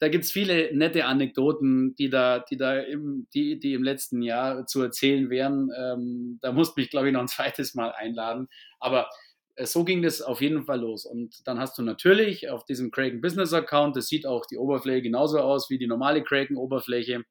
da 0.00 0.08
gibt 0.08 0.24
es 0.24 0.32
viele 0.32 0.74
nette 0.74 1.04
Anekdoten, 1.04 1.94
die 1.94 2.08
da, 2.08 2.38
die 2.38 2.56
da 2.56 2.78
im, 2.78 3.28
die, 3.34 3.60
die 3.60 3.74
im 3.74 3.84
letzten 3.84 4.22
Jahr 4.22 4.66
zu 4.66 4.80
erzählen 4.80 5.28
wären. 5.28 5.70
Ähm, 5.78 6.38
da 6.40 6.52
musste 6.52 6.80
mich, 6.80 6.88
glaube 6.88 7.08
ich, 7.08 7.12
noch 7.12 7.20
ein 7.20 7.28
zweites 7.28 7.74
Mal 7.74 7.92
einladen. 7.92 8.48
Aber 8.78 9.10
äh, 9.56 9.66
so 9.66 9.84
ging 9.84 10.00
das 10.00 10.22
auf 10.22 10.40
jeden 10.40 10.64
Fall 10.64 10.80
los. 10.80 11.04
Und 11.04 11.46
dann 11.46 11.58
hast 11.58 11.76
du 11.76 11.82
natürlich 11.82 12.48
auf 12.48 12.64
diesem 12.64 12.90
Kraken 12.90 13.20
Business 13.20 13.52
Account, 13.52 13.94
das 13.94 14.06
sieht 14.06 14.26
auch 14.26 14.46
die 14.46 14.56
Oberfläche 14.56 15.02
genauso 15.02 15.38
aus 15.38 15.68
wie 15.68 15.78
die 15.78 15.86
normale 15.86 16.24
Kraken-Oberfläche. 16.24 17.22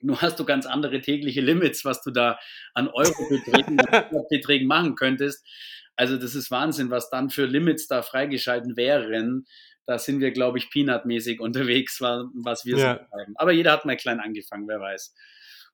Nur 0.00 0.20
hast 0.20 0.40
du 0.40 0.44
ganz 0.44 0.66
andere 0.66 1.00
tägliche 1.00 1.42
Limits, 1.42 1.84
was 1.84 2.02
du 2.02 2.10
da 2.10 2.40
an 2.74 2.88
Euro-Beträgen 2.88 3.76
Beträgen 4.30 4.66
machen 4.66 4.96
könntest. 4.96 5.46
Also 5.94 6.16
das 6.16 6.34
ist 6.34 6.50
Wahnsinn, 6.50 6.90
was 6.90 7.08
dann 7.08 7.30
für 7.30 7.46
Limits 7.46 7.86
da 7.86 8.02
freigeschalten 8.02 8.76
wären 8.76 9.46
da 9.86 9.98
sind 9.98 10.20
wir, 10.20 10.30
glaube 10.30 10.58
ich, 10.58 10.70
peanutmäßig 10.70 11.40
unterwegs, 11.40 12.00
was 12.00 12.64
wir 12.64 12.78
ja. 12.78 13.08
so 13.10 13.18
Aber 13.36 13.52
jeder 13.52 13.72
hat 13.72 13.84
mal 13.84 13.96
klein 13.96 14.20
angefangen, 14.20 14.66
wer 14.68 14.80
weiß. 14.80 15.14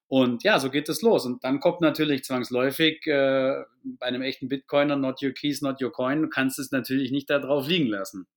Und 0.07 0.43
ja, 0.43 0.59
so 0.59 0.69
geht 0.69 0.89
es 0.89 1.01
los. 1.01 1.25
Und 1.25 1.43
dann 1.45 1.61
kommt 1.61 1.79
natürlich 1.79 2.25
zwangsläufig 2.25 3.07
äh, 3.07 3.63
bei 3.83 4.07
einem 4.07 4.21
echten 4.21 4.49
Bitcoiner, 4.49 4.97
not 4.97 5.23
your 5.23 5.31
keys, 5.31 5.61
not 5.61 5.81
your 5.81 5.93
coin, 5.93 6.23
du 6.23 6.27
kannst 6.27 6.59
es 6.59 6.71
natürlich 6.71 7.11
nicht 7.11 7.29
da 7.29 7.39
drauf 7.39 7.67
liegen 7.67 7.87
lassen. 7.87 8.27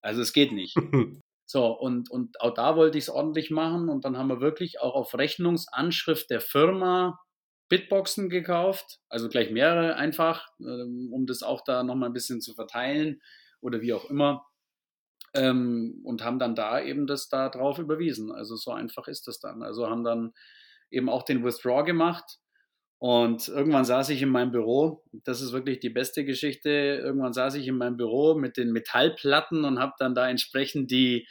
Also 0.00 0.22
es 0.22 0.32
geht 0.32 0.52
nicht. 0.52 0.76
so, 1.46 1.66
und, 1.66 2.08
und 2.08 2.40
auch 2.40 2.54
da 2.54 2.76
wollte 2.76 2.98
ich 2.98 3.04
es 3.04 3.10
ordentlich 3.10 3.50
machen. 3.50 3.88
Und 3.88 4.04
dann 4.04 4.16
haben 4.16 4.28
wir 4.28 4.40
wirklich 4.40 4.80
auch 4.80 4.94
auf 4.94 5.18
Rechnungsanschrift 5.18 6.30
der 6.30 6.40
Firma 6.40 7.18
Bitboxen 7.68 8.28
gekauft, 8.28 9.00
also 9.08 9.28
gleich 9.28 9.50
mehrere 9.50 9.96
einfach, 9.96 10.46
ähm, 10.60 11.08
um 11.10 11.26
das 11.26 11.42
auch 11.42 11.62
da 11.64 11.82
nochmal 11.82 12.10
ein 12.10 12.12
bisschen 12.12 12.42
zu 12.42 12.52
verteilen 12.52 13.22
oder 13.60 13.80
wie 13.80 13.94
auch 13.94 14.10
immer 14.10 14.46
ähm, 15.34 16.00
und 16.04 16.24
haben 16.24 16.38
dann 16.38 16.54
da 16.54 16.80
eben 16.80 17.06
das 17.06 17.28
da 17.28 17.48
drauf 17.48 17.78
überwiesen. 17.78 18.32
Also 18.32 18.56
so 18.56 18.70
einfach 18.72 19.08
ist 19.08 19.26
das 19.26 19.40
dann. 19.40 19.62
Also 19.62 19.88
haben 19.88 20.04
dann 20.04 20.32
eben 20.90 21.08
auch 21.08 21.22
den 21.22 21.44
Withdraw 21.44 21.84
gemacht. 21.84 22.38
Und 22.98 23.48
irgendwann 23.48 23.84
saß 23.84 24.10
ich 24.10 24.22
in 24.22 24.28
meinem 24.28 24.52
Büro, 24.52 25.02
das 25.24 25.40
ist 25.40 25.52
wirklich 25.52 25.80
die 25.80 25.90
beste 25.90 26.24
Geschichte, 26.24 26.70
irgendwann 26.70 27.32
saß 27.32 27.56
ich 27.56 27.66
in 27.66 27.76
meinem 27.76 27.96
Büro 27.96 28.36
mit 28.36 28.56
den 28.56 28.70
Metallplatten 28.70 29.64
und 29.64 29.80
habe 29.80 29.94
dann 29.98 30.14
da 30.14 30.28
entsprechend 30.28 30.92
die, 30.92 31.26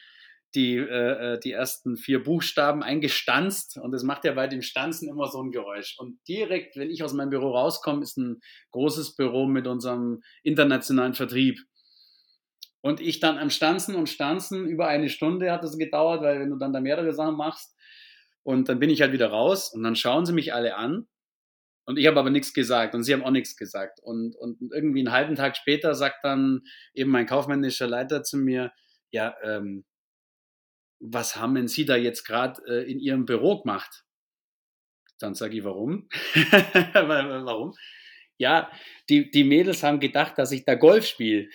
die, 0.53 0.75
äh, 0.75 1.35
äh, 1.35 1.39
die 1.39 1.53
ersten 1.53 1.95
vier 1.95 2.23
Buchstaben 2.23 2.83
eingestanzt 2.83 3.77
und 3.77 3.93
das 3.93 4.03
macht 4.03 4.25
ja 4.25 4.33
bei 4.33 4.47
dem 4.47 4.61
Stanzen 4.61 5.07
immer 5.07 5.27
so 5.27 5.41
ein 5.41 5.51
Geräusch. 5.51 5.95
Und 5.97 6.19
direkt, 6.27 6.75
wenn 6.75 6.89
ich 6.89 7.03
aus 7.03 7.13
meinem 7.13 7.29
Büro 7.29 7.51
rauskomme, 7.51 8.03
ist 8.03 8.17
ein 8.17 8.41
großes 8.71 9.15
Büro 9.15 9.47
mit 9.47 9.65
unserem 9.65 10.21
internationalen 10.43 11.13
Vertrieb. 11.13 11.57
Und 12.81 12.99
ich 12.99 13.19
dann 13.19 13.37
am 13.37 13.49
Stanzen 13.49 13.95
und 13.95 14.09
Stanzen, 14.09 14.67
über 14.67 14.87
eine 14.87 15.09
Stunde 15.09 15.51
hat 15.51 15.63
das 15.63 15.77
gedauert, 15.77 16.21
weil 16.21 16.39
wenn 16.39 16.49
du 16.49 16.57
dann 16.57 16.73
da 16.73 16.79
mehrere 16.79 17.13
Sachen 17.13 17.35
machst, 17.35 17.75
und 18.43 18.69
dann 18.69 18.79
bin 18.79 18.89
ich 18.89 19.01
halt 19.01 19.13
wieder 19.13 19.27
raus 19.29 19.71
und 19.71 19.83
dann 19.83 19.95
schauen 19.95 20.25
sie 20.25 20.33
mich 20.33 20.53
alle 20.53 20.75
an. 20.75 21.07
Und 21.85 21.97
ich 21.97 22.07
habe 22.07 22.19
aber 22.19 22.29
nichts 22.29 22.53
gesagt 22.53 22.95
und 22.95 23.03
sie 23.03 23.13
haben 23.13 23.23
auch 23.23 23.31
nichts 23.31 23.55
gesagt. 23.55 23.99
Und, 24.01 24.35
und 24.35 24.71
irgendwie 24.71 24.99
einen 24.99 25.11
halben 25.11 25.35
Tag 25.35 25.57
später 25.57 25.95
sagt 25.95 26.23
dann 26.23 26.61
eben 26.93 27.11
mein 27.11 27.25
kaufmännischer 27.25 27.87
Leiter 27.87 28.23
zu 28.23 28.37
mir, 28.37 28.71
ja, 29.11 29.35
ähm, 29.43 29.85
was 30.99 31.35
haben 31.35 31.55
denn 31.55 31.67
Sie 31.67 31.85
da 31.85 31.95
jetzt 31.95 32.23
gerade 32.23 32.61
äh, 32.67 32.89
in 32.89 32.99
Ihrem 32.99 33.25
Büro 33.25 33.61
gemacht? 33.61 34.05
Dann 35.19 35.33
sage 35.33 35.57
ich, 35.57 35.63
warum? 35.63 36.07
warum? 36.93 37.73
Ja, 38.37 38.71
die, 39.09 39.29
die 39.29 39.43
Mädels 39.43 39.83
haben 39.83 39.99
gedacht, 39.99 40.37
dass 40.37 40.51
ich 40.51 40.63
da 40.65 40.75
Golf 40.75 41.05
spiele. 41.05 41.49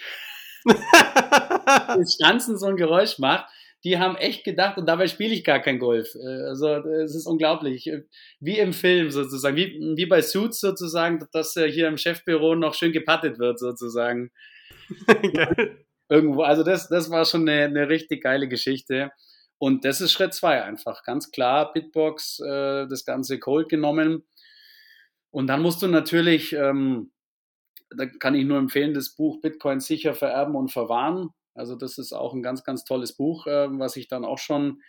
das 1.66 2.14
Stanzen 2.14 2.58
so 2.58 2.66
ein 2.66 2.76
Geräusch 2.76 3.18
macht, 3.18 3.46
die 3.84 3.98
haben 3.98 4.16
echt 4.16 4.44
gedacht, 4.44 4.78
und 4.78 4.86
dabei 4.86 5.06
spiele 5.06 5.32
ich 5.32 5.44
gar 5.44 5.60
kein 5.60 5.78
Golf. 5.78 6.14
Äh, 6.16 6.48
also 6.48 6.68
es 6.68 7.14
ist 7.14 7.26
unglaublich. 7.26 7.90
Wie 8.40 8.58
im 8.58 8.72
Film 8.72 9.10
sozusagen, 9.10 9.56
wie, 9.56 9.78
wie 9.96 10.06
bei 10.06 10.22
Suits 10.22 10.60
sozusagen, 10.60 11.24
dass 11.32 11.52
hier 11.52 11.88
im 11.88 11.96
Chefbüro 11.96 12.56
noch 12.56 12.74
schön 12.74 12.92
gepattet 12.92 13.38
wird 13.38 13.58
sozusagen. 13.58 14.32
Irgendwo, 16.08 16.42
also 16.42 16.62
das, 16.62 16.88
das 16.88 17.10
war 17.10 17.24
schon 17.24 17.48
eine, 17.48 17.64
eine 17.64 17.88
richtig 17.88 18.22
geile 18.22 18.48
Geschichte. 18.48 19.10
Und 19.58 19.84
das 19.84 20.00
ist 20.00 20.12
Schritt 20.12 20.34
zwei 20.34 20.62
einfach. 20.62 21.02
Ganz 21.02 21.30
klar, 21.30 21.72
Bitbox, 21.72 22.40
äh, 22.40 22.86
das 22.88 23.04
Ganze 23.04 23.38
cold 23.38 23.68
genommen. 23.68 24.24
Und 25.30 25.46
dann 25.48 25.62
musst 25.62 25.82
du 25.82 25.86
natürlich 25.86 26.52
ähm, 26.52 27.12
da 27.94 28.06
kann 28.06 28.34
ich 28.34 28.44
nur 28.44 28.58
empfehlen, 28.58 28.94
das 28.94 29.14
Buch 29.14 29.40
Bitcoin 29.40 29.80
sicher 29.80 30.14
vererben 30.14 30.54
und 30.56 30.72
verwahren. 30.72 31.30
Also 31.54 31.76
das 31.76 31.98
ist 31.98 32.12
auch 32.12 32.34
ein 32.34 32.42
ganz, 32.42 32.64
ganz 32.64 32.84
tolles 32.84 33.16
Buch, 33.16 33.46
äh, 33.46 33.68
was 33.78 33.96
ich 33.96 34.08
dann 34.08 34.24
auch 34.24 34.38
schon 34.38 34.80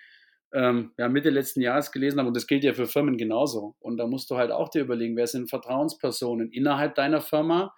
ähm, 0.53 0.91
ja, 0.97 1.09
Mitte 1.09 1.29
letzten 1.29 1.61
Jahres 1.61 1.91
gelesen 1.91 2.19
habe. 2.19 2.27
Und 2.29 2.37
das 2.37 2.47
gilt 2.47 2.63
ja 2.63 2.73
für 2.73 2.87
Firmen 2.87 3.17
genauso. 3.17 3.75
Und 3.79 3.97
da 3.97 4.07
musst 4.07 4.29
du 4.29 4.37
halt 4.37 4.51
auch 4.51 4.69
dir 4.69 4.81
überlegen, 4.81 5.15
wer 5.15 5.27
sind 5.27 5.49
Vertrauenspersonen 5.49 6.51
innerhalb 6.51 6.95
deiner 6.95 7.21
Firma? 7.21 7.73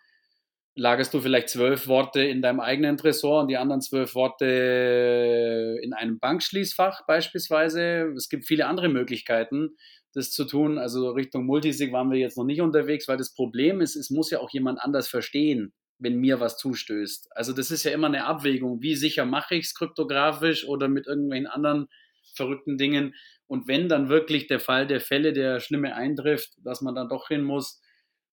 Lagerst 0.75 1.13
du 1.13 1.19
vielleicht 1.19 1.49
zwölf 1.49 1.87
Worte 1.87 2.21
in 2.21 2.41
deinem 2.41 2.61
eigenen 2.61 2.95
Tresor 2.95 3.41
und 3.41 3.47
die 3.49 3.57
anderen 3.57 3.81
zwölf 3.81 4.15
Worte 4.15 5.77
in 5.81 5.93
einem 5.93 6.19
Bankschließfach 6.19 7.05
beispielsweise? 7.05 8.13
Es 8.15 8.29
gibt 8.29 8.45
viele 8.45 8.65
andere 8.67 8.87
Möglichkeiten 8.87 9.75
das 10.13 10.31
zu 10.31 10.45
tun. 10.45 10.77
Also 10.77 11.11
Richtung 11.11 11.45
Multisig 11.45 11.91
waren 11.91 12.11
wir 12.11 12.17
jetzt 12.17 12.37
noch 12.37 12.45
nicht 12.45 12.61
unterwegs, 12.61 13.07
weil 13.07 13.17
das 13.17 13.33
Problem 13.33 13.81
ist, 13.81 13.95
es 13.95 14.09
muss 14.09 14.31
ja 14.31 14.39
auch 14.39 14.49
jemand 14.51 14.79
anders 14.79 15.07
verstehen, 15.07 15.73
wenn 15.99 16.19
mir 16.19 16.39
was 16.39 16.57
zustößt. 16.57 17.29
Also 17.35 17.53
das 17.53 17.71
ist 17.71 17.83
ja 17.83 17.91
immer 17.91 18.07
eine 18.07 18.25
Abwägung, 18.25 18.81
wie 18.81 18.95
sicher 18.95 19.25
mache 19.25 19.55
ich 19.55 19.65
es 19.65 19.75
kryptografisch 19.75 20.67
oder 20.67 20.87
mit 20.87 21.07
irgendwelchen 21.07 21.47
anderen 21.47 21.87
verrückten 22.35 22.77
Dingen. 22.77 23.15
Und 23.47 23.67
wenn 23.67 23.89
dann 23.89 24.09
wirklich 24.09 24.47
der 24.47 24.59
Fall 24.59 24.87
der 24.87 25.01
Fälle, 25.01 25.33
der 25.33 25.59
Schlimme 25.59 25.95
eintrifft, 25.95 26.53
dass 26.63 26.81
man 26.81 26.95
dann 26.95 27.09
doch 27.09 27.27
hin 27.27 27.43
muss. 27.43 27.81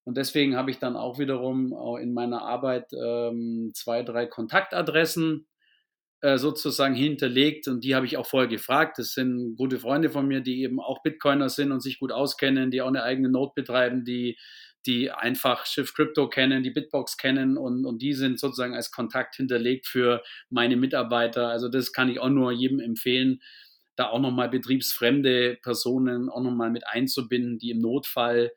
Und 0.05 0.16
deswegen 0.16 0.57
habe 0.57 0.70
ich 0.70 0.79
dann 0.79 0.95
auch 0.95 1.18
wiederum 1.18 1.74
in 2.01 2.12
meiner 2.12 2.43
Arbeit 2.43 2.93
ähm, 2.93 3.72
zwei, 3.74 4.03
drei 4.03 4.27
Kontaktadressen 4.27 5.49
äh, 6.27 6.39
sozusagen 6.39 6.97
hinterlegt 6.97 7.68
und 7.68 7.85
die 7.85 7.95
habe 7.95 8.05
ich 8.05 8.16
auch 8.16 8.27
vorher 8.27 8.49
gefragt. 8.49 8.99
Das 8.99 9.12
sind 9.12 9.55
gute 9.57 9.79
Freunde 9.79 10.11
von 10.11 10.27
mir, 10.27 10.41
die 10.41 10.62
eben 10.62 10.81
auch 10.81 11.01
Bitcoiner 11.05 11.49
sind 11.49 11.70
und 11.70 11.81
sich 11.81 12.01
gut 12.01 12.11
auskennen, 12.11 12.72
die 12.72 12.83
auch 12.83 12.89
eine 12.89 13.05
eigene 13.05 13.29
Note 13.29 13.53
betreiben, 13.55 14.05
die, 14.05 14.37
die 14.87 15.12
einfach 15.12 15.66
Shift 15.66 15.95
Crypto 15.95 16.29
kennen, 16.29 16.64
die 16.64 16.72
Bitbox 16.72 17.16
kennen 17.16 17.57
und, 17.57 17.87
und 17.87 18.03
die 18.03 18.12
sind 18.12 18.41
sozusagen 18.41 18.74
als 18.74 18.91
Kontakt 18.91 19.37
hinterlegt 19.37 19.87
für 19.87 20.20
meine 20.51 20.77
Mitarbeiter. 20.77 21.47
Also 21.47 21.68
das 21.68 21.93
kann 21.93 22.09
ich 22.09 22.18
auch 22.18 22.29
nur 22.29 22.51
jedem 22.51 22.81
empfehlen. 22.81 23.41
da 23.95 24.09
auch 24.09 24.20
nochmal 24.20 24.49
betriebsfremde 24.49 25.59
Personen 25.62 26.29
auch 26.29 26.43
nochmal 26.43 26.72
mit 26.72 26.89
einzubinden, 26.89 27.59
die 27.59 27.70
im 27.70 27.79
Notfall, 27.79 28.51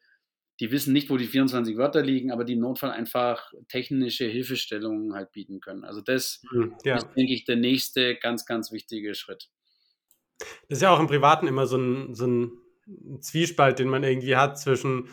die 0.59 0.71
wissen 0.71 0.93
nicht, 0.93 1.09
wo 1.09 1.17
die 1.17 1.27
24 1.27 1.77
Wörter 1.77 2.01
liegen, 2.01 2.31
aber 2.31 2.43
die 2.43 2.53
im 2.53 2.59
Notfall 2.59 2.91
einfach 2.91 3.53
technische 3.69 4.25
Hilfestellungen 4.25 5.13
halt 5.13 5.31
bieten 5.31 5.61
können. 5.61 5.83
Also 5.83 6.01
das 6.01 6.41
mhm, 6.51 6.75
ja. 6.83 6.97
ist, 6.97 7.07
denke 7.15 7.33
ich, 7.33 7.45
der 7.45 7.55
nächste 7.55 8.15
ganz, 8.15 8.45
ganz 8.45 8.71
wichtige 8.71 9.15
Schritt. 9.15 9.49
Das 10.67 10.77
ist 10.77 10.81
ja 10.81 10.91
auch 10.91 10.99
im 10.99 11.07
Privaten 11.07 11.47
immer 11.47 11.65
so 11.65 11.77
ein, 11.77 12.13
so 12.13 12.27
ein 12.27 12.51
Zwiespalt, 13.21 13.79
den 13.79 13.87
man 13.87 14.03
irgendwie 14.03 14.35
hat 14.35 14.59
zwischen 14.59 15.07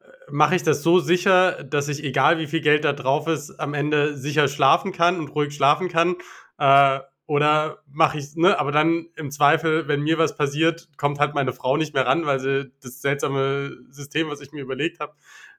äh, 0.00 0.04
mache 0.30 0.54
ich 0.54 0.62
das 0.62 0.82
so 0.82 1.00
sicher, 1.00 1.64
dass 1.64 1.88
ich, 1.88 2.04
egal 2.04 2.38
wie 2.38 2.46
viel 2.46 2.60
Geld 2.60 2.84
da 2.84 2.92
drauf 2.92 3.26
ist, 3.26 3.58
am 3.58 3.74
Ende 3.74 4.16
sicher 4.16 4.48
schlafen 4.48 4.92
kann 4.92 5.18
und 5.18 5.28
ruhig 5.28 5.54
schlafen 5.54 5.88
kann. 5.88 6.16
Äh, 6.58 7.00
oder 7.26 7.78
mache 7.86 8.18
ich, 8.18 8.34
ne, 8.34 8.58
aber 8.58 8.72
dann 8.72 9.06
im 9.16 9.30
Zweifel, 9.30 9.88
wenn 9.88 10.02
mir 10.02 10.18
was 10.18 10.36
passiert, 10.36 10.88
kommt 10.96 11.18
halt 11.18 11.34
meine 11.34 11.52
Frau 11.52 11.76
nicht 11.76 11.94
mehr 11.94 12.06
ran, 12.06 12.26
weil 12.26 12.40
sie 12.40 12.72
das 12.82 13.00
seltsame 13.00 13.76
System, 13.90 14.28
was 14.28 14.40
ich 14.40 14.52
mir 14.52 14.60
überlegt 14.60 15.00
habe, 15.00 15.14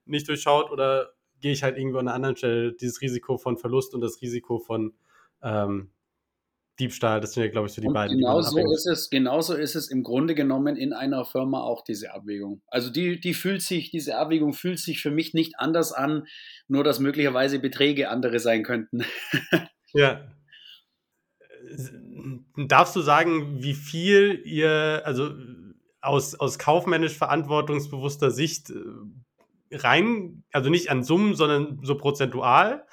nicht 0.05 0.28
durchschaut. 0.28 0.72
Oder 0.72 1.14
gehe 1.39 1.51
ich 1.51 1.64
halt 1.64 1.78
irgendwo 1.78 1.99
an 1.99 2.07
einer 2.07 2.16
anderen 2.16 2.36
Stelle 2.36 2.74
dieses 2.74 3.01
Risiko 3.01 3.38
von 3.38 3.57
Verlust 3.57 3.93
und 3.93 4.01
das 4.01 4.22
Risiko 4.22 4.59
von 4.59 4.93
ähm, 5.41 5.91
Diebstahl, 6.80 7.22
das 7.22 7.34
sind 7.34 7.43
ja, 7.43 7.49
glaube 7.51 7.68
ich, 7.68 7.74
so 7.74 7.82
die 7.82 7.88
und 7.88 7.93
beiden. 7.93 8.18
Genau 8.18 8.41
so 8.41 8.57
ist 8.57 8.88
es, 8.88 9.09
genauso 9.09 9.53
ist 9.53 9.76
es 9.76 9.91
im 9.91 10.01
Grunde 10.01 10.34
genommen 10.34 10.76
in 10.76 10.91
einer 10.91 11.24
Firma 11.24 11.61
auch 11.61 11.84
diese 11.84 12.14
Abwägung. 12.14 12.61
Also 12.68 12.89
die, 12.89 13.20
die 13.20 13.36
fühlt 13.36 13.61
sich, 13.61 13.91
diese 13.91 14.18
Abwägung 14.18 14.53
fühlt 14.53 14.80
sich 14.80 15.01
für 15.01 15.11
mich 15.11 15.36
nicht 15.36 15.59
anders 15.59 15.93
an, 15.93 16.26
nur 16.68 16.84
dass 16.84 16.99
möglicherweise 16.99 17.59
Beträge 17.59 18.09
andere 18.09 18.39
sein 18.39 18.64
könnten. 18.64 19.03
ja. 19.93 20.22
Darfst 22.55 22.95
du 22.95 23.01
sagen, 23.01 23.61
wie 23.63 23.74
viel 23.74 24.41
ihr, 24.45 25.01
also 25.05 25.32
aus, 26.01 26.36
aus 26.36 26.59
kaufmännisch 26.59 27.17
verantwortungsbewusster 27.17 28.32
Sicht 28.32 28.69
äh, 28.69 28.76
rein, 29.71 30.43
also 30.51 30.69
nicht 30.69 30.89
an 30.89 31.03
Summen, 31.03 31.36
sondern 31.36 31.80
so 31.84 31.95
prozentual? 31.95 32.86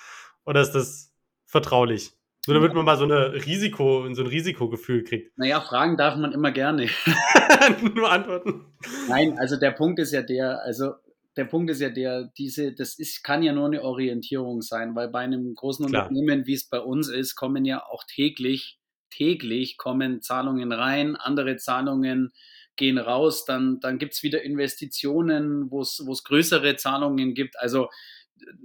Oder 0.45 0.61
ist 0.61 0.72
das 0.72 1.12
vertraulich? 1.47 2.12
So, 2.47 2.55
damit 2.55 2.72
man 2.72 2.87
mal 2.87 2.97
so, 2.97 3.05
eine 3.05 3.35
Risiko, 3.35 4.09
so 4.14 4.22
ein 4.22 4.26
Risikogefühl 4.26 5.05
kriegt. 5.05 5.37
Naja, 5.37 5.61
fragen 5.61 5.99
darf 5.99 6.16
man 6.16 6.33
immer 6.33 6.53
gerne. 6.53 6.89
Nur 7.95 8.11
antworten. 8.11 8.64
Nein, 9.09 9.39
also 9.39 9.57
der 9.57 9.72
Punkt 9.72 9.99
ist 9.99 10.12
ja 10.12 10.22
der, 10.22 10.62
also 10.62 10.95
der 11.37 11.45
Punkt 11.45 11.70
ist 11.70 11.81
ja 11.81 11.91
der, 11.91 12.31
diese, 12.37 12.74
das 12.74 12.99
ist, 12.99 13.22
kann 13.22 13.43
ja 13.43 13.53
nur 13.53 13.66
eine 13.66 13.83
Orientierung 13.83 14.62
sein, 14.62 14.95
weil 14.95 15.09
bei 15.09 15.20
einem 15.20 15.55
großen 15.55 15.87
Klar. 15.87 16.09
Unternehmen, 16.09 16.47
wie 16.47 16.55
es 16.55 16.68
bei 16.68 16.81
uns 16.81 17.09
ist, 17.09 17.37
kommen 17.37 17.64
ja 17.64 17.85
auch 17.85 18.05
täglich, 18.05 18.78
täglich 19.11 19.76
kommen 19.76 20.22
Zahlungen 20.22 20.72
rein, 20.72 21.16
andere 21.16 21.57
Zahlungen 21.57 22.33
gehen 22.76 22.99
raus, 22.99 23.45
dann, 23.45 23.78
dann 23.81 23.99
gibt 23.99 24.14
es 24.14 24.22
wieder 24.22 24.43
Investitionen, 24.43 25.70
wo 25.70 25.83
es 25.83 26.24
größere 26.24 26.76
Zahlungen 26.76 27.35
gibt. 27.35 27.59
Also 27.59 27.89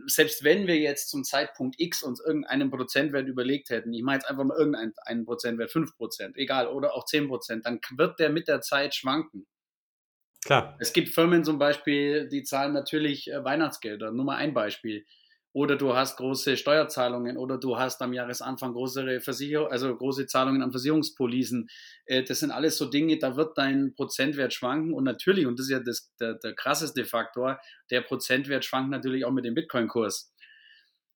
selbst 0.07 0.43
wenn 0.43 0.67
wir 0.67 0.77
jetzt 0.77 1.09
zum 1.09 1.23
Zeitpunkt 1.23 1.75
X 1.79 2.01
uns 2.01 2.23
irgendeinen 2.25 2.71
Prozentwert 2.71 3.27
überlegt 3.27 3.69
hätten, 3.69 3.93
ich 3.93 4.03
meine 4.03 4.17
jetzt 4.17 4.29
einfach 4.29 4.43
mal 4.43 4.57
irgendeinen 4.57 5.25
Prozentwert, 5.25 5.71
5 5.71 5.97
Prozent, 5.97 6.37
egal, 6.37 6.67
oder 6.67 6.93
auch 6.93 7.05
10 7.05 7.27
Prozent, 7.27 7.65
dann 7.65 7.79
wird 7.97 8.19
der 8.19 8.29
mit 8.29 8.47
der 8.47 8.61
Zeit 8.61 8.95
schwanken. 8.95 9.45
Klar. 10.45 10.77
Es 10.79 10.93
gibt 10.93 11.09
Firmen 11.09 11.43
zum 11.43 11.57
Beispiel, 11.57 12.29
die 12.29 12.43
zahlen 12.43 12.73
natürlich 12.73 13.31
äh, 13.31 13.43
Weihnachtsgelder, 13.43 14.11
nur 14.11 14.25
mal 14.25 14.37
ein 14.37 14.53
Beispiel 14.53 15.05
oder 15.55 15.77
du 15.77 15.95
hast 15.95 16.17
große 16.17 16.57
Steuerzahlungen 16.57 17.37
oder 17.37 17.57
du 17.57 17.77
hast 17.77 18.01
am 18.01 18.11
Jahresanfang 18.11 18.73
größere 18.73 19.21
Versicherung, 19.21 19.71
also 19.71 19.95
große 19.95 20.27
Zahlungen 20.27 20.61
an 20.61 20.71
Versicherungspolisen. 20.71 21.69
Äh, 22.05 22.23
das 22.23 22.41
sind 22.41 22.51
alles 22.51 22.77
so 22.77 22.89
Dinge, 22.89 23.17
da 23.19 23.37
wird 23.37 23.57
dein 23.57 23.93
Prozentwert 23.95 24.53
schwanken 24.53 24.93
und 24.93 25.05
natürlich, 25.05 25.47
und 25.47 25.57
das 25.57 25.67
ist 25.67 25.71
ja 25.71 25.79
das, 25.79 26.11
der, 26.19 26.33
der 26.33 26.53
krasseste 26.53 27.05
Faktor, 27.05 27.57
der 27.89 28.01
Prozentwert 28.01 28.65
schwankt 28.65 28.91
natürlich 28.91 29.23
auch 29.23 29.31
mit 29.31 29.45
dem 29.45 29.55
Bitcoin-Kurs. 29.55 30.33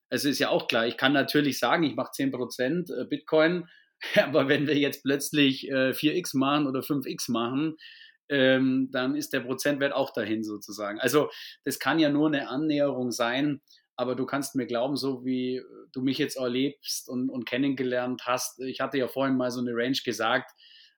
Es 0.08 0.24
ist 0.24 0.38
ja 0.38 0.48
auch 0.48 0.68
klar, 0.68 0.86
ich 0.86 0.96
kann 0.96 1.12
natürlich 1.12 1.58
sagen, 1.58 1.84
ich 1.84 1.94
mache 1.94 2.12
10% 2.12 2.92
äh, 2.98 3.04
Bitcoin, 3.04 3.68
aber 4.16 4.48
wenn 4.48 4.66
wir 4.66 4.78
jetzt 4.78 5.02
plötzlich 5.02 5.70
4x 5.70 6.34
äh, 6.34 6.38
machen 6.38 6.66
oder 6.66 6.80
5x 6.80 7.30
machen, 7.30 7.76
ähm, 8.30 8.88
dann 8.92 9.14
ist 9.14 9.32
der 9.32 9.40
Prozentwert 9.40 9.92
auch 9.92 10.12
dahin 10.12 10.42
sozusagen. 10.44 10.98
Also 11.00 11.28
das 11.64 11.78
kann 11.78 11.98
ja 11.98 12.08
nur 12.08 12.28
eine 12.28 12.48
Annäherung 12.48 13.10
sein, 13.10 13.60
aber 13.96 14.14
du 14.14 14.24
kannst 14.24 14.54
mir 14.54 14.66
glauben, 14.66 14.96
so 14.96 15.24
wie 15.24 15.62
du 15.92 16.00
mich 16.00 16.16
jetzt 16.16 16.36
erlebst 16.36 17.08
und, 17.08 17.28
und 17.28 17.44
kennengelernt 17.44 18.22
hast, 18.24 18.60
ich 18.60 18.80
hatte 18.80 18.96
ja 18.96 19.08
vorhin 19.08 19.36
mal 19.36 19.50
so 19.50 19.60
eine 19.60 19.72
Range 19.74 19.98
gesagt, 20.04 20.52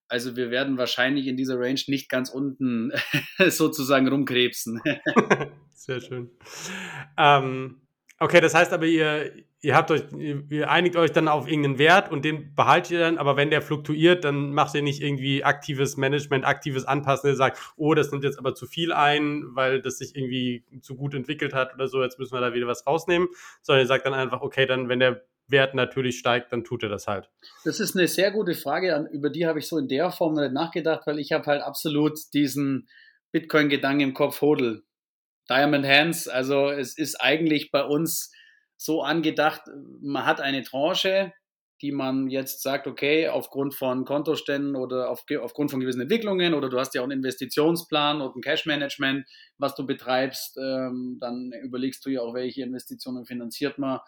also 0.09 0.37
wir 0.37 0.51
werden 0.51 0.77
wahrscheinlich 0.77 1.27
in 1.27 1.39
dieser 1.39 1.59
Range 1.59 1.81
nicht 1.87 2.11
ganz 2.11 2.29
unten 2.29 2.93
sozusagen 3.49 4.07
rumkrebsen. 4.09 4.81
Sehr 5.75 6.01
schön. 6.01 6.31
Ähm, 7.17 7.81
okay, 8.23 8.41
das 8.41 8.55
heißt 8.55 8.73
aber, 8.73 8.87
ihr, 8.87 9.33
ihr 9.61 9.77
habt 9.77 9.91
euch, 9.91 10.03
ihr 10.13 10.71
einigt 10.71 10.97
euch 10.97 11.13
dann 11.13 11.29
auf 11.29 11.47
irgendeinen 11.49 11.79
Wert 11.79 12.11
und 12.11 12.25
den 12.25 12.55
behaltet 12.55 12.93
ihr 12.93 13.01
dann, 13.01 13.19
aber 13.19 13.37
wenn 13.37 13.51
der 13.51 13.63
fluktuiert, 13.63 14.25
dann 14.25 14.53
macht 14.53 14.75
ihr 14.75 14.83
nicht 14.83 15.03
irgendwie 15.03 15.45
aktives 15.45 15.97
Management, 15.97 16.45
aktives 16.45 16.85
Anpassen, 16.85 17.31
ihr 17.31 17.37
sagt, 17.37 17.59
oh, 17.77 17.95
das 17.95 18.11
nimmt 18.11 18.25
jetzt 18.25 18.39
aber 18.39 18.55
zu 18.55 18.67
viel 18.67 18.93
ein, 18.93 19.45
weil 19.55 19.83
das 19.83 19.99
sich 19.99 20.17
irgendwie 20.17 20.65
zu 20.81 20.97
gut 20.97 21.15
entwickelt 21.15 21.55
hat 21.55 21.75
oder 21.75 21.89
so, 21.89 22.03
jetzt 22.03 22.19
müssen 22.19 22.35
wir 22.35 22.41
da 22.41 22.55
wieder 22.55 22.67
was 22.67 22.87
rausnehmen, 22.87 23.29
sondern 23.63 23.85
ihr 23.85 23.89
sagt 23.89 24.07
dann 24.07 24.15
einfach, 24.15 24.41
okay, 24.41 24.67
dann, 24.67 24.89
wenn 24.89 25.01
der 25.01 25.23
Wert 25.49 25.75
natürlich 25.75 26.19
steigt, 26.19 26.53
dann 26.53 26.65
tut 26.65 26.83
er 26.83 26.89
das 26.89 27.07
halt. 27.07 27.31
Das 27.65 27.81
ist 27.81 27.97
eine 27.97 28.09
sehr 28.09 28.31
gute 28.31 28.55
Frage, 28.55 29.09
über 29.13 29.31
die 29.31 29.47
habe 29.47 29.59
ich 29.59 29.69
so 29.69 29.79
in 29.79 29.89
der 29.89 30.11
Form 30.11 30.35
nicht 30.35 30.53
nachgedacht, 30.53 31.07
weil 31.07 31.19
ich 31.19 31.33
habe 31.33 31.45
halt 31.47 31.63
absolut 31.63 32.19
diesen 32.33 32.89
Bitcoin-Gedanken 33.33 34.01
im 34.01 34.15
Kopf, 34.15 34.41
Hodel. 34.41 34.85
Diamond 35.49 35.87
Hands, 35.87 36.29
also 36.29 36.71
es 36.71 36.97
ist 36.97 37.17
eigentlich 37.17 37.71
bei 37.71 37.85
uns 37.85 38.33
so 38.77 39.03
angedacht, 39.03 39.63
man 40.01 40.27
hat 40.27 40.41
eine 40.41 40.63
Tranche, 40.63 41.33
die 41.83 41.93
man 41.93 42.31
jetzt 42.31 42.63
sagt, 42.63 42.87
okay, 42.87 43.29
aufgrund 43.29 43.75
von 43.75 44.05
Kontoständen 44.05 44.77
oder 44.77 45.11
auf, 45.11 45.25
aufgrund 45.41 45.73
von 45.73 45.81
gewissen 45.81 46.01
Entwicklungen 46.01 46.55
oder 46.55 46.69
du 46.69 46.79
hast 46.79 46.95
ja 46.95 47.01
auch 47.01 47.05
einen 47.05 47.19
Investitionsplan 47.19 48.23
oder 48.23 48.37
ein 48.37 48.41
Cash-Management, 48.41 49.27
was 49.59 49.75
du 49.75 49.85
betreibst, 49.85 50.57
ähm, 50.59 51.19
dann 51.21 51.53
überlegst 51.63 52.07
du 52.07 52.11
ja 52.11 52.21
auch, 52.21 52.35
welche 52.35 52.63
Investitionen 52.63 53.27
finanziert 53.27 53.79
man, 53.79 53.99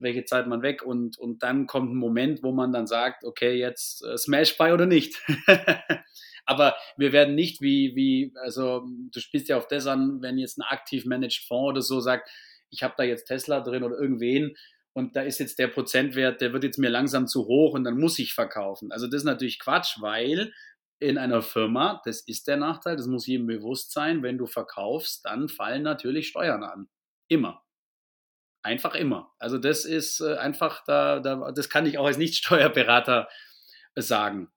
welche 0.00 0.24
Zeit 0.24 0.48
man 0.48 0.62
weg 0.62 0.82
und, 0.82 1.16
und 1.16 1.44
dann 1.44 1.68
kommt 1.68 1.92
ein 1.92 1.96
Moment, 1.96 2.42
wo 2.42 2.50
man 2.50 2.72
dann 2.72 2.88
sagt, 2.88 3.24
okay, 3.24 3.52
jetzt 3.52 4.04
äh, 4.04 4.18
Smash 4.18 4.58
Buy 4.58 4.72
oder 4.72 4.86
nicht. 4.86 5.22
Aber 6.44 6.74
wir 6.96 7.12
werden 7.12 7.34
nicht 7.34 7.60
wie, 7.60 7.94
wie, 7.94 8.32
also 8.42 8.86
du 9.12 9.20
spielst 9.20 9.48
ja 9.48 9.56
auf 9.56 9.68
das 9.68 9.86
an, 9.86 10.22
wenn 10.22 10.38
jetzt 10.38 10.58
ein 10.58 10.62
aktiv 10.62 11.04
managed 11.04 11.44
Fonds 11.46 11.70
oder 11.70 11.82
so 11.82 12.00
sagt, 12.00 12.28
ich 12.70 12.82
habe 12.82 12.94
da 12.96 13.04
jetzt 13.04 13.26
Tesla 13.26 13.60
drin 13.60 13.84
oder 13.84 13.98
irgendwen 13.98 14.56
und 14.92 15.16
da 15.16 15.22
ist 15.22 15.38
jetzt 15.38 15.58
der 15.58 15.68
Prozentwert, 15.68 16.40
der 16.40 16.52
wird 16.52 16.64
jetzt 16.64 16.78
mir 16.78 16.90
langsam 16.90 17.26
zu 17.26 17.46
hoch 17.46 17.74
und 17.74 17.84
dann 17.84 17.98
muss 17.98 18.18
ich 18.18 18.34
verkaufen. 18.34 18.92
Also 18.92 19.06
das 19.06 19.20
ist 19.20 19.24
natürlich 19.24 19.58
Quatsch, 19.58 20.00
weil 20.00 20.52
in 20.98 21.18
einer 21.18 21.42
Firma, 21.42 22.00
das 22.04 22.20
ist 22.20 22.46
der 22.46 22.56
Nachteil, 22.56 22.96
das 22.96 23.06
muss 23.06 23.26
jedem 23.26 23.46
bewusst 23.46 23.92
sein, 23.92 24.22
wenn 24.22 24.38
du 24.38 24.46
verkaufst, 24.46 25.24
dann 25.24 25.48
fallen 25.48 25.82
natürlich 25.82 26.28
Steuern 26.28 26.62
an. 26.62 26.88
Immer. 27.28 27.64
Einfach 28.62 28.94
immer. 28.94 29.32
Also 29.38 29.58
das 29.58 29.84
ist 29.84 30.20
äh, 30.20 30.36
einfach, 30.36 30.84
da, 30.84 31.18
da, 31.18 31.50
das 31.50 31.68
kann 31.68 31.86
ich 31.86 31.98
auch 31.98 32.06
als 32.06 32.18
Nicht-Steuerberater 32.18 33.28
sagen. 33.96 34.52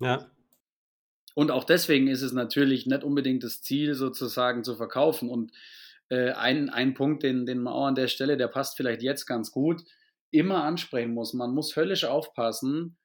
Ja. 0.00 0.28
Und 1.34 1.50
auch 1.50 1.64
deswegen 1.64 2.06
ist 2.08 2.22
es 2.22 2.32
natürlich 2.32 2.86
nicht 2.86 3.02
unbedingt 3.02 3.42
das 3.42 3.60
Ziel, 3.60 3.94
sozusagen 3.94 4.64
zu 4.64 4.76
verkaufen. 4.76 5.28
Und 5.28 5.52
äh, 6.08 6.30
ein, 6.32 6.70
ein 6.70 6.94
Punkt, 6.94 7.22
den, 7.22 7.44
den 7.44 7.58
man 7.58 7.72
auch 7.72 7.86
an 7.86 7.94
der 7.96 8.08
Stelle, 8.08 8.36
der 8.36 8.48
passt 8.48 8.76
vielleicht 8.76 9.02
jetzt 9.02 9.26
ganz 9.26 9.50
gut, 9.50 9.82
immer 10.30 10.64
ansprechen 10.64 11.12
muss. 11.12 11.34
Man 11.34 11.52
muss 11.52 11.76
höllisch 11.76 12.04
aufpassen, 12.04 12.96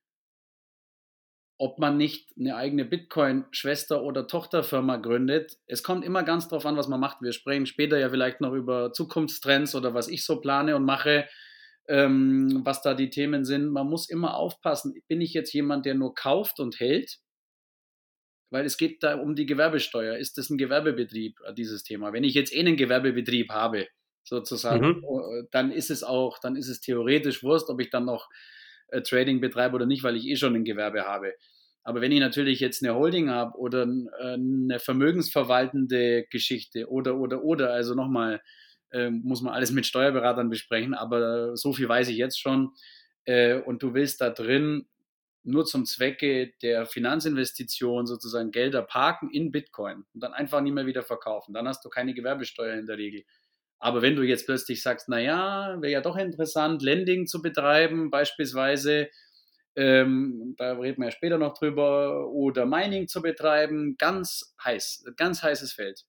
ob 1.57 1.77
man 1.77 1.97
nicht 1.97 2.29
eine 2.39 2.55
eigene 2.55 2.85
Bitcoin-Schwester- 2.85 4.03
oder 4.03 4.27
Tochterfirma 4.27 4.97
gründet. 4.97 5.57
Es 5.67 5.83
kommt 5.83 6.05
immer 6.05 6.23
ganz 6.23 6.47
darauf 6.47 6.65
an, 6.65 6.77
was 6.77 6.87
man 6.87 7.01
macht. 7.01 7.21
Wir 7.21 7.33
sprechen 7.33 7.65
später 7.65 7.99
ja 7.99 8.09
vielleicht 8.09 8.39
noch 8.41 8.53
über 8.53 8.93
Zukunftstrends 8.93 9.75
oder 9.75 9.93
was 9.93 10.07
ich 10.07 10.23
so 10.23 10.39
plane 10.39 10.75
und 10.75 10.85
mache, 10.85 11.27
ähm, 11.87 12.61
was 12.63 12.81
da 12.81 12.93
die 12.93 13.09
Themen 13.09 13.43
sind. 13.43 13.67
Man 13.69 13.87
muss 13.87 14.09
immer 14.09 14.35
aufpassen. 14.35 14.93
Bin 15.07 15.19
ich 15.19 15.33
jetzt 15.33 15.51
jemand, 15.51 15.85
der 15.85 15.95
nur 15.95 16.15
kauft 16.15 16.61
und 16.61 16.79
hält? 16.79 17.19
Weil 18.49 18.65
es 18.65 18.77
geht 18.77 19.03
da 19.03 19.15
um 19.15 19.35
die 19.35 19.45
Gewerbesteuer. 19.45 20.17
Ist 20.17 20.37
das 20.37 20.49
ein 20.49 20.57
Gewerbebetrieb, 20.57 21.39
äh, 21.45 21.53
dieses 21.53 21.83
Thema? 21.83 22.13
Wenn 22.13 22.23
ich 22.23 22.33
jetzt 22.33 22.53
eh 22.53 22.59
einen 22.59 22.77
Gewerbebetrieb 22.77 23.51
habe, 23.51 23.87
sozusagen, 24.23 24.87
mhm. 24.87 25.03
Äh, 25.03 25.47
dann 25.51 25.71
ist 25.71 25.89
es 25.89 26.03
auch, 26.03 26.39
dann 26.39 26.55
ist 26.55 26.67
es 26.67 26.81
theoretisch 26.81 27.43
Wurst, 27.43 27.69
ob 27.69 27.79
ich 27.79 27.89
dann 27.89 28.05
noch 28.05 28.29
äh, 28.89 29.01
Trading 29.01 29.39
betreibe 29.39 29.75
oder 29.75 29.85
nicht, 29.85 30.03
weil 30.03 30.15
ich 30.15 30.27
eh 30.27 30.35
schon 30.35 30.55
ein 30.55 30.65
Gewerbe 30.65 31.03
habe. 31.03 31.33
Aber 31.83 32.01
wenn 32.01 32.11
ich 32.11 32.19
natürlich 32.19 32.59
jetzt 32.59 32.83
eine 32.83 32.93
Holding 32.93 33.29
habe 33.29 33.57
oder 33.57 33.87
eine 34.21 34.79
vermögensverwaltende 34.79 36.25
Geschichte 36.29 36.87
oder, 36.89 37.17
oder, 37.17 37.43
oder, 37.43 37.71
also 37.71 37.95
nochmal, 37.95 38.41
äh, 38.91 39.09
muss 39.09 39.41
man 39.41 39.53
alles 39.53 39.71
mit 39.71 39.85
Steuerberatern 39.85 40.49
besprechen, 40.49 40.93
aber 40.93 41.55
so 41.55 41.73
viel 41.73 41.87
weiß 41.87 42.09
ich 42.09 42.17
jetzt 42.17 42.39
schon. 42.39 42.73
Und 43.65 43.83
du 43.83 43.93
willst 43.93 44.21
da 44.21 44.29
drin 44.29 44.87
nur 45.43 45.65
zum 45.65 45.85
Zwecke 45.85 46.53
der 46.61 46.85
Finanzinvestition 46.85 48.05
sozusagen 48.05 48.51
Gelder 48.51 48.81
parken 48.81 49.29
in 49.31 49.51
Bitcoin 49.51 50.05
und 50.13 50.23
dann 50.23 50.33
einfach 50.33 50.61
nie 50.61 50.71
mehr 50.71 50.85
wieder 50.85 51.03
verkaufen. 51.03 51.53
Dann 51.53 51.67
hast 51.67 51.83
du 51.83 51.89
keine 51.89 52.13
Gewerbesteuer 52.13 52.77
in 52.77 52.85
der 52.85 52.97
Regel. 52.97 53.23
Aber 53.79 54.01
wenn 54.01 54.15
du 54.15 54.23
jetzt 54.23 54.45
plötzlich 54.45 54.81
sagst, 54.81 55.07
naja, 55.07 55.77
wäre 55.79 55.93
ja 55.93 56.01
doch 56.01 56.17
interessant, 56.17 56.81
Lending 56.81 57.27
zu 57.27 57.41
betreiben, 57.41 58.11
beispielsweise, 58.11 59.09
ähm, 59.75 60.55
da 60.57 60.73
reden 60.73 61.01
wir 61.01 61.07
ja 61.07 61.11
später 61.11 61.37
noch 61.37 61.57
drüber, 61.57 62.29
oder 62.29 62.65
Mining 62.65 63.07
zu 63.07 63.21
betreiben, 63.21 63.95
ganz 63.97 64.53
heiß, 64.63 65.05
ganz 65.15 65.41
heißes 65.41 65.71
Feld. 65.71 66.03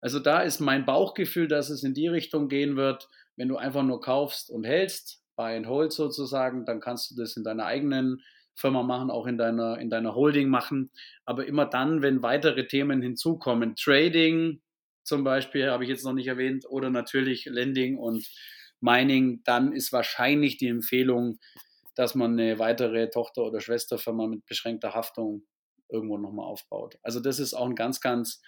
Also 0.00 0.18
da 0.18 0.40
ist 0.40 0.60
mein 0.60 0.86
Bauchgefühl, 0.86 1.48
dass 1.48 1.68
es 1.68 1.82
in 1.82 1.92
die 1.92 2.08
Richtung 2.08 2.48
gehen 2.48 2.76
wird, 2.76 3.08
wenn 3.36 3.48
du 3.48 3.56
einfach 3.58 3.82
nur 3.82 4.00
kaufst 4.00 4.50
und 4.50 4.64
hältst, 4.64 5.22
Buy 5.36 5.56
and 5.56 5.66
Hold 5.66 5.92
sozusagen, 5.92 6.64
dann 6.64 6.80
kannst 6.80 7.10
du 7.10 7.16
das 7.16 7.36
in 7.36 7.44
deiner 7.44 7.66
eigenen 7.66 8.22
Firma 8.54 8.82
machen, 8.82 9.10
auch 9.10 9.26
in 9.26 9.36
deiner, 9.36 9.78
in 9.78 9.90
deiner 9.90 10.14
Holding 10.14 10.48
machen. 10.48 10.90
Aber 11.24 11.46
immer 11.46 11.66
dann, 11.66 12.02
wenn 12.02 12.22
weitere 12.22 12.66
Themen 12.66 13.02
hinzukommen, 13.02 13.76
Trading 13.76 14.60
zum 15.04 15.22
Beispiel 15.22 15.70
habe 15.70 15.84
ich 15.84 15.90
jetzt 15.90 16.04
noch 16.04 16.14
nicht 16.14 16.26
erwähnt, 16.26 16.64
oder 16.68 16.90
natürlich 16.90 17.44
Lending 17.44 17.96
und 17.96 18.26
Mining, 18.80 19.42
dann 19.44 19.72
ist 19.72 19.92
wahrscheinlich 19.92 20.56
die 20.56 20.68
Empfehlung, 20.68 21.38
dass 21.94 22.14
man 22.14 22.32
eine 22.32 22.58
weitere 22.58 23.08
Tochter- 23.08 23.44
oder 23.44 23.60
Schwesterfirma 23.60 24.26
mit 24.26 24.44
beschränkter 24.46 24.94
Haftung 24.94 25.46
irgendwo 25.88 26.18
nochmal 26.18 26.46
aufbaut. 26.46 26.98
Also 27.02 27.20
das 27.20 27.38
ist 27.38 27.54
auch 27.54 27.66
ein 27.66 27.76
ganz, 27.76 28.00
ganz 28.00 28.42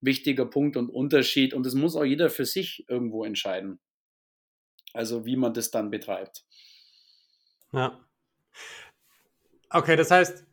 wichtiger 0.00 0.46
Punkt 0.46 0.76
und 0.76 0.90
Unterschied. 0.90 1.54
Und 1.54 1.64
das 1.64 1.74
muss 1.74 1.96
auch 1.96 2.04
jeder 2.04 2.28
für 2.28 2.44
sich 2.44 2.84
irgendwo 2.88 3.24
entscheiden. 3.24 3.80
Also 4.92 5.24
wie 5.24 5.36
man 5.36 5.54
das 5.54 5.70
dann 5.70 5.90
betreibt. 5.90 6.44
Ja. 7.72 7.98
Okay, 9.70 9.96
das 9.96 10.10
heißt, 10.10 10.44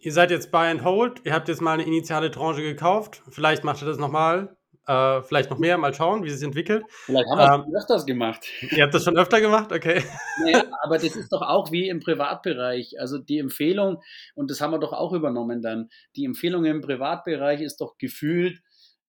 ihr 0.00 0.12
seid 0.12 0.30
jetzt 0.30 0.50
Buy 0.50 0.70
and 0.70 0.84
Hold, 0.84 1.22
ihr 1.24 1.32
habt 1.32 1.48
jetzt 1.48 1.62
mal 1.62 1.74
eine 1.74 1.84
initiale 1.84 2.30
Tranche 2.30 2.62
gekauft, 2.62 3.22
vielleicht 3.30 3.64
macht 3.64 3.82
ihr 3.82 3.86
das 3.86 3.96
nochmal, 3.96 4.56
äh, 4.86 5.22
vielleicht 5.22 5.50
noch 5.50 5.58
mehr, 5.58 5.78
mal 5.78 5.94
schauen, 5.94 6.22
wie 6.22 6.28
es 6.28 6.38
sich 6.38 6.46
entwickelt. 6.46 6.84
Vielleicht 6.88 7.28
haben 7.28 7.38
wir 7.38 7.64
ähm, 7.66 7.72
das 7.72 7.82
öfters 7.82 8.06
gemacht. 8.06 8.46
Ihr 8.70 8.82
habt 8.82 8.94
das 8.94 9.04
schon 9.04 9.16
öfter 9.16 9.40
gemacht, 9.40 9.72
okay. 9.72 10.02
Naja, 10.44 10.64
aber 10.82 10.98
das 10.98 11.16
ist 11.16 11.32
doch 11.32 11.42
auch 11.42 11.72
wie 11.72 11.88
im 11.88 12.00
Privatbereich. 12.00 13.00
Also 13.00 13.18
die 13.18 13.38
Empfehlung, 13.38 14.02
und 14.34 14.50
das 14.50 14.60
haben 14.60 14.72
wir 14.72 14.78
doch 14.78 14.92
auch 14.92 15.12
übernommen 15.12 15.62
dann, 15.62 15.88
die 16.14 16.24
Empfehlung 16.24 16.64
im 16.66 16.82
Privatbereich 16.82 17.62
ist 17.62 17.80
doch 17.80 17.96
gefühlt, 17.98 18.60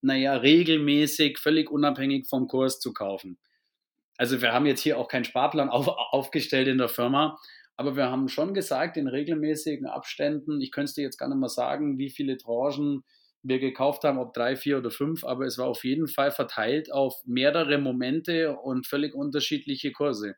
naja, 0.01 0.35
regelmäßig, 0.35 1.37
völlig 1.37 1.69
unabhängig 1.69 2.27
vom 2.27 2.47
Kurs 2.47 2.79
zu 2.79 2.93
kaufen. 2.93 3.37
Also 4.17 4.41
wir 4.41 4.53
haben 4.53 4.65
jetzt 4.65 4.81
hier 4.81 4.97
auch 4.97 5.07
keinen 5.07 5.25
Sparplan 5.25 5.69
auf, 5.69 5.87
aufgestellt 5.87 6.67
in 6.67 6.77
der 6.77 6.89
Firma, 6.89 7.37
aber 7.75 7.95
wir 7.95 8.09
haben 8.09 8.27
schon 8.27 8.53
gesagt, 8.53 8.97
in 8.97 9.07
regelmäßigen 9.07 9.85
Abständen, 9.85 10.59
ich 10.61 10.71
könnte 10.71 10.95
dir 10.95 11.03
jetzt 11.03 11.17
gar 11.17 11.29
nicht 11.29 11.37
mal 11.37 11.47
sagen, 11.49 11.99
wie 11.99 12.09
viele 12.09 12.37
Tranchen 12.37 13.03
wir 13.43 13.59
gekauft 13.59 14.03
haben, 14.03 14.17
ob 14.17 14.33
drei, 14.33 14.55
vier 14.55 14.79
oder 14.79 14.89
fünf, 14.91 15.23
aber 15.23 15.45
es 15.45 15.57
war 15.57 15.67
auf 15.67 15.83
jeden 15.83 16.07
Fall 16.07 16.31
verteilt 16.31 16.91
auf 16.91 17.21
mehrere 17.25 17.77
Momente 17.77 18.57
und 18.57 18.87
völlig 18.87 19.13
unterschiedliche 19.13 19.91
Kurse. 19.91 20.35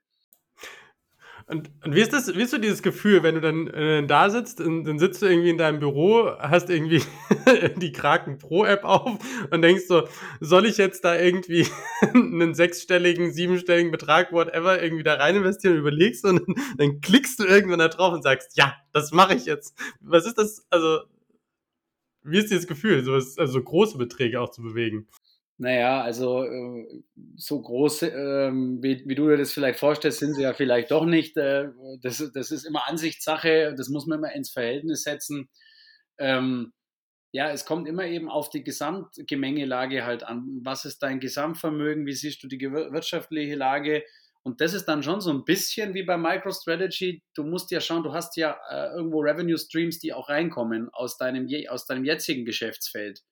Und, 1.49 1.71
und, 1.83 1.95
wie 1.95 2.01
ist 2.01 2.13
das, 2.13 2.35
wie 2.35 2.43
ist 2.43 2.51
so 2.51 2.59
dieses 2.59 2.83
Gefühl, 2.83 3.23
wenn 3.23 3.33
du 3.33 3.41
dann 3.41 3.65
äh, 3.69 4.05
da 4.05 4.29
sitzt 4.29 4.61
und 4.61 4.83
dann 4.83 4.99
sitzt 4.99 5.23
du 5.23 5.25
irgendwie 5.25 5.49
in 5.49 5.57
deinem 5.57 5.79
Büro, 5.79 6.37
hast 6.37 6.69
irgendwie 6.69 7.01
die 7.77 7.91
Kraken 7.91 8.37
Pro 8.37 8.65
App 8.65 8.83
auf 8.83 9.17
und 9.49 9.61
denkst 9.63 9.85
so, 9.87 10.07
soll 10.39 10.67
ich 10.67 10.77
jetzt 10.77 11.03
da 11.03 11.17
irgendwie 11.17 11.65
einen 12.13 12.53
sechsstelligen, 12.53 13.33
siebenstelligen 13.33 13.91
Betrag, 13.91 14.31
whatever, 14.31 14.79
irgendwie 14.79 15.01
da 15.01 15.15
rein 15.15 15.37
investieren, 15.37 15.75
überlegst 15.75 16.23
und 16.23 16.39
dann, 16.77 17.01
klickst 17.01 17.39
du 17.39 17.45
irgendwann 17.45 17.79
da 17.79 17.87
drauf 17.87 18.13
und 18.13 18.21
sagst, 18.21 18.55
ja, 18.55 18.75
das 18.93 19.11
mache 19.11 19.33
ich 19.33 19.45
jetzt. 19.45 19.75
Was 20.01 20.27
ist 20.27 20.37
das, 20.37 20.67
also, 20.69 20.99
wie 22.21 22.37
ist 22.37 22.51
dieses 22.51 22.67
Gefühl, 22.67 23.03
so, 23.03 23.13
also 23.13 23.63
große 23.63 23.97
Beträge 23.97 24.39
auch 24.39 24.51
zu 24.51 24.61
bewegen? 24.61 25.07
Naja, 25.61 26.01
also 26.01 26.45
äh, 26.45 27.03
so 27.35 27.61
groß, 27.61 28.03
ähm, 28.03 28.81
wie, 28.81 29.03
du 29.13 29.27
dir 29.27 29.35
das 29.35 29.51
vielleicht 29.51 29.77
vorstellst, 29.77 30.19
sind 30.19 30.35
sie 30.35 30.43
ja 30.43 30.53
vielleicht 30.53 30.89
doch 30.89 31.03
nicht. 31.03 31.35
Äh, 31.35 31.67
das, 32.01 32.23
das 32.33 32.51
ist 32.51 32.63
immer 32.63 32.87
Ansichtssache, 32.87 33.75
das 33.75 33.89
muss 33.89 34.07
man 34.07 34.19
immer 34.19 34.31
ins 34.31 34.51
Verhältnis 34.51 35.03
setzen. 35.03 35.49
Ähm, 36.17 36.71
ja, 37.33 37.51
es 37.51 37.65
kommt 37.65 37.89
immer 37.89 38.05
eben 38.05 38.29
auf 38.29 38.49
die 38.49 38.63
Gesamtgemengelage 38.63 40.05
halt 40.05 40.23
an. 40.23 40.61
Was 40.63 40.85
ist 40.85 41.03
dein 41.03 41.19
Gesamtvermögen? 41.19 42.05
Wie 42.05 42.13
siehst 42.13 42.41
du 42.41 42.47
die 42.47 42.59
wirtschaftliche 42.61 43.55
Lage? 43.55 44.05
Und 44.43 44.61
das 44.61 44.73
ist 44.73 44.85
dann 44.85 45.03
schon 45.03 45.19
so 45.19 45.29
ein 45.29 45.43
bisschen 45.43 45.93
wie 45.93 46.03
bei 46.03 46.17
MicroStrategy. 46.17 47.21
Du 47.35 47.43
musst 47.43 47.69
ja 47.71 47.81
schauen, 47.81 48.03
du 48.03 48.13
hast 48.13 48.37
ja 48.37 48.57
äh, 48.69 48.95
irgendwo 48.95 49.19
Revenue 49.19 49.57
Streams, 49.57 49.99
die 49.99 50.13
auch 50.13 50.29
reinkommen 50.29 50.87
aus 50.93 51.17
deinem, 51.17 51.49
aus 51.67 51.85
deinem 51.85 52.05
jetzigen 52.05 52.45
Geschäftsfeld. 52.45 53.23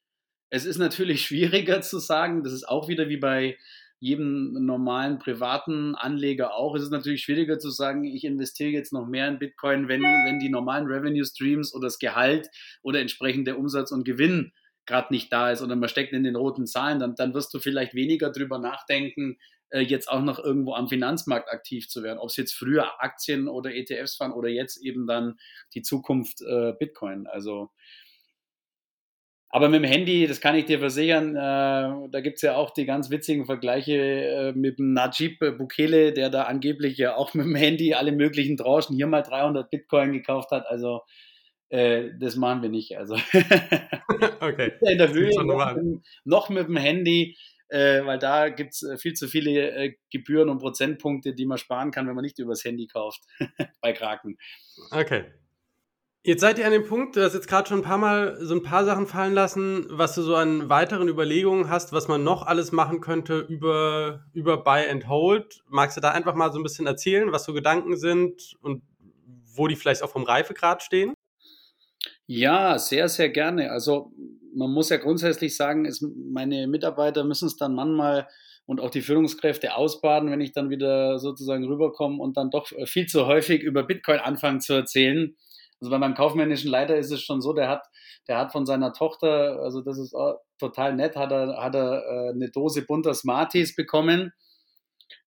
Es 0.50 0.66
ist 0.66 0.78
natürlich 0.78 1.22
schwieriger 1.26 1.82
zu 1.82 2.00
sagen, 2.00 2.44
das 2.44 2.54
ist 2.54 2.68
auch 2.68 2.88
wieder 2.88 3.10
wie 3.10 3.18
bei 3.18 3.58
jedem 4.00 4.54
normalen 4.66 5.18
privaten 5.18 5.96
Anleger 5.96 6.54
auch. 6.54 6.76
Es 6.76 6.84
ist 6.84 6.92
natürlich 6.92 7.24
schwieriger 7.24 7.58
zu 7.58 7.72
sagen, 7.72 8.04
ich 8.04 8.24
investiere 8.26 8.70
jetzt 8.70 8.94
noch 8.94 9.08
mehr 9.08 9.28
in 9.28 9.40
Bitcoin, 9.40 9.88
wenn, 9.88 10.04
wenn 10.04 10.40
die 10.40 10.50
normalen 10.50 10.86
Revenue 10.86 11.26
Streams 11.26 11.74
oder 11.74 11.88
das 11.88 11.98
Gehalt 11.98 12.48
oder 12.84 13.00
entsprechend 13.00 13.48
der 13.48 13.58
Umsatz 13.58 13.92
und 13.92 14.04
Gewinn 14.06 14.54
gerade 14.86 15.14
nicht 15.14 15.34
da 15.34 15.52
ist 15.52 15.62
oder 15.62 15.76
man 15.76 15.90
steckt 15.90 16.14
in 16.14 16.24
den 16.24 16.36
roten 16.36 16.66
Zahlen, 16.66 17.00
dann, 17.00 17.16
dann 17.16 17.34
wirst 17.34 17.54
du 17.54 17.60
vielleicht 17.60 17.94
weniger 17.94 18.32
drüber 18.32 18.60
nachdenken, 18.60 19.38
äh, 19.70 19.82
jetzt 19.82 20.10
auch 20.10 20.22
noch 20.22 20.40
irgendwo 20.40 20.74
am 20.74 20.88
Finanzmarkt 20.88 21.52
aktiv 21.52 21.90
zu 21.90 22.04
werden. 22.04 22.20
Ob 22.20 22.30
es 22.30 22.38
jetzt 22.38 22.54
früher 22.54 23.02
Aktien 23.02 23.48
oder 23.48 23.76
ETFs 23.76 24.20
waren 24.20 24.32
oder 24.32 24.48
jetzt 24.48 24.78
eben 24.78 25.06
dann 25.06 25.38
die 25.74 25.82
Zukunft 25.82 26.42
äh, 26.42 26.74
Bitcoin. 26.80 27.28
Also 27.28 27.70
aber 29.50 29.70
mit 29.70 29.82
dem 29.82 29.90
Handy, 29.90 30.28
das 30.28 30.42
kann 30.42 30.56
ich 30.56 30.66
dir 30.66 30.80
versichern, 30.80 31.36
äh, 31.36 32.10
da 32.10 32.22
gibt 32.22 32.36
es 32.36 32.42
ja 32.42 32.56
auch 32.56 32.72
die 32.72 32.86
ganz 32.86 33.10
witzigen 33.10 33.46
Vergleiche 33.46 33.94
äh, 33.94 34.52
mit 34.54 34.78
dem 34.78 34.94
Najib 34.94 35.40
Bukele, 35.58 36.12
der 36.12 36.30
da 36.30 36.44
angeblich 36.44 36.98
ja 36.98 37.16
auch 37.16 37.34
mit 37.34 37.46
dem 37.46 37.56
Handy 37.56 37.94
alle 37.94 38.12
möglichen 38.12 38.58
Tranchen 38.58 38.96
hier 38.96 39.08
mal 39.08 39.22
300 39.22 39.70
Bitcoin 39.70 40.12
gekauft 40.12 40.52
hat. 40.52 40.66
Also 40.68 41.02
äh, 41.70 42.10
das 42.20 42.36
machen 42.36 42.62
wir 42.62 42.70
nicht. 42.70 42.98
Also 42.98 43.16
okay. 44.42 44.74
in 44.82 44.98
der 44.98 45.14
Höhe 45.14 45.32
noch, 45.44 45.76
noch, 46.26 46.50
mit 46.50 46.68
dem 46.68 46.78
Handy, 46.78 47.38
äh, 47.70 48.04
weil 48.06 48.20
da 48.20 48.50
gibt 48.50 48.74
es 48.74 48.84
äh, 48.84 48.98
viel 48.98 49.14
zu 49.14 49.28
viele 49.28 49.72
äh, 49.72 49.96
Gebühren 50.12 50.50
und 50.50 50.60
Prozentpunkte, 50.60 51.34
die 51.34 51.46
man 51.46 51.58
sparen 51.58 51.92
kann, 51.92 52.08
wenn 52.08 52.16
man 52.16 52.24
nicht 52.24 52.40
übers 52.40 52.64
Handy 52.66 52.88
kauft 52.88 53.22
bei 53.82 53.94
Kraken. 53.94 54.38
Okay. 54.92 55.26
Jetzt 56.24 56.42
seid 56.42 56.60
ihr 56.60 56.66
an 56.66 56.74
dem 56.74 56.86
Punkt, 56.86 57.16
du 57.16 57.24
hast 57.24 57.36
jetzt 57.36 57.48
gerade 57.48 57.70
schon 57.70 57.80
ein 57.80 57.84
paar 57.84 57.98
Mal 57.98 58.38
so 58.42 58.54
ein 58.54 58.64
paar 58.64 58.84
Sachen 58.84 59.08
fallen 59.08 59.34
lassen, 59.34 59.86
was 59.90 60.14
du 60.14 60.22
so 60.22 60.36
an 60.36 60.68
weiteren 60.70 61.08
Überlegungen 61.08 61.70
hast, 61.70 61.94
was 61.94 62.10
man 62.10 62.24
noch 62.24 62.46
alles 62.46 62.74
machen 62.74 63.00
könnte 63.00 63.40
über, 63.40 64.26
über 64.34 64.58
Buy 64.58 64.90
and 64.90 65.08
Hold. 65.08 65.64
Magst 65.70 65.96
du 65.96 66.02
da 66.02 66.12
einfach 66.12 66.36
mal 66.36 66.52
so 66.52 66.60
ein 66.60 66.64
bisschen 66.64 66.86
erzählen, 66.86 67.32
was 67.32 67.46
so 67.46 67.54
Gedanken 67.54 67.96
sind 67.96 68.58
und 68.62 68.84
wo 69.56 69.68
die 69.68 69.78
vielleicht 69.78 70.04
auch 70.04 70.10
vom 70.10 70.24
Reifegrad 70.24 70.84
stehen? 70.84 71.14
Ja, 72.26 72.78
sehr, 72.78 73.08
sehr 73.08 73.30
gerne. 73.30 73.72
Also 73.72 74.12
man 74.54 74.72
muss 74.72 74.90
ja 74.90 74.98
grundsätzlich 74.98 75.56
sagen, 75.56 75.86
es, 75.86 76.02
meine 76.02 76.68
Mitarbeiter 76.68 77.24
müssen 77.24 77.48
es 77.48 77.56
dann 77.56 77.74
manchmal 77.74 78.28
und 78.66 78.82
auch 78.82 78.90
die 78.90 79.02
Führungskräfte 79.02 79.76
ausbaden, 79.76 80.30
wenn 80.30 80.42
ich 80.42 80.52
dann 80.52 80.70
wieder 80.70 81.20
sozusagen 81.20 81.66
rüberkomme 81.66 82.22
und 82.22 82.36
dann 82.36 82.52
doch 82.52 82.68
viel 82.84 83.06
zu 83.06 83.28
häufig 83.28 83.62
über 83.62 83.84
Bitcoin 83.84 84.20
anfangen 84.20 84.60
zu 84.60 84.74
erzählen 84.74 85.38
also 85.80 85.92
bei 85.92 85.98
meinem 85.98 86.16
kaufmännischen 86.16 86.72
Leiter 86.72 86.98
ist 86.98 87.12
es 87.12 87.22
schon 87.22 87.42
so, 87.42 87.54
der 87.54 87.70
hat, 87.70 87.84
der 88.28 88.38
hat 88.38 88.52
von 88.52 88.66
seiner 88.66 88.94
Tochter, 88.94 89.60
also 89.62 89.82
das 89.82 89.98
ist 90.00 90.16
total 90.60 90.96
nett, 90.96 91.16
hat 91.16 91.32
er, 91.32 91.62
hat 91.62 91.76
er 91.76 92.04
äh, 92.04 92.30
eine 92.34 92.50
Dose 92.50 92.84
bunter 92.84 93.14
Smarties 93.14 93.76
bekommen. 93.76 94.34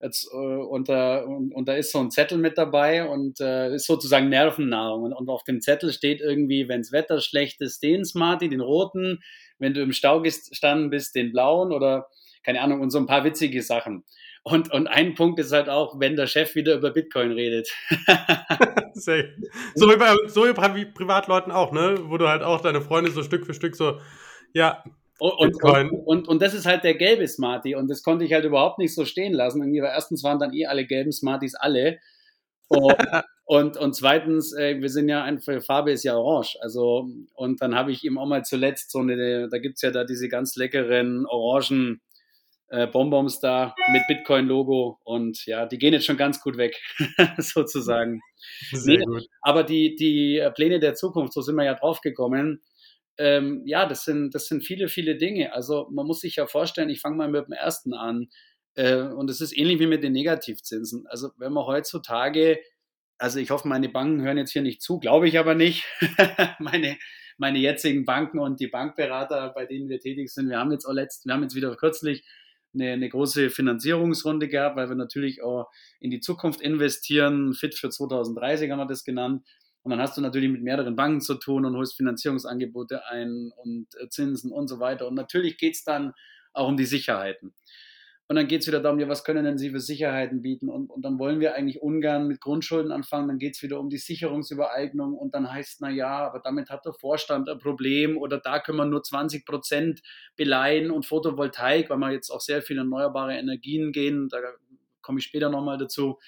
Jetzt, 0.01 0.29
äh, 0.33 0.37
und, 0.37 0.89
da, 0.89 1.23
und, 1.23 1.55
und, 1.55 1.69
da 1.69 1.75
ist 1.75 1.93
so 1.93 2.01
ein 2.01 2.11
Zettel 2.11 2.39
mit 2.39 2.59
dabei 2.59 3.09
und 3.09 3.41
äh, 3.41 3.75
ist 3.75 3.87
sozusagen 3.87 4.29
Nervennahrung. 4.29 5.05
Und, 5.05 5.13
und 5.13 5.29
auf 5.29 5.45
dem 5.45 5.61
Zettel 5.61 5.93
steht 5.93 6.21
irgendwie, 6.21 6.69
wenn 6.69 6.83
das 6.83 6.93
Wetter 6.93 7.21
schlecht 7.21 7.61
ist, 7.61 7.83
den 7.83 8.05
Smartie, 8.05 8.49
den 8.49 8.61
roten, 8.61 9.21
wenn 9.59 9.75
du 9.75 9.83
im 9.83 9.93
Stau 9.93 10.21
gestanden 10.21 10.91
bist, 10.91 11.15
den 11.15 11.33
blauen 11.33 11.73
oder 11.73 12.09
keine 12.43 12.61
Ahnung, 12.63 12.81
und 12.81 12.91
so 12.91 12.99
ein 12.99 13.07
paar 13.07 13.25
witzige 13.25 13.63
Sachen. 13.63 14.05
Und, 14.43 14.73
und 14.73 14.87
ein 14.87 15.15
Punkt 15.15 15.39
ist 15.39 15.53
halt 15.53 15.69
auch, 15.69 16.01
wenn 16.01 16.17
der 16.17 16.27
Chef 16.27 16.55
wieder 16.55 16.75
über 16.75 16.91
Bitcoin 16.91 17.33
redet. 17.33 17.69
so, 18.95 19.13
wie 19.13 19.97
bei, 19.97 20.15
so 20.29 20.47
wie 20.47 20.53
bei 20.55 20.85
Privatleuten 20.87 21.53
auch, 21.53 21.73
ne? 21.73 21.99
Wo 22.05 22.17
du 22.17 22.27
halt 22.27 22.43
auch 22.43 22.63
deine 22.63 22.81
Freunde 22.81 23.11
so 23.11 23.23
Stück 23.23 23.45
für 23.45 23.53
Stück 23.53 23.77
so, 23.77 24.01
ja. 24.55 24.83
Und, 25.19 25.63
und, 25.63 25.91
und, 25.91 26.29
und, 26.29 26.41
das 26.41 26.55
ist 26.55 26.65
halt 26.65 26.83
der 26.83 26.95
gelbe 26.95 27.29
Smarty 27.29 27.75
und 27.75 27.89
das 27.89 28.03
konnte 28.03 28.25
ich 28.25 28.33
halt 28.33 28.47
überhaupt 28.47 28.79
nicht 28.79 28.95
so 28.95 29.05
stehen 29.05 29.35
lassen. 29.35 29.61
Irgendwie, 29.61 29.83
weil 29.83 29.93
erstens 29.93 30.25
waren 30.25 30.39
dann 30.39 30.55
eh 30.55 30.65
alle 30.65 30.87
gelben 30.87 31.13
Smarties 31.13 31.55
alle. 31.55 31.99
Und, 32.69 32.97
und, 33.45 33.77
und 33.77 33.95
zweitens, 33.95 34.55
äh, 34.55 34.81
wir 34.81 34.89
sind 34.89 35.11
ja 35.11 35.23
einfach, 35.23 35.63
Farbe 35.63 35.93
ist 35.93 36.05
ja 36.05 36.17
orange. 36.17 36.57
Also, 36.63 37.07
und 37.35 37.61
dann 37.61 37.75
habe 37.75 37.93
ich 37.93 38.03
ihm 38.05 38.17
auch 38.17 38.27
mal 38.27 38.43
zuletzt 38.47 38.91
so 38.91 39.01
eine, 39.01 39.51
da 39.51 39.59
gibt 39.59 39.77
es 39.77 39.83
ja 39.83 39.91
da 39.91 40.05
diese 40.05 40.29
ganz 40.29 40.57
leckeren 40.57 41.27
orangen 41.27 42.01
äh, 42.71 42.87
Bonbons 42.87 43.41
da 43.41 43.75
mit 43.93 44.03
Bitcoin-Logo 44.07 45.01
und 45.05 45.45
ja, 45.47 45.67
die 45.67 45.79
gehen 45.79 45.93
jetzt 45.93 46.07
schon 46.07 46.17
ganz 46.17 46.41
gut 46.41 46.57
weg, 46.57 46.81
sozusagen. 47.39 48.21
Sehr 48.73 48.99
nee, 48.99 49.05
gut. 49.05 49.27
Aber 49.43 49.65
die, 49.65 49.97
die 49.97 50.49
Pläne 50.55 50.79
der 50.79 50.95
Zukunft, 50.95 51.33
so 51.33 51.43
sind 51.43 51.57
wir 51.57 51.65
ja 51.65 51.75
drauf 51.75 52.01
gekommen. 52.01 52.63
Ähm, 53.19 53.63
ja, 53.67 53.87
das 53.87 54.05
sind, 54.05 54.35
das 54.35 54.47
sind 54.47 54.65
viele, 54.65 54.89
viele 54.89 55.17
Dinge. 55.17 55.53
Also 55.53 55.89
man 55.91 56.07
muss 56.07 56.21
sich 56.21 56.37
ja 56.37 56.47
vorstellen, 56.47 56.89
ich 56.91 57.01
fange 57.01 57.17
mal 57.17 57.29
mit 57.29 57.47
dem 57.47 57.53
ersten 57.53 57.93
an. 57.93 58.29
Äh, 58.75 59.03
und 59.03 59.29
es 59.29 59.41
ist 59.41 59.57
ähnlich 59.57 59.81
wie 59.81 59.89
mit 59.89 60.05
den 60.05 60.13
Negativzinsen. 60.13 61.07
Also 61.09 61.31
wenn 61.37 61.53
man 61.53 61.67
heutzutage, 61.67 62.61
also 63.19 63.41
ich 63.41 63.51
hoffe, 63.51 63.67
meine 63.67 63.89
Banken 63.89 64.23
hören 64.23 64.39
jetzt 64.39 64.53
hier 64.53 64.63
nicht 64.63 64.81
zu, 64.81 65.01
glaube 65.01 65.29
ich 65.29 65.39
aber 65.39 65.55
nicht. 65.55 65.85
meine, 66.61 66.97
meine 67.37 67.59
jetzigen 67.59 68.05
Banken 68.05 68.39
und 68.39 68.61
die 68.61 68.69
Bankberater, 68.69 69.53
bei 69.55 69.67
denen 69.67 69.89
wir 69.89 69.99
tätig 69.99 70.33
sind, 70.33 70.49
wir 70.49 70.59
haben 70.59 70.71
jetzt 70.71 70.87
auch 70.87 70.93
letzt, 70.93 71.27
wir 71.27 71.35
haben 71.35 71.43
jetzt 71.43 71.57
wieder 71.57 71.75
kürzlich 71.75 72.25
eine, 72.75 72.93
eine 72.93 73.09
große 73.09 73.51
Finanzierungsrunde 73.51 74.49
gehabt, 74.49 74.77
weil 74.77 74.89
wir 74.89 74.97
natürlich 74.97 75.43
auch 75.43 75.71
in 76.01 76.11
die 76.11 76.21
Zukunft 76.21 76.61
investieren. 76.61 77.55
Fit 77.55 77.75
für 77.75 77.91
2030 77.91 78.71
haben 78.71 78.79
wir 78.79 78.87
das 78.87 79.05
genannt. 79.05 79.45
Und 79.83 79.91
dann 79.91 80.01
hast 80.01 80.17
du 80.17 80.21
natürlich 80.21 80.51
mit 80.51 80.63
mehreren 80.63 80.95
Banken 80.95 81.21
zu 81.21 81.35
tun 81.35 81.65
und 81.65 81.77
holst 81.77 81.97
Finanzierungsangebote 81.97 83.07
ein 83.07 83.51
und 83.57 83.87
äh, 83.99 84.09
Zinsen 84.09 84.53
und 84.53 84.69
so 84.69 84.79
weiter. 84.79 85.09
Und 85.09 85.15
natürlich 85.15 85.57
geht 85.57 85.75
es 85.75 85.85
dann 85.85 86.13
auch 86.53 86.69
um 86.69 86.77
die 86.77 86.85
Sicherheiten. 86.85 87.55
Und 88.31 88.37
dann 88.37 88.47
geht 88.47 88.61
es 88.61 88.69
wieder 88.69 88.79
darum, 88.79 89.01
ja, 89.01 89.09
was 89.09 89.25
können 89.25 89.45
denn 89.45 89.59
Sie 89.59 89.71
für 89.71 89.81
Sicherheiten 89.81 90.41
bieten? 90.41 90.69
Und, 90.69 90.89
und 90.89 91.05
dann 91.05 91.19
wollen 91.19 91.41
wir 91.41 91.57
eigentlich 91.57 91.83
ungern 91.83 92.29
mit 92.29 92.41
Grundschulden 92.41 92.93
anfangen. 92.93 93.27
Dann 93.27 93.41
geht 93.41 93.57
es 93.57 93.63
wieder 93.65 93.81
um 93.81 93.91
die 93.91 93.99
Sicherungsübereignung 93.99 95.15
und 95.15 95.35
dann 95.35 95.53
heißt, 95.53 95.81
na 95.81 95.91
ja, 95.91 96.29
aber 96.29 96.39
damit 96.39 96.71
hat 96.71 96.87
der 96.87 96.93
Vorstand 96.93 97.49
ein 97.49 97.59
Problem 97.59 98.17
oder 98.17 98.39
da 98.39 98.61
können 98.61 98.79
wir 98.79 98.85
nur 98.85 99.03
20 99.03 99.45
Prozent 99.45 100.03
beleihen 100.37 100.93
und 100.93 101.07
Photovoltaik, 101.07 101.91
weil 101.91 101.99
wir 101.99 102.13
jetzt 102.13 102.31
auch 102.31 102.41
sehr 102.41 102.63
viele 102.63 102.83
erneuerbare 102.83 103.35
Energien 103.35 103.91
gehen. 103.91 104.29
Da 104.29 104.39
komme 105.03 105.19
ich 105.19 105.25
später 105.25 105.51
nochmal 105.51 105.79
dazu 105.79 106.21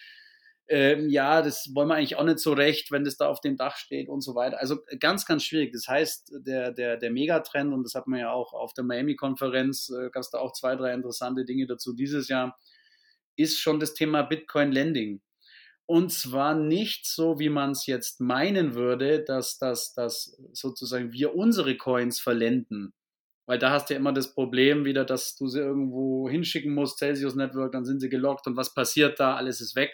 ähm, 0.68 1.08
ja, 1.08 1.42
das 1.42 1.70
wollen 1.74 1.88
wir 1.88 1.96
eigentlich 1.96 2.16
auch 2.16 2.24
nicht 2.24 2.38
so 2.38 2.52
recht, 2.52 2.90
wenn 2.90 3.04
das 3.04 3.16
da 3.16 3.28
auf 3.28 3.40
dem 3.40 3.56
Dach 3.56 3.76
steht 3.76 4.08
und 4.08 4.22
so 4.22 4.34
weiter. 4.34 4.60
Also 4.60 4.78
äh, 4.88 4.96
ganz, 4.96 5.26
ganz 5.26 5.44
schwierig. 5.44 5.72
Das 5.72 5.88
heißt, 5.88 6.32
der, 6.46 6.72
der, 6.72 6.96
der 6.96 7.10
Megatrend, 7.10 7.74
und 7.74 7.84
das 7.84 7.94
hat 7.94 8.06
man 8.06 8.20
ja 8.20 8.32
auch 8.32 8.52
auf 8.52 8.72
der 8.72 8.84
Miami-Konferenz, 8.84 9.90
äh, 9.90 10.10
gab 10.10 10.22
es 10.22 10.30
da 10.30 10.38
auch 10.38 10.52
zwei, 10.52 10.76
drei 10.76 10.94
interessante 10.94 11.44
Dinge 11.44 11.66
dazu 11.66 11.92
dieses 11.92 12.28
Jahr, 12.28 12.58
ist 13.36 13.58
schon 13.58 13.80
das 13.80 13.94
Thema 13.94 14.22
Bitcoin-Lending. 14.22 15.20
Und 15.86 16.12
zwar 16.12 16.54
nicht 16.54 17.06
so, 17.06 17.38
wie 17.38 17.48
man 17.48 17.72
es 17.72 17.86
jetzt 17.86 18.20
meinen 18.20 18.74
würde, 18.74 19.24
dass, 19.24 19.58
dass, 19.58 19.92
dass 19.94 20.38
sozusagen 20.52 21.12
wir 21.12 21.34
unsere 21.34 21.76
Coins 21.76 22.20
verlenden. 22.20 22.94
Weil 23.46 23.58
da 23.58 23.70
hast 23.70 23.90
du 23.90 23.94
ja 23.94 24.00
immer 24.00 24.12
das 24.12 24.32
Problem 24.32 24.84
wieder, 24.84 25.04
dass 25.04 25.36
du 25.36 25.48
sie 25.48 25.58
irgendwo 25.58 26.28
hinschicken 26.28 26.72
musst, 26.72 26.98
Celsius 26.98 27.34
Network, 27.34 27.72
dann 27.72 27.84
sind 27.84 28.00
sie 28.00 28.08
gelockt 28.08 28.46
und 28.46 28.56
was 28.56 28.72
passiert 28.72 29.18
da? 29.18 29.34
Alles 29.34 29.60
ist 29.60 29.74
weg. 29.74 29.92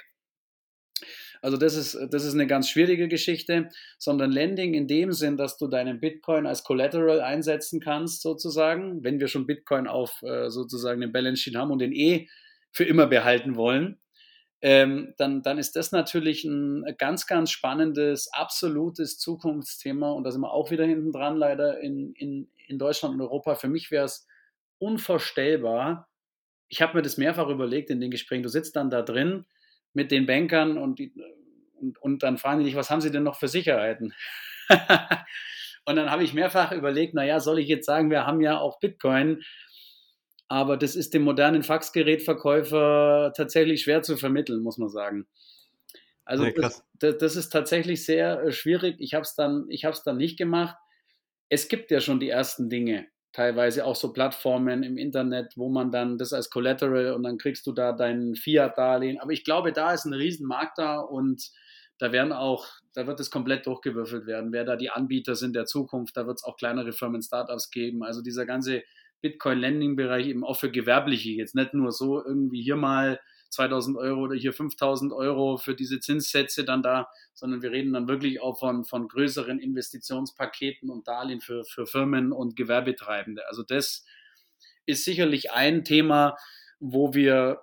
Also 1.43 1.57
das 1.57 1.75
ist, 1.75 1.99
das 2.11 2.25
ist 2.25 2.35
eine 2.35 2.47
ganz 2.47 2.69
schwierige 2.69 3.09
Geschichte, 3.09 3.69
sondern 3.99 4.33
Lending 4.33 4.75
in 4.75 4.87
dem 4.87 5.13
Sinn, 5.13 5.37
dass 5.37 5.57
du 5.57 5.69
deinen 5.69 6.01
Bitcoin 6.01 6.47
als 6.47 6.65
Collateral 6.65 7.21
einsetzen 7.21 7.81
kannst, 7.81 8.23
sozusagen, 8.23 9.03
wenn 9.05 9.21
wir 9.21 9.29
schon 9.29 9.47
Bitcoin 9.47 9.87
auf 9.87 10.23
äh, 10.23 10.51
sozusagen 10.51 11.01
den 11.01 11.13
Balance 11.13 11.43
Sheet 11.43 11.57
haben 11.57 11.71
und 11.71 11.81
den 11.81 11.93
eh 11.93 12.29
für 12.73 12.85
immer 12.85 13.07
behalten 13.07 13.57
wollen, 13.57 13.99
ähm, 14.61 15.15
dann, 15.19 15.43
dann 15.43 15.59
ist 15.59 15.77
das 15.77 15.93
natürlich 15.93 16.45
ein 16.45 16.85
ganz, 16.99 17.27
ganz 17.27 17.51
spannendes, 17.51 18.29
absolutes 18.33 19.19
Zukunftsthema 19.19 20.11
und 20.11 20.25
da 20.25 20.33
sind 20.33 20.41
wir 20.41 20.53
auch 20.53 20.71
wieder 20.71 20.85
hinten 20.85 21.13
dran, 21.13 21.37
leider 21.37 21.81
in, 21.81 22.13
in, 22.15 22.51
in 22.67 22.79
Deutschland 22.79 23.15
und 23.15 23.21
Europa. 23.21 23.55
Für 23.55 23.69
mich 23.69 23.91
wäre 23.91 24.05
es 24.05 24.27
unvorstellbar. 24.79 26.09
Ich 26.69 26.83
habe 26.83 26.97
mir 26.97 27.03
das 27.03 27.19
mehrfach 27.19 27.49
überlegt 27.49 27.91
in 27.91 28.01
den 28.01 28.11
Gesprächen. 28.11 28.43
Du 28.43 28.49
sitzt 28.49 28.75
dann 28.75 28.91
da 28.91 29.03
drin 29.03 29.47
mit 29.93 30.11
den 30.11 30.27
Bankern 30.27 30.79
und, 30.79 30.99
die, 30.99 31.13
und, 31.81 32.01
und 32.01 32.23
dann 32.23 32.39
fragen 32.39 32.61
die 32.61 32.67
dich, 32.67 32.77
was 32.77 32.91
haben 32.91 33.01
sie 33.01 33.11
denn 33.11 33.23
noch 33.23 33.39
für 33.39 33.49
Sicherheiten? 33.49 34.15
und 35.85 35.97
dann 35.97 36.11
habe 36.11 36.25
ich 36.25 36.35
mehrfach 36.35 36.73
überlegt, 36.73 37.15
naja, 37.15 37.41
soll 37.41 37.59
ich 37.59 37.69
jetzt 37.69 37.87
sagen, 37.87 38.11
wir 38.11 38.27
haben 38.27 38.41
ja 38.41 38.59
auch 38.59 38.79
Bitcoin, 38.81 39.43
aber 40.49 40.77
das 40.77 40.97
ist 40.97 41.15
dem 41.15 41.23
modernen 41.23 41.63
Faxgerätverkäufer 41.63 43.33
tatsächlich 43.37 43.83
schwer 43.83 44.03
zu 44.03 44.17
vermitteln, 44.17 44.63
muss 44.63 44.79
man 44.79 44.89
sagen. 44.89 45.27
Also 46.25 46.45
ja, 46.45 46.53
das, 46.57 46.85
das, 46.95 47.19
das, 47.19 47.37
ist 47.37 47.51
tatsächlich 47.51 48.05
sehr 48.05 48.43
äh, 48.43 48.53
schwierig. 48.53 48.97
Ich 48.99 49.15
habe 49.15 49.23
es 49.23 49.35
dann, 49.35 49.69
dann 50.05 50.17
nicht 50.17 50.37
gemacht. 50.37 50.77
Es 51.49 51.69
gibt 51.69 51.91
ja 51.91 52.01
schon 52.01 52.21
die 52.21 52.29
ersten 52.29 52.69
Dinge 52.69 53.07
teilweise 53.39 53.85
auch 53.85 53.95
so 53.95 54.13
Plattformen 54.13 54.83
im 54.83 54.99
Internet, 54.99 55.53
wo 55.57 55.69
man 55.69 55.93
dann 55.93 56.19
das 56.19 56.33
als 56.33 56.51
Collateral 56.51 57.13
und 57.13 57.23
dann 57.23 57.39
kriegst 57.39 57.69
du 57.69 57.73
da 57.73 57.93
dein 57.93 58.35
Fiat-Darlehen. 58.35 59.21
Aber 59.21 59.31
ich 59.31 59.45
glaube, 59.45 59.73
da 59.73 59.93
ist 59.93 60.07
ein 60.07 60.13
Riesenmarkt 60.13 60.77
da 60.77 60.99
und 60.99 61.53
da 61.99 62.11
werden 62.11 62.33
auch, 62.33 62.67
da 62.95 63.07
wird 63.07 63.21
es 63.21 63.31
komplett 63.31 63.65
durchgewürfelt 63.69 64.27
werden, 64.27 64.51
wer 64.51 64.65
da 64.65 64.75
die 64.75 64.91
Anbieter 64.91 65.37
sind 65.37 65.55
der 65.55 65.67
Zukunft. 65.67 66.17
Da 66.17 66.27
wird 66.27 66.39
es 66.39 66.43
auch 66.43 66.57
kleinere 66.57 66.93
Firmen, 66.93 67.23
Startups 67.23 67.71
geben. 67.71 68.03
Also 68.03 68.23
dieser 68.23 68.45
ganze 68.45 68.83
Bitcoin-Lending-Bereich 69.21 70.27
eben 70.27 70.43
auch 70.43 70.59
für 70.59 70.73
Gewerbliche 70.73 71.31
jetzt 71.31 71.55
nicht 71.55 71.75
nur 71.75 71.93
so 71.93 72.25
irgendwie 72.25 72.63
hier 72.63 72.75
mal 72.77 73.21
2000 73.51 73.97
Euro 73.97 74.23
oder 74.23 74.35
hier 74.35 74.53
5000 74.53 75.13
Euro 75.13 75.57
für 75.57 75.75
diese 75.75 76.01
Zinssätze 76.01 76.65
dann 76.65 76.83
da, 76.83 77.09
sondern 77.35 77.63
wir 77.63 77.71
reden 77.71 77.93
dann 77.93 78.09
wirklich 78.09 78.41
auch 78.41 78.59
von, 78.59 78.85
von 78.85 79.09
größeren 79.09 79.59
Investitionspaketen 79.59 80.91
und 80.91 81.09
Darlehen 81.09 81.41
für, 81.41 81.65
für 81.65 81.87
Firmen 81.87 82.33
und 82.33 82.57
Gewerbetreibende. 82.57 83.47
Also 83.49 83.63
das 83.63 84.05
ist 84.87 85.05
sicherlich 85.05 85.53
ein 85.53 85.85
Thema, 85.85 86.37
wo 86.81 87.15
wir 87.15 87.61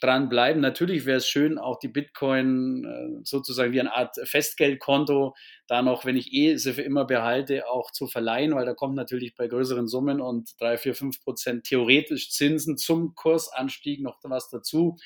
dranbleiben. 0.00 0.60
Natürlich 0.60 1.06
wäre 1.06 1.18
es 1.18 1.28
schön, 1.28 1.58
auch 1.58 1.78
die 1.78 1.88
Bitcoin 1.88 2.84
äh, 2.84 3.20
sozusagen 3.24 3.72
wie 3.72 3.80
eine 3.80 3.94
Art 3.94 4.16
Festgeldkonto 4.24 5.34
da 5.66 5.82
noch, 5.82 6.04
wenn 6.04 6.16
ich 6.16 6.32
eh 6.32 6.56
sie 6.56 6.72
für 6.72 6.82
immer 6.82 7.04
behalte, 7.04 7.68
auch 7.68 7.90
zu 7.90 8.06
verleihen, 8.06 8.54
weil 8.54 8.66
da 8.66 8.74
kommt 8.74 8.96
natürlich 8.96 9.34
bei 9.36 9.46
größeren 9.46 9.88
Summen 9.88 10.20
und 10.20 10.60
3, 10.60 10.78
4, 10.78 10.94
5 10.94 11.22
Prozent 11.22 11.64
theoretisch 11.64 12.30
Zinsen 12.30 12.76
zum 12.76 13.14
Kursanstieg 13.14 14.00
noch 14.02 14.18
was 14.22 14.48
dazu. 14.48 14.96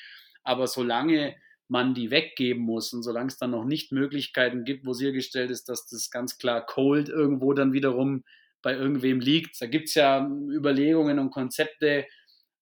Aber 0.43 0.67
solange 0.67 1.35
man 1.67 1.93
die 1.93 2.11
weggeben 2.11 2.63
muss 2.63 2.93
und 2.93 3.03
solange 3.03 3.27
es 3.27 3.37
dann 3.37 3.51
noch 3.51 3.65
nicht 3.65 3.91
Möglichkeiten 3.91 4.63
gibt, 4.65 4.85
wo 4.85 4.93
sichergestellt 4.93 5.49
ist, 5.49 5.67
dass 5.69 5.87
das 5.87 6.11
ganz 6.11 6.37
klar 6.37 6.65
cold 6.65 7.09
irgendwo 7.09 7.53
dann 7.53 7.73
wiederum 7.73 8.23
bei 8.61 8.73
irgendwem 8.73 9.19
liegt, 9.19 9.61
da 9.61 9.67
gibt 9.67 9.89
es 9.89 9.95
ja 9.95 10.27
Überlegungen 10.27 11.19
und 11.19 11.31
Konzepte, 11.31 12.05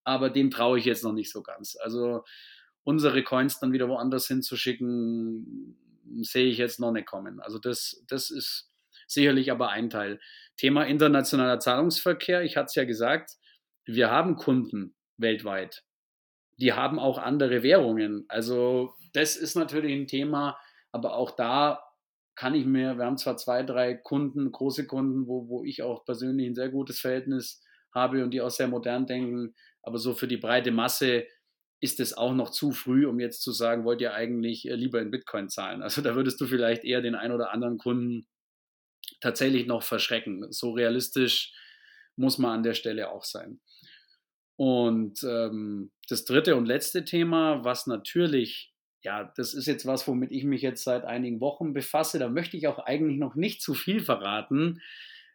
aber 0.03 0.29
dem 0.29 0.51
traue 0.51 0.79
ich 0.79 0.85
jetzt 0.85 1.03
noch 1.03 1.13
nicht 1.13 1.31
so 1.31 1.43
ganz. 1.43 1.77
Also 1.81 2.23
unsere 2.83 3.23
Coins 3.23 3.59
dann 3.59 3.71
wieder 3.71 3.87
woanders 3.87 4.27
hinzuschicken, 4.27 5.77
sehe 6.21 6.47
ich 6.47 6.57
jetzt 6.57 6.79
noch 6.79 6.91
nicht 6.91 7.07
kommen. 7.07 7.39
Also 7.39 7.59
das, 7.59 8.03
das 8.07 8.29
ist 8.29 8.71
sicherlich 9.07 9.51
aber 9.51 9.69
ein 9.69 9.89
Teil. 9.89 10.19
Thema 10.57 10.83
internationaler 10.83 11.59
Zahlungsverkehr, 11.59 12.43
ich 12.43 12.57
hatte 12.57 12.67
es 12.67 12.75
ja 12.75 12.85
gesagt, 12.85 13.31
wir 13.85 14.11
haben 14.11 14.35
Kunden 14.35 14.95
weltweit. 15.17 15.83
Die 16.57 16.73
haben 16.73 16.99
auch 16.99 17.17
andere 17.17 17.63
Währungen. 17.63 18.25
Also 18.27 18.93
das 19.13 19.35
ist 19.35 19.55
natürlich 19.55 19.93
ein 19.93 20.07
Thema, 20.07 20.57
aber 20.91 21.15
auch 21.15 21.31
da 21.31 21.83
kann 22.35 22.55
ich 22.55 22.65
mir, 22.65 22.97
wir 22.97 23.05
haben 23.05 23.17
zwar 23.17 23.37
zwei, 23.37 23.63
drei 23.63 23.93
Kunden, 23.93 24.51
große 24.51 24.87
Kunden, 24.87 25.27
wo, 25.27 25.47
wo 25.47 25.63
ich 25.63 25.83
auch 25.83 26.05
persönlich 26.05 26.47
ein 26.47 26.55
sehr 26.55 26.69
gutes 26.69 26.99
Verhältnis 26.99 27.61
habe 27.93 28.23
und 28.23 28.31
die 28.31 28.41
auch 28.41 28.49
sehr 28.49 28.67
modern 28.67 29.05
denken, 29.05 29.53
aber 29.83 29.99
so 29.99 30.13
für 30.13 30.27
die 30.27 30.37
breite 30.37 30.71
Masse 30.71 31.25
ist 31.79 31.99
es 31.99 32.13
auch 32.13 32.33
noch 32.33 32.49
zu 32.49 32.71
früh, 32.71 33.05
um 33.05 33.19
jetzt 33.19 33.41
zu 33.41 33.51
sagen, 33.51 33.83
wollt 33.83 33.99
ihr 33.99 34.13
eigentlich 34.13 34.67
äh, 34.69 34.75
lieber 34.75 35.01
in 35.01 35.11
Bitcoin 35.11 35.49
zahlen? 35.49 35.83
Also 35.83 36.01
da 36.01 36.15
würdest 36.15 36.39
du 36.39 36.47
vielleicht 36.47 36.85
eher 36.85 37.01
den 37.01 37.13
einen 37.13 37.33
oder 37.33 37.51
anderen 37.51 37.77
Kunden 37.77 38.25
tatsächlich 39.19 39.67
noch 39.67 39.83
verschrecken. 39.83 40.49
So 40.51 40.71
realistisch 40.71 41.53
muss 42.15 42.37
man 42.37 42.59
an 42.59 42.63
der 42.63 42.73
Stelle 42.73 43.11
auch 43.11 43.25
sein. 43.25 43.59
Und 44.55 45.23
ähm, 45.23 45.91
das 46.07 46.23
dritte 46.23 46.55
und 46.55 46.67
letzte 46.67 47.03
Thema, 47.03 47.65
was 47.65 47.85
natürlich, 47.85 48.73
ja, 49.01 49.33
das 49.35 49.53
ist 49.53 49.65
jetzt 49.65 49.85
was, 49.85 50.07
womit 50.07 50.31
ich 50.31 50.45
mich 50.45 50.61
jetzt 50.61 50.83
seit 50.83 51.03
einigen 51.03 51.41
Wochen 51.41 51.73
befasse, 51.73 52.17
da 52.17 52.29
möchte 52.29 52.55
ich 52.55 52.67
auch 52.67 52.79
eigentlich 52.79 53.17
noch 53.17 53.35
nicht 53.35 53.61
zu 53.61 53.73
viel 53.73 53.99
verraten. 53.99 54.81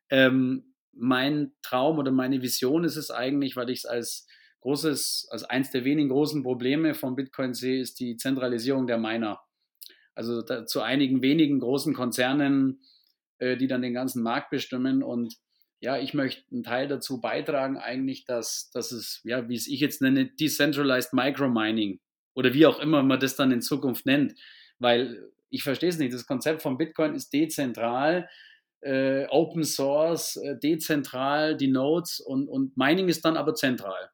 Ähm, 0.08 0.74
mein 0.92 1.52
Traum 1.62 1.98
oder 1.98 2.10
meine 2.10 2.40
Vision 2.40 2.84
ist 2.84 2.96
es 2.96 3.10
eigentlich, 3.10 3.56
weil 3.56 3.68
ich 3.70 3.80
es 3.80 3.84
als 3.84 4.26
großes, 4.60 5.28
als 5.30 5.44
eins 5.44 5.70
der 5.70 5.84
wenigen 5.84 6.08
großen 6.08 6.42
Probleme 6.42 6.94
von 6.94 7.16
Bitcoin 7.16 7.54
sehe, 7.54 7.80
ist 7.80 8.00
die 8.00 8.16
Zentralisierung 8.16 8.86
der 8.86 8.98
Miner. 8.98 9.40
Also 10.14 10.42
da, 10.42 10.66
zu 10.66 10.80
einigen 10.80 11.22
wenigen 11.22 11.60
großen 11.60 11.94
Konzernen, 11.94 12.80
äh, 13.38 13.56
die 13.56 13.68
dann 13.68 13.82
den 13.82 13.94
ganzen 13.94 14.22
Markt 14.22 14.50
bestimmen. 14.50 15.02
Und 15.02 15.36
ja, 15.80 15.96
ich 15.98 16.12
möchte 16.14 16.42
einen 16.50 16.64
Teil 16.64 16.88
dazu 16.88 17.20
beitragen, 17.20 17.76
eigentlich, 17.76 18.24
dass, 18.24 18.70
dass 18.72 18.90
es, 18.90 19.20
ja, 19.24 19.48
wie 19.48 19.54
es 19.54 19.68
ich 19.68 19.80
jetzt 19.80 20.02
nenne, 20.02 20.26
Decentralized 20.26 21.12
Micromining 21.12 22.00
oder 22.34 22.52
wie 22.52 22.66
auch 22.66 22.80
immer 22.80 23.02
man 23.02 23.20
das 23.20 23.36
dann 23.36 23.52
in 23.52 23.62
Zukunft 23.62 24.06
nennt. 24.06 24.34
Weil 24.78 25.30
ich 25.50 25.62
verstehe 25.62 25.88
es 25.88 25.98
nicht, 25.98 26.12
das 26.12 26.26
Konzept 26.26 26.62
von 26.62 26.78
Bitcoin 26.78 27.14
ist 27.14 27.32
dezentral 27.32 28.28
äh, 28.80 29.26
Open 29.28 29.64
Source, 29.64 30.36
äh, 30.36 30.56
dezentral, 30.58 31.56
die 31.56 31.68
Nodes 31.68 32.20
und, 32.20 32.48
und 32.48 32.76
Mining 32.76 33.08
ist 33.08 33.24
dann 33.24 33.36
aber 33.36 33.54
zentral. 33.54 34.10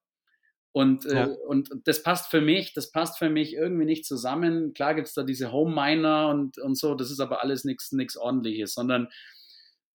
Und, 0.75 1.07
äh, 1.07 1.14
ja. 1.14 1.27
äh, 1.27 1.37
und 1.47 1.70
das 1.85 2.03
passt 2.03 2.33
für 2.33 2.41
mich, 2.41 2.72
das 2.72 2.91
passt 2.91 3.18
für 3.18 3.31
mich 3.31 3.55
irgendwie 3.55 3.85
nicht 3.85 4.05
zusammen. 4.05 4.75
Klar 4.75 4.97
gibt 4.97 5.07
es 5.07 5.14
da 5.14 5.22
diese 5.22 5.53
Home 5.53 5.72
Miner 5.72 6.31
und, 6.31 6.59
und 6.59 6.77
so, 6.77 6.97
das 6.97 7.12
ist 7.12 7.20
aber 7.20 7.43
alles 7.43 7.64
nichts 7.64 8.16
ordentliches, 8.16 8.75
sondern 8.75 9.07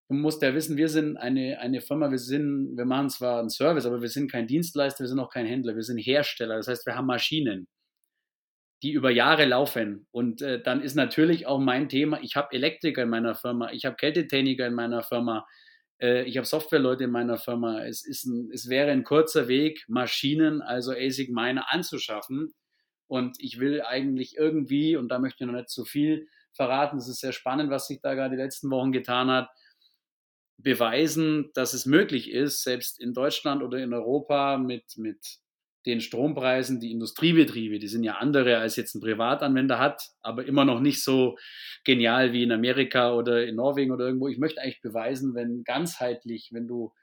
du 0.07 0.15
musst 0.15 0.41
ja 0.41 0.53
wissen, 0.55 0.77
wir 0.77 0.87
sind 0.87 1.17
eine, 1.17 1.59
eine 1.59 1.81
Firma, 1.81 2.11
wir 2.11 2.17
sind, 2.17 2.77
wir 2.77 2.85
machen 2.85 3.09
zwar 3.09 3.41
einen 3.41 3.49
Service, 3.49 3.85
aber 3.85 4.01
wir 4.01 4.07
sind 4.07 4.31
kein 4.31 4.47
Dienstleister, 4.47 5.03
wir 5.03 5.09
sind 5.09 5.19
auch 5.19 5.29
kein 5.29 5.45
Händler, 5.45 5.75
wir 5.75 5.83
sind 5.83 5.97
Hersteller. 5.97 6.55
Das 6.55 6.69
heißt, 6.69 6.85
wir 6.85 6.95
haben 6.95 7.07
Maschinen, 7.07 7.67
die 8.81 8.93
über 8.93 9.11
Jahre 9.11 9.43
laufen. 9.43 10.07
Und 10.11 10.41
äh, 10.41 10.63
dann 10.63 10.81
ist 10.81 10.95
natürlich 10.95 11.45
auch 11.45 11.59
mein 11.59 11.89
Thema, 11.89 12.21
ich 12.23 12.37
habe 12.37 12.55
Elektriker 12.55 13.03
in 13.03 13.09
meiner 13.09 13.35
Firma, 13.35 13.73
ich 13.73 13.83
habe 13.83 13.97
Kältetechniker 13.97 14.65
in 14.65 14.75
meiner 14.75 15.03
Firma, 15.03 15.45
ich 15.99 16.37
habe 16.37 16.47
Softwareleute 16.47 17.03
in 17.05 17.11
meiner 17.11 17.37
Firma. 17.37 17.83
Es, 17.83 18.05
ist 18.05 18.25
ein, 18.25 18.49
es 18.53 18.69
wäre 18.69 18.91
ein 18.91 19.03
kurzer 19.03 19.47
Weg, 19.47 19.85
Maschinen, 19.87 20.61
also 20.61 20.91
ASIC 20.93 21.29
Miner 21.29 21.71
anzuschaffen. 21.71 22.53
Und 23.07 23.37
ich 23.39 23.59
will 23.59 23.81
eigentlich 23.81 24.37
irgendwie, 24.37 24.95
und 24.95 25.09
da 25.09 25.19
möchte 25.19 25.43
ich 25.43 25.47
noch 25.47 25.57
nicht 25.57 25.69
zu 25.69 25.83
viel 25.83 26.27
verraten, 26.53 26.97
es 26.97 27.07
ist 27.07 27.19
sehr 27.19 27.31
spannend, 27.31 27.69
was 27.69 27.87
sich 27.87 28.01
da 28.01 28.13
gerade 28.13 28.35
die 28.35 28.41
letzten 28.41 28.69
Wochen 28.69 28.91
getan 28.91 29.29
hat, 29.29 29.49
beweisen, 30.57 31.51
dass 31.53 31.73
es 31.73 31.85
möglich 31.85 32.31
ist, 32.31 32.63
selbst 32.63 32.99
in 32.99 33.13
Deutschland 33.13 33.63
oder 33.63 33.79
in 33.79 33.93
Europa 33.93 34.57
mit, 34.57 34.97
mit 34.97 35.39
den 35.85 36.01
Strompreisen, 36.01 36.79
die 36.79 36.91
Industriebetriebe, 36.91 37.79
die 37.79 37.87
sind 37.87 38.03
ja 38.03 38.15
andere 38.15 38.57
als 38.57 38.75
jetzt 38.75 38.95
ein 38.95 39.01
Privatanwender 39.01 39.79
hat, 39.79 40.09
aber 40.21 40.45
immer 40.45 40.65
noch 40.65 40.81
nicht 40.81 41.03
so 41.03 41.37
genial 41.85 42.33
wie 42.33 42.43
in 42.43 42.51
Amerika 42.51 43.13
oder 43.13 43.45
in 43.45 43.55
Norwegen 43.55 43.91
oder 43.91 44.05
irgendwo. 44.05 44.27
Ich 44.27 44.37
möchte 44.37 44.61
eigentlich 44.61 44.81
beweisen, 44.81 45.35
wenn 45.35 45.63
ganzheitlich, 45.63 46.49
wenn 46.51 46.67
du 46.67 46.93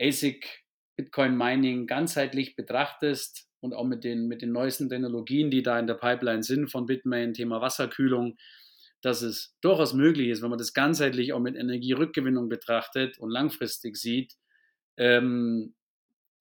ASIC, 0.00 0.64
Bitcoin 0.96 1.36
Mining 1.36 1.86
ganzheitlich 1.86 2.54
betrachtest 2.54 3.48
und 3.60 3.74
auch 3.74 3.84
mit 3.84 4.04
den, 4.04 4.28
mit 4.28 4.42
den 4.42 4.52
neuesten 4.52 4.88
Technologien, 4.88 5.50
die 5.50 5.62
da 5.62 5.78
in 5.78 5.88
der 5.88 5.94
Pipeline 5.94 6.44
sind 6.44 6.70
von 6.70 6.86
Bitmain, 6.86 7.32
Thema 7.32 7.60
Wasserkühlung, 7.60 8.36
dass 9.02 9.22
es 9.22 9.56
durchaus 9.60 9.92
möglich 9.92 10.28
ist, 10.28 10.42
wenn 10.42 10.50
man 10.50 10.58
das 10.58 10.72
ganzheitlich 10.72 11.32
auch 11.32 11.40
mit 11.40 11.56
Energierückgewinnung 11.56 12.48
betrachtet 12.48 13.18
und 13.18 13.30
langfristig 13.30 13.96
sieht, 13.96 14.34
ähm, 14.96 15.74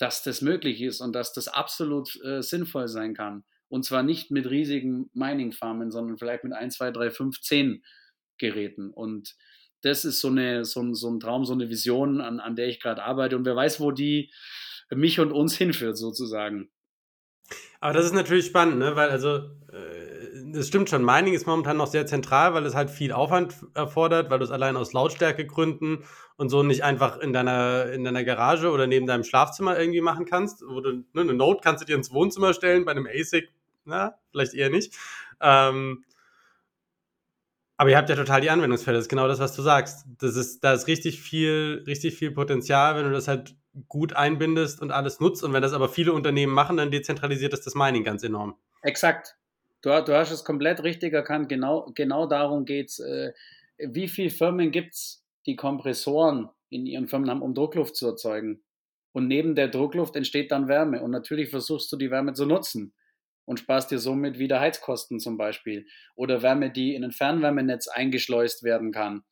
dass 0.04 0.22
das 0.22 0.42
möglich 0.42 0.82
ist 0.82 1.00
und 1.00 1.14
dass 1.14 1.32
das 1.32 1.48
absolut 1.48 2.22
äh, 2.26 2.42
sinnvoll 2.42 2.90
sein 2.90 3.14
kann. 3.14 3.46
Und 3.70 3.86
zwar 3.86 4.04
nicht 4.04 4.32
mit 4.32 4.50
riesigen 4.50 5.10
Mining-Farmen, 5.14 5.92
sondern 5.92 6.18
vielleicht 6.18 6.44
mit 6.44 6.52
1, 6.52 6.76
2, 6.76 6.92
3, 6.92 7.10
5, 7.10 7.40
10 7.40 7.84
Geräten. 8.38 8.92
Und 8.92 9.34
das 9.82 10.04
ist 10.04 10.20
so, 10.20 10.28
eine, 10.28 10.66
so, 10.66 10.82
ein, 10.82 10.94
so 10.94 11.10
ein 11.10 11.22
Traum, 11.22 11.46
so 11.46 11.54
eine 11.54 11.70
Vision, 11.70 12.20
an, 12.20 12.42
an 12.42 12.58
der 12.58 12.68
ich 12.68 12.82
gerade 12.82 13.02
arbeite. 13.02 13.38
Und 13.38 13.46
wer 13.46 13.56
weiß, 13.56 13.80
wo 13.80 13.92
die 13.92 14.30
mich 14.94 15.22
und 15.22 15.32
uns 15.32 15.56
hinführt, 15.58 15.98
sozusagen. 15.98 16.70
Aber 17.80 17.94
das 17.94 18.06
ist 18.06 18.14
natürlich 18.14 18.48
spannend, 18.48 18.80
ne? 18.80 18.98
weil 18.98 19.10
also 19.10 19.38
äh, 19.72 20.23
das 20.54 20.68
stimmt 20.68 20.90
schon, 20.90 21.04
Mining 21.04 21.34
ist 21.34 21.48
momentan 21.48 21.78
noch 21.78 21.88
sehr 21.88 22.06
zentral, 22.06 22.54
weil 22.54 22.66
es 22.66 22.76
halt 22.76 22.90
viel 22.90 23.12
Aufwand 23.12 23.56
erfordert, 23.74 24.30
weil 24.30 24.40
du 24.40 24.46
es 24.46 24.52
allein 24.52 24.78
aus 24.78 24.94
Lautstärkegründen 24.94 26.04
und 26.38 26.50
so 26.50 26.64
nicht 26.64 26.84
einfach 26.84 27.20
in 27.20 27.34
deiner, 27.34 27.92
in 27.92 28.04
deiner 28.04 28.24
Garage 28.24 28.72
oder 28.72 28.88
neben 28.88 29.08
deinem 29.08 29.24
Schlafzimmer 29.24 29.78
irgendwie 29.78 30.02
machen 30.02 30.26
kannst. 30.26 30.64
Wo 30.68 30.80
du, 30.82 31.04
ne, 31.14 31.22
eine 31.22 31.34
Note 31.34 31.62
kannst 31.64 31.82
du 31.82 31.86
dir 31.86 31.96
ins 31.96 32.14
Wohnzimmer 32.14 32.54
stellen, 32.54 32.86
bei 32.86 32.92
einem 32.92 33.08
ASIC, 33.08 33.52
na, 33.86 34.16
vielleicht 34.32 34.54
eher 34.54 34.70
nicht. 34.70 34.96
Ähm, 35.42 36.06
aber 37.76 37.90
ihr 37.90 37.98
habt 37.98 38.10
ja 38.10 38.16
total 38.16 38.42
die 38.42 38.50
Anwendungsfälle, 38.50 38.98
das 38.98 39.06
ist 39.06 39.10
genau 39.10 39.28
das, 39.28 39.40
was 39.40 39.56
du 39.56 39.62
sagst. 39.62 40.06
Das 40.20 40.36
ist, 40.36 40.64
da 40.64 40.74
ist 40.74 40.88
richtig 40.88 41.22
viel, 41.22 41.84
richtig 41.88 42.16
viel 42.16 42.32
Potenzial, 42.32 42.96
wenn 42.96 43.06
du 43.06 43.12
das 43.12 43.28
halt 43.28 43.56
gut 43.90 44.14
einbindest 44.14 44.82
und 44.82 44.92
alles 44.92 45.20
nutzt. 45.20 45.44
Und 45.44 45.54
wenn 45.54 45.64
das 45.64 45.74
aber 45.74 45.90
viele 45.90 46.14
Unternehmen 46.14 46.54
machen, 46.54 46.78
dann 46.78 46.92
dezentralisiert 46.92 47.54
es 47.54 47.62
das 47.62 47.74
Mining 47.74 48.04
ganz 48.04 48.24
enorm. 48.24 48.56
Exakt. 48.84 49.36
Du, 49.84 49.90
du 49.90 50.16
hast 50.16 50.32
es 50.32 50.46
komplett 50.46 50.82
richtig 50.84 51.14
erkannt. 51.14 51.50
Genau, 51.50 51.92
genau 51.94 52.26
darum 52.26 52.64
geht 52.64 52.88
es. 52.88 53.00
Äh, 53.00 53.34
wie 53.78 54.08
viele 54.08 54.30
Firmen 54.30 54.72
gibt 54.72 54.94
es, 54.94 55.26
die 55.46 55.58
Kompressoren 55.58 56.50
in 56.70 56.86
ihren 56.86 57.08
Firmen 57.08 57.30
haben, 57.30 57.42
um 57.42 57.54
Druckluft 57.54 57.98
zu 57.98 58.08
erzeugen. 58.08 58.64
Und 59.12 59.28
neben 59.28 59.56
der 59.56 59.68
Druckluft 59.68 60.16
entsteht 60.16 60.52
dann 60.52 60.70
Wärme. 60.70 61.04
Und 61.04 61.12
natürlich 61.12 61.50
versuchst 61.50 61.92
du 61.92 61.98
die 61.98 62.10
Wärme 62.10 62.32
zu 62.34 62.46
nutzen 62.46 62.94
und 63.46 63.60
sparst 63.60 63.92
dir 63.92 64.00
somit 64.00 64.40
wieder 64.40 64.62
Heizkosten 64.62 65.20
zum 65.20 65.38
Beispiel. 65.38 65.86
Oder 66.16 66.42
Wärme, 66.42 66.72
die 66.72 66.96
in 66.96 67.04
ein 67.04 67.12
Fernwärmenetz 67.12 67.90
eingeschleust 67.90 68.64
werden 68.64 68.94
kann. 68.94 69.24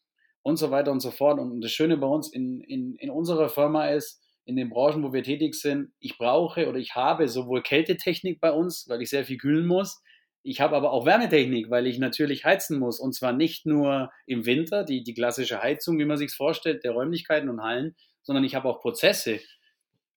Und 0.42 0.58
so 0.58 0.70
weiter 0.70 0.92
und 0.92 1.00
so 1.00 1.12
fort. 1.12 1.40
Und 1.40 1.62
das 1.62 1.72
Schöne 1.72 1.96
bei 1.96 2.08
uns 2.08 2.32
in, 2.32 2.60
in, 2.60 2.96
in 2.96 3.10
unserer 3.10 3.48
Firma 3.48 3.88
ist, 3.90 4.22
in 4.44 4.58
den 4.58 4.70
Branchen, 4.70 5.02
wo 5.02 5.14
wir 5.14 5.24
tätig 5.24 5.56
sind, 5.56 5.94
ich 6.00 6.18
brauche 6.18 6.68
oder 6.68 6.78
ich 6.78 6.96
habe 6.96 7.30
sowohl 7.30 7.62
Kältetechnik 7.62 8.42
bei 8.42 8.52
uns, 8.52 8.86
weil 8.90 9.02
ich 9.02 9.10
sehr 9.10 9.24
viel 9.24 9.38
kühlen 9.38 9.66
muss, 9.66 10.02
ich 10.44 10.60
habe 10.60 10.76
aber 10.76 10.92
auch 10.92 11.06
Wärmetechnik, 11.06 11.70
weil 11.70 11.88
ich 11.88 12.00
natürlich 12.00 12.46
heizen 12.46 12.80
muss. 12.80 13.00
Und 13.00 13.14
zwar 13.14 13.34
nicht 13.34 13.66
nur 13.66 14.12
im 14.26 14.46
Winter, 14.46 14.84
die, 14.84 15.04
die 15.04 15.14
klassische 15.14 15.62
Heizung, 15.62 16.00
wie 16.00 16.06
man 16.06 16.18
sich 16.18 16.34
vorstellt, 16.34 16.84
der 16.84 16.92
Räumlichkeiten 16.92 17.50
und 17.50 17.62
Hallen, 17.62 17.96
sondern 18.24 18.44
ich 18.44 18.56
habe 18.56 18.68
auch 18.68 18.82
Prozesse, 18.82 19.40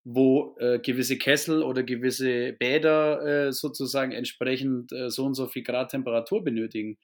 wo 0.05 0.57
äh, 0.59 0.79
gewisse 0.79 1.19
Kessel 1.19 1.63
oder 1.63 1.83
gewisse 1.83 2.53
Bäder 2.53 3.47
äh, 3.47 3.53
sozusagen 3.53 4.13
entsprechend 4.13 4.93
äh, 4.93 5.11
so 5.11 5.25
und 5.25 5.35
so 5.35 5.47
viel 5.47 5.63
Grad 5.63 5.91
Temperatur 5.91 6.45
benötigen. 6.45 6.99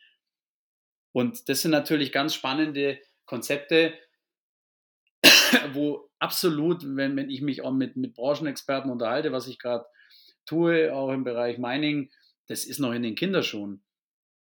Und 1.12 1.49
das 1.49 1.62
sind 1.62 1.73
natürlich 1.73 2.12
ganz 2.12 2.35
spannende 2.35 2.99
Konzepte, 3.25 3.95
wo 5.73 6.09
absolut, 6.18 6.85
wenn, 6.85 7.16
wenn 7.16 7.31
ich 7.31 7.43
mich 7.43 7.62
auch 7.62 7.73
mit, 7.73 7.97
mit 7.97 8.14
Branchenexperten 8.14 8.91
unterhalte, 8.91 9.33
was 9.33 9.49
ich 9.49 9.59
gerade 9.59 9.87
tue, 10.47 10.95
auch 10.95 11.11
im 11.11 11.25
Bereich 11.25 11.59
Mining, 11.59 12.11
das 12.51 12.64
ist 12.64 12.80
noch 12.80 12.92
in 12.92 13.05
den 13.05 13.14
Kinderschuhen. 13.14 13.80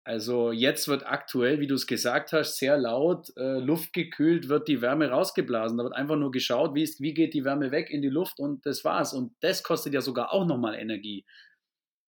Also 0.04 0.52
jetzt 0.52 0.88
wird 0.88 1.06
aktuell, 1.06 1.60
wie 1.60 1.68
du 1.68 1.76
es 1.76 1.86
gesagt 1.86 2.34
hast, 2.34 2.58
sehr 2.58 2.76
laut, 2.76 3.32
äh, 3.38 3.60
luftgekühlt 3.60 4.50
wird 4.50 4.68
die 4.68 4.82
Wärme 4.82 5.10
rausgeblasen. 5.10 5.78
Da 5.78 5.84
wird 5.84 5.96
einfach 5.96 6.16
nur 6.16 6.32
geschaut, 6.32 6.74
wie, 6.74 6.82
ist, 6.82 7.02
wie 7.02 7.14
geht 7.14 7.36
die 7.36 7.46
Wärme 7.46 7.70
weg 7.70 7.92
in 7.92 8.02
die 8.02 8.10
Luft 8.10 8.40
und 8.40 8.66
das 8.66 8.84
war's. 8.84 9.14
Und 9.14 9.36
das 9.42 9.62
kostet 9.62 9.94
ja 9.94 10.02
sogar 10.02 10.34
auch 10.34 10.48
nochmal 10.48 10.74
Energie. 10.74 11.24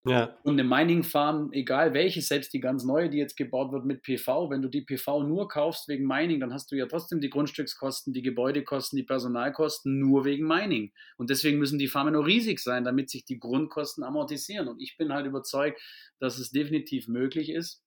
Ja. 0.03 0.35
Und 0.43 0.59
eine 0.59 0.63
Mining 0.63 1.03
Farm, 1.03 1.51
egal 1.51 1.93
welche, 1.93 2.21
selbst 2.21 2.53
die 2.53 2.59
ganz 2.59 2.83
neue, 2.83 3.09
die 3.09 3.19
jetzt 3.19 3.37
gebaut 3.37 3.71
wird 3.71 3.85
mit 3.85 4.01
PV, 4.01 4.49
wenn 4.49 4.63
du 4.63 4.67
die 4.67 4.81
PV 4.81 5.23
nur 5.23 5.47
kaufst 5.47 5.87
wegen 5.87 6.07
Mining, 6.07 6.39
dann 6.39 6.53
hast 6.53 6.71
du 6.71 6.75
ja 6.75 6.87
trotzdem 6.87 7.21
die 7.21 7.29
Grundstückskosten, 7.29 8.11
die 8.11 8.23
Gebäudekosten, 8.23 8.97
die 8.97 9.03
Personalkosten 9.03 9.99
nur 9.99 10.25
wegen 10.25 10.47
Mining. 10.47 10.91
Und 11.17 11.29
deswegen 11.29 11.59
müssen 11.59 11.77
die 11.77 11.87
Farmen 11.87 12.13
nur 12.13 12.25
riesig 12.25 12.59
sein, 12.59 12.83
damit 12.83 13.11
sich 13.11 13.25
die 13.25 13.39
Grundkosten 13.39 14.03
amortisieren. 14.03 14.67
Und 14.67 14.81
ich 14.81 14.97
bin 14.97 15.13
halt 15.13 15.27
überzeugt, 15.27 15.79
dass 16.19 16.39
es 16.39 16.49
definitiv 16.49 17.07
möglich 17.07 17.49
ist, 17.49 17.83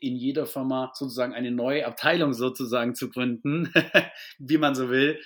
in 0.00 0.14
jeder 0.14 0.46
Firma 0.46 0.92
sozusagen 0.94 1.34
eine 1.34 1.50
neue 1.50 1.86
Abteilung 1.86 2.34
sozusagen 2.34 2.94
zu 2.94 3.10
gründen, 3.10 3.72
wie 4.38 4.58
man 4.58 4.76
so 4.76 4.90
will, 4.90 5.20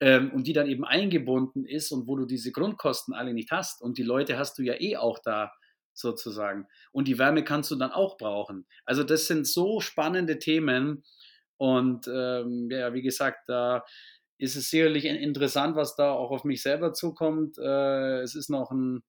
ähm, 0.00 0.32
und 0.32 0.46
die 0.46 0.52
dann 0.52 0.66
eben 0.66 0.84
eingebunden 0.84 1.64
ist 1.64 1.92
und 1.92 2.08
wo 2.08 2.16
du 2.16 2.26
diese 2.26 2.50
Grundkosten 2.52 3.14
alle 3.14 3.34
nicht 3.34 3.50
hast. 3.50 3.82
Und 3.82 3.98
die 3.98 4.02
Leute 4.02 4.38
hast 4.38 4.58
du 4.58 4.62
ja 4.62 4.74
eh 4.80 4.96
auch 4.96 5.18
da 5.22 5.52
sozusagen. 5.92 6.66
Und 6.92 7.08
die 7.08 7.18
Wärme 7.18 7.44
kannst 7.44 7.70
du 7.70 7.76
dann 7.76 7.92
auch 7.92 8.16
brauchen. 8.16 8.66
Also 8.84 9.04
das 9.04 9.26
sind 9.26 9.46
so 9.46 9.80
spannende 9.80 10.38
Themen. 10.38 11.04
Und 11.56 12.08
ähm, 12.08 12.68
ja, 12.70 12.94
wie 12.94 13.02
gesagt, 13.02 13.48
da 13.48 13.84
ist 14.40 14.56
es 14.56 14.70
sicherlich 14.70 15.04
interessant, 15.04 15.76
was 15.76 15.94
da 15.96 16.12
auch 16.12 16.30
auf 16.30 16.44
mich 16.44 16.62
selber 16.62 16.92
zukommt. 16.94 17.58
Äh, 17.58 18.20
es 18.22 18.34
ist 18.34 18.48
noch 18.48 18.70
ein, 18.70 19.02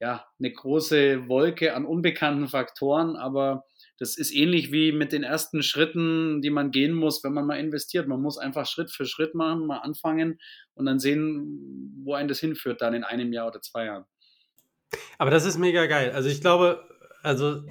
ja, 0.00 0.26
eine 0.40 0.52
große 0.52 1.28
Wolke 1.28 1.74
an 1.74 1.86
unbekannten 1.86 2.48
Faktoren, 2.48 3.16
aber 3.16 3.64
das 3.98 4.18
ist 4.18 4.34
ähnlich 4.34 4.72
wie 4.72 4.90
mit 4.90 5.12
den 5.12 5.22
ersten 5.22 5.62
Schritten, 5.62 6.42
die 6.42 6.50
man 6.50 6.72
gehen 6.72 6.92
muss, 6.92 7.22
wenn 7.22 7.32
man 7.32 7.46
mal 7.46 7.60
investiert. 7.60 8.08
Man 8.08 8.20
muss 8.20 8.36
einfach 8.36 8.66
Schritt 8.66 8.90
für 8.90 9.06
Schritt 9.06 9.36
machen, 9.36 9.66
mal 9.66 9.78
anfangen 9.78 10.40
und 10.74 10.86
dann 10.86 10.98
sehen, 10.98 12.02
wo 12.04 12.14
einen 12.14 12.28
das 12.28 12.40
hinführt, 12.40 12.82
dann 12.82 12.94
in 12.94 13.04
einem 13.04 13.32
Jahr 13.32 13.46
oder 13.46 13.60
zwei 13.60 13.84
Jahren. 13.84 14.04
Aber 15.18 15.30
das 15.30 15.44
ist 15.44 15.58
mega 15.58 15.86
geil. 15.86 16.12
Also 16.12 16.28
ich 16.28 16.40
glaube, 16.40 16.82
also 17.22 17.62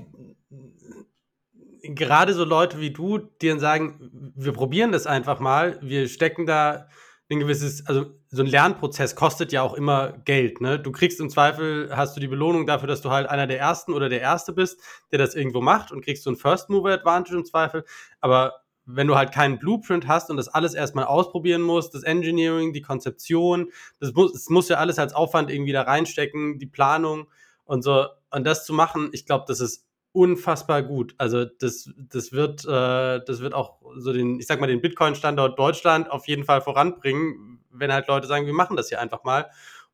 gerade 1.84 2.34
so 2.34 2.44
Leute 2.44 2.80
wie 2.80 2.92
du, 2.92 3.18
die 3.18 3.50
dann 3.50 3.60
sagen, 3.60 4.34
wir 4.36 4.54
probieren 4.54 4.92
das 4.92 5.08
einfach 5.08 5.40
mal, 5.40 5.80
wir 5.82 6.08
stecken 6.08 6.46
da 6.46 6.88
ein 7.30 7.40
gewisses, 7.40 7.86
also 7.88 8.08
so 8.30 8.44
ein 8.44 8.48
Lernprozess 8.48 9.16
kostet 9.16 9.52
ja 9.52 9.62
auch 9.62 9.74
immer 9.74 10.14
Geld. 10.26 10.62
Ne? 10.62 10.80
Du 10.80 10.92
kriegst 10.92 11.20
im 11.20 11.30
Zweifel, 11.30 11.90
hast 11.96 12.16
du 12.16 12.20
die 12.20 12.28
Belohnung 12.28 12.66
dafür, 12.66 12.88
dass 12.88 13.02
du 13.02 13.10
halt 13.10 13.30
einer 13.30 13.48
der 13.48 13.60
Ersten 13.60 13.94
oder 13.94 14.10
der 14.10 14.22
Erste 14.22 14.54
bist, 14.54 14.82
der 15.12 15.20
das 15.20 15.34
irgendwo 15.34 15.62
macht 15.62 15.92
und 15.92 16.04
kriegst 16.04 16.24
so 16.24 16.30
ein 16.30 16.36
First 16.36 16.70
Mover 16.70 16.92
Advantage 16.92 17.38
im 17.38 17.46
Zweifel. 17.46 17.86
Aber 18.20 18.61
wenn 18.96 19.08
du 19.08 19.16
halt 19.16 19.32
keinen 19.32 19.60
Blueprint 19.60 20.08
hast 20.08 20.30
und 20.30 20.38
das 20.38 20.48
alles 20.48 20.74
erstmal 20.74 21.06
ausprobieren 21.06 21.62
musst, 21.62 21.94
das 21.94 22.04
Engineering, 22.04 22.74
die 22.74 22.82
Konzeption, 22.82 23.72
das 24.00 24.14
muss, 24.14 24.34
das 24.34 24.50
muss 24.50 24.70
ja 24.70 24.78
alles 24.78 25.00
als 25.00 25.14
Aufwand 25.14 25.52
irgendwie 25.52 25.72
da 25.72 25.84
reinstecken, 25.84 26.60
die 26.60 26.66
Planung 26.68 27.28
und 27.66 27.84
so. 27.84 28.08
Und 28.32 28.46
das 28.46 28.66
zu 28.66 28.74
machen, 28.74 29.10
ich 29.14 29.26
glaube, 29.26 29.46
das 29.48 29.60
ist 29.60 29.86
unfassbar 30.14 30.84
gut. 30.84 31.16
Also 31.18 31.46
das, 31.46 31.90
das 31.98 32.32
wird, 32.34 32.66
äh, 32.66 33.22
das 33.26 33.40
wird 33.40 33.54
auch 33.54 33.80
so 33.98 34.12
den, 34.14 34.40
ich 34.40 34.48
sag 34.48 34.60
mal, 34.60 34.68
den 34.68 34.82
Bitcoin-Standort 34.82 35.58
Deutschland 35.58 36.12
auf 36.12 36.28
jeden 36.28 36.44
Fall 36.44 36.62
voranbringen, 36.62 37.64
wenn 37.70 37.94
halt 37.94 38.08
Leute 38.08 38.28
sagen, 38.28 38.46
wir 38.46 38.54
machen 38.54 38.76
das 38.76 38.90
hier 38.90 39.00
einfach 39.00 39.24
mal. 39.24 39.50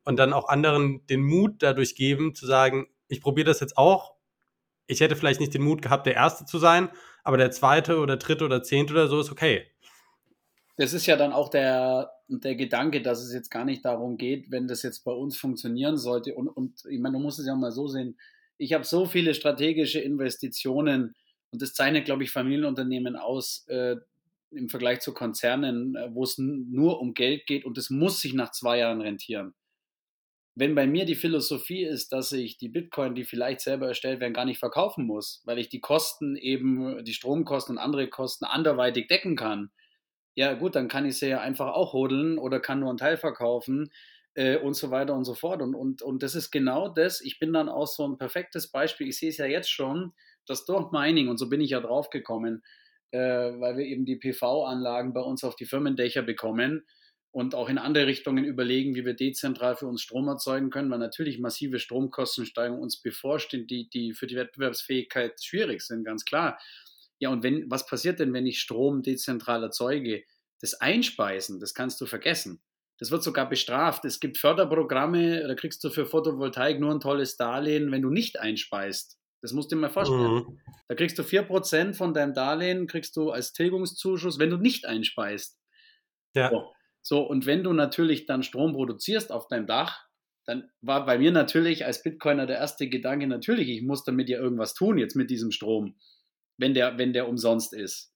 und 0.05 0.17
dann 0.17 0.31
auch 0.31 0.47
anderen 0.47 1.05
den 1.07 1.21
Mut 1.21 1.55
dadurch 1.59 1.93
geben, 1.95 2.33
zu 2.33 2.45
sagen, 2.45 2.87
ich 3.09 3.21
probiere 3.21 3.47
das 3.47 3.59
jetzt 3.59 3.77
auch. 3.77 4.15
Ich 4.87 5.01
hätte 5.01 5.17
vielleicht 5.17 5.41
nicht 5.41 5.53
den 5.53 5.63
Mut 5.63 5.81
gehabt, 5.81 6.05
der 6.05 6.15
Erste 6.15 6.45
zu 6.45 6.59
sein, 6.59 6.89
aber 7.27 7.35
der 7.35 7.51
Zweite 7.51 7.99
oder 7.99 8.15
Dritte 8.15 8.45
oder 8.45 8.63
Zehnte 8.63 8.93
oder 8.93 9.09
so 9.09 9.19
ist 9.19 9.33
okay. 9.33 9.65
Das 10.77 10.93
ist 10.93 11.07
ja 11.07 11.17
dann 11.17 11.33
auch 11.33 11.49
der, 11.49 12.09
der 12.29 12.55
Gedanke, 12.55 13.01
dass 13.01 13.21
es 13.21 13.33
jetzt 13.33 13.51
gar 13.51 13.65
nicht 13.65 13.83
darum 13.83 14.17
geht, 14.17 14.49
wenn 14.49 14.69
das 14.69 14.81
jetzt 14.81 15.03
bei 15.03 15.11
uns 15.11 15.35
funktionieren 15.35 15.97
sollte. 15.97 16.33
Und, 16.35 16.47
und 16.47 16.85
ich 16.89 17.01
meine, 17.01 17.17
du 17.17 17.21
musst 17.21 17.37
es 17.39 17.45
ja 17.45 17.53
mal 17.53 17.73
so 17.73 17.89
sehen. 17.89 18.17
Ich 18.57 18.71
habe 18.71 18.85
so 18.85 19.05
viele 19.05 19.33
strategische 19.33 19.99
Investitionen 19.99 21.15
und 21.51 21.61
das 21.61 21.73
zeichnet, 21.73 22.05
glaube 22.05 22.23
ich, 22.23 22.31
Familienunternehmen 22.31 23.17
aus 23.17 23.65
äh, 23.67 23.97
im 24.51 24.69
Vergleich 24.69 25.01
zu 25.01 25.13
Konzernen, 25.13 25.97
äh, 25.97 26.07
wo 26.13 26.23
es 26.23 26.37
nur 26.37 27.01
um 27.01 27.13
Geld 27.13 27.45
geht 27.45 27.65
und 27.65 27.77
es 27.77 27.89
muss 27.89 28.21
sich 28.21 28.33
nach 28.33 28.51
zwei 28.51 28.77
Jahren 28.77 29.01
rentieren. 29.01 29.53
Wenn 30.59 30.73
bei 30.73 30.87
mir 30.87 31.05
die 31.05 31.13
Philosophie 31.13 31.83
ist, 31.83 32.11
dass 32.11 32.31
ich 32.31 32.57
die 32.57 32.67
Bitcoin, 32.67 33.13
die 33.13 33.25
vielleicht 33.25 33.61
selber 33.61 33.89
erstellt 33.89 34.19
werden, 34.19 34.33
gar 34.33 34.45
nicht 34.45 34.57
verkaufen 34.57 35.05
muss, 35.05 35.43
weil 35.45 35.59
ich 35.59 35.69
die 35.69 35.81
Kosten 35.81 36.35
eben, 36.35 37.03
die 37.03 37.13
Stromkosten 37.13 37.77
und 37.77 37.83
andere 37.83 38.07
Kosten 38.07 38.43
anderweitig 38.43 39.07
decken 39.07 39.35
kann, 39.35 39.69
ja 40.33 40.55
gut, 40.55 40.75
dann 40.75 40.87
kann 40.87 41.05
ich 41.05 41.19
sie 41.19 41.29
ja 41.29 41.41
einfach 41.41 41.75
auch 41.75 41.93
hodeln 41.93 42.39
oder 42.39 42.59
kann 42.59 42.79
nur 42.79 42.89
einen 42.89 42.97
Teil 42.97 43.17
verkaufen 43.17 43.91
äh, 44.33 44.57
und 44.57 44.73
so 44.73 44.89
weiter 44.89 45.13
und 45.13 45.25
so 45.25 45.35
fort. 45.35 45.61
Und, 45.61 45.75
und, 45.75 46.01
und 46.01 46.23
das 46.23 46.33
ist 46.33 46.49
genau 46.49 46.89
das. 46.89 47.21
Ich 47.21 47.37
bin 47.37 47.53
dann 47.53 47.69
auch 47.69 47.85
so 47.85 48.07
ein 48.07 48.17
perfektes 48.17 48.71
Beispiel. 48.71 49.09
Ich 49.09 49.19
sehe 49.19 49.29
es 49.29 49.37
ja 49.37 49.45
jetzt 49.45 49.69
schon, 49.69 50.13
dass 50.47 50.65
durch 50.65 50.91
Mining, 50.91 51.27
und 51.27 51.37
so 51.37 51.49
bin 51.49 51.61
ich 51.61 51.69
ja 51.69 51.81
drauf 51.81 52.09
gekommen, 52.09 52.63
äh, 53.11 53.19
weil 53.19 53.77
wir 53.77 53.85
eben 53.85 54.05
die 54.05 54.15
PV-Anlagen 54.15 55.13
bei 55.13 55.21
uns 55.21 55.43
auf 55.43 55.55
die 55.55 55.65
Firmendächer 55.65 56.23
bekommen 56.23 56.87
und 57.37 57.53
auch 57.53 57.69
in 57.69 57.77
andere 57.77 58.07
Richtungen 58.07 58.43
überlegen, 58.43 58.95
wie 58.95 59.05
wir 59.05 59.13
dezentral 59.13 59.75
für 59.75 59.85
uns 59.85 60.01
Strom 60.01 60.27
erzeugen 60.27 60.71
können, 60.71 60.89
weil 60.89 60.97
natürlich 60.97 61.37
massive 61.37 61.77
Stromkostensteigerungen 61.77 62.81
uns 62.81 62.99
bevorstehen, 62.99 63.67
die, 63.67 63.87
die 63.91 64.15
für 64.15 64.25
die 64.25 64.35
Wettbewerbsfähigkeit 64.35 65.39
schwierig 65.43 65.81
sind, 65.81 66.03
ganz 66.03 66.25
klar. 66.25 66.57
Ja, 67.19 67.29
und 67.29 67.43
wenn, 67.43 67.69
was 67.69 67.85
passiert 67.85 68.19
denn, 68.19 68.33
wenn 68.33 68.47
ich 68.47 68.59
Strom 68.59 69.03
dezentral 69.03 69.61
erzeuge? 69.61 70.23
Das 70.61 70.81
Einspeisen, 70.81 71.59
das 71.59 71.75
kannst 71.75 72.01
du 72.01 72.07
vergessen. 72.07 72.59
Das 72.97 73.11
wird 73.11 73.21
sogar 73.21 73.47
bestraft. 73.47 74.03
Es 74.05 74.19
gibt 74.19 74.39
Förderprogramme, 74.39 75.47
da 75.47 75.53
kriegst 75.53 75.83
du 75.83 75.91
für 75.91 76.07
Photovoltaik 76.07 76.79
nur 76.79 76.91
ein 76.91 76.99
tolles 76.99 77.37
Darlehen, 77.37 77.91
wenn 77.91 78.01
du 78.01 78.09
nicht 78.09 78.39
einspeist. 78.39 79.19
Das 79.43 79.53
musst 79.53 79.71
du 79.71 79.75
dir 79.75 79.81
mal 79.81 79.89
vorstellen. 79.91 80.33
Mhm. 80.33 80.59
Da 80.87 80.95
kriegst 80.95 81.19
du 81.19 81.21
4% 81.21 81.93
von 81.93 82.15
deinem 82.15 82.33
Darlehen, 82.33 82.87
kriegst 82.87 83.15
du 83.15 83.29
als 83.29 83.53
Tilgungszuschuss, 83.53 84.39
wenn 84.39 84.49
du 84.49 84.57
nicht 84.57 84.87
einspeist. 84.87 85.59
Ja. 86.33 86.49
So. 86.49 86.73
So, 87.07 87.21
und 87.21 87.45
wenn 87.45 87.63
du 87.63 87.71
natürlich 87.71 88.25
dann 88.25 88.43
Strom 88.43 88.73
produzierst 88.73 89.31
auf 89.31 89.47
deinem 89.47 89.65
Dach, 89.65 90.05
dann 90.45 90.69
war 90.81 91.05
bei 91.05 91.17
mir 91.17 91.31
natürlich 91.31 91.85
als 91.85 92.03
Bitcoiner 92.03 92.45
der 92.45 92.57
erste 92.57 92.89
Gedanke, 92.89 93.27
natürlich, 93.27 93.69
ich 93.69 93.81
muss 93.81 94.03
damit 94.03 94.27
ja 94.27 94.39
irgendwas 94.39 94.73
tun 94.73 94.97
jetzt 94.97 95.15
mit 95.15 95.29
diesem 95.29 95.51
Strom, 95.51 95.95
wenn 96.57 96.73
der, 96.73 96.97
wenn 96.97 97.13
der 97.13 97.29
umsonst 97.29 97.73
ist. 97.73 98.13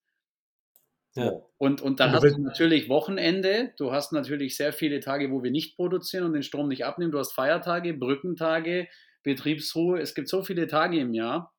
Ja. 1.15 1.31
Und, 1.57 1.81
und 1.81 2.01
dann 2.01 2.09
und 2.09 2.15
hast 2.17 2.35
du 2.35 2.41
natürlich 2.41 2.89
Wochenende, 2.89 3.73
du 3.77 3.93
hast 3.93 4.11
natürlich 4.11 4.57
sehr 4.57 4.73
viele 4.73 4.99
Tage, 4.99 5.31
wo 5.31 5.41
wir 5.41 5.51
nicht 5.51 5.77
produzieren 5.77 6.25
und 6.25 6.33
den 6.33 6.43
Strom 6.43 6.67
nicht 6.67 6.83
abnehmen, 6.83 7.13
du 7.13 7.19
hast 7.19 7.31
Feiertage, 7.31 7.93
Brückentage, 7.93 8.89
Betriebsruhe. 9.23 10.01
Es 10.01 10.15
gibt 10.15 10.27
so 10.27 10.43
viele 10.43 10.67
Tage 10.67 10.99
im 10.99 11.13
Jahr, 11.13 11.55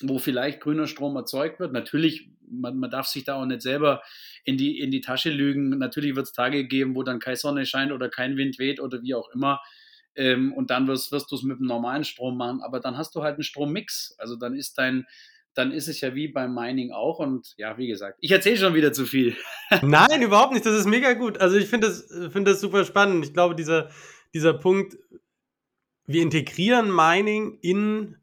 wo 0.00 0.18
vielleicht 0.18 0.60
grüner 0.60 0.86
Strom 0.86 1.16
erzeugt 1.16 1.60
wird. 1.60 1.74
Natürlich, 1.74 2.31
man, 2.52 2.76
man 2.78 2.90
darf 2.90 3.06
sich 3.06 3.24
da 3.24 3.34
auch 3.34 3.46
nicht 3.46 3.62
selber 3.62 4.02
in 4.44 4.56
die, 4.56 4.78
in 4.78 4.90
die 4.90 5.00
Tasche 5.00 5.30
lügen. 5.30 5.70
Natürlich 5.78 6.14
wird 6.14 6.26
es 6.26 6.32
Tage 6.32 6.66
geben, 6.66 6.94
wo 6.94 7.02
dann 7.02 7.20
keine 7.20 7.36
Sonne 7.36 7.66
scheint 7.66 7.92
oder 7.92 8.08
kein 8.08 8.36
Wind 8.36 8.58
weht 8.58 8.80
oder 8.80 9.02
wie 9.02 9.14
auch 9.14 9.28
immer. 9.30 9.60
Ähm, 10.14 10.52
und 10.52 10.70
dann 10.70 10.86
wirst, 10.88 11.12
wirst 11.12 11.30
du 11.30 11.36
es 11.36 11.42
mit 11.42 11.58
dem 11.58 11.66
normalen 11.66 12.04
Strom 12.04 12.36
machen. 12.36 12.60
Aber 12.62 12.80
dann 12.80 12.96
hast 12.96 13.14
du 13.14 13.22
halt 13.22 13.34
einen 13.34 13.44
Strommix. 13.44 14.14
Also 14.18 14.36
dann 14.36 14.54
ist 14.54 14.78
dein, 14.78 15.06
dann 15.54 15.72
ist 15.72 15.88
es 15.88 16.00
ja 16.00 16.14
wie 16.14 16.28
beim 16.28 16.54
Mining 16.54 16.92
auch. 16.92 17.18
Und 17.18 17.54
ja, 17.56 17.78
wie 17.78 17.86
gesagt, 17.86 18.18
ich 18.20 18.30
erzähle 18.30 18.58
schon 18.58 18.74
wieder 18.74 18.92
zu 18.92 19.06
viel. 19.06 19.36
Nein, 19.82 20.22
überhaupt 20.22 20.52
nicht. 20.52 20.66
Das 20.66 20.78
ist 20.78 20.86
mega 20.86 21.14
gut. 21.14 21.38
Also 21.38 21.56
ich 21.56 21.66
finde 21.66 21.88
das, 21.88 22.06
find 22.32 22.46
das 22.46 22.60
super 22.60 22.84
spannend. 22.84 23.24
Ich 23.24 23.32
glaube, 23.32 23.54
dieser, 23.54 23.90
dieser 24.34 24.54
Punkt, 24.54 24.96
wir 26.06 26.22
integrieren 26.22 26.94
Mining 26.94 27.58
in 27.62 28.16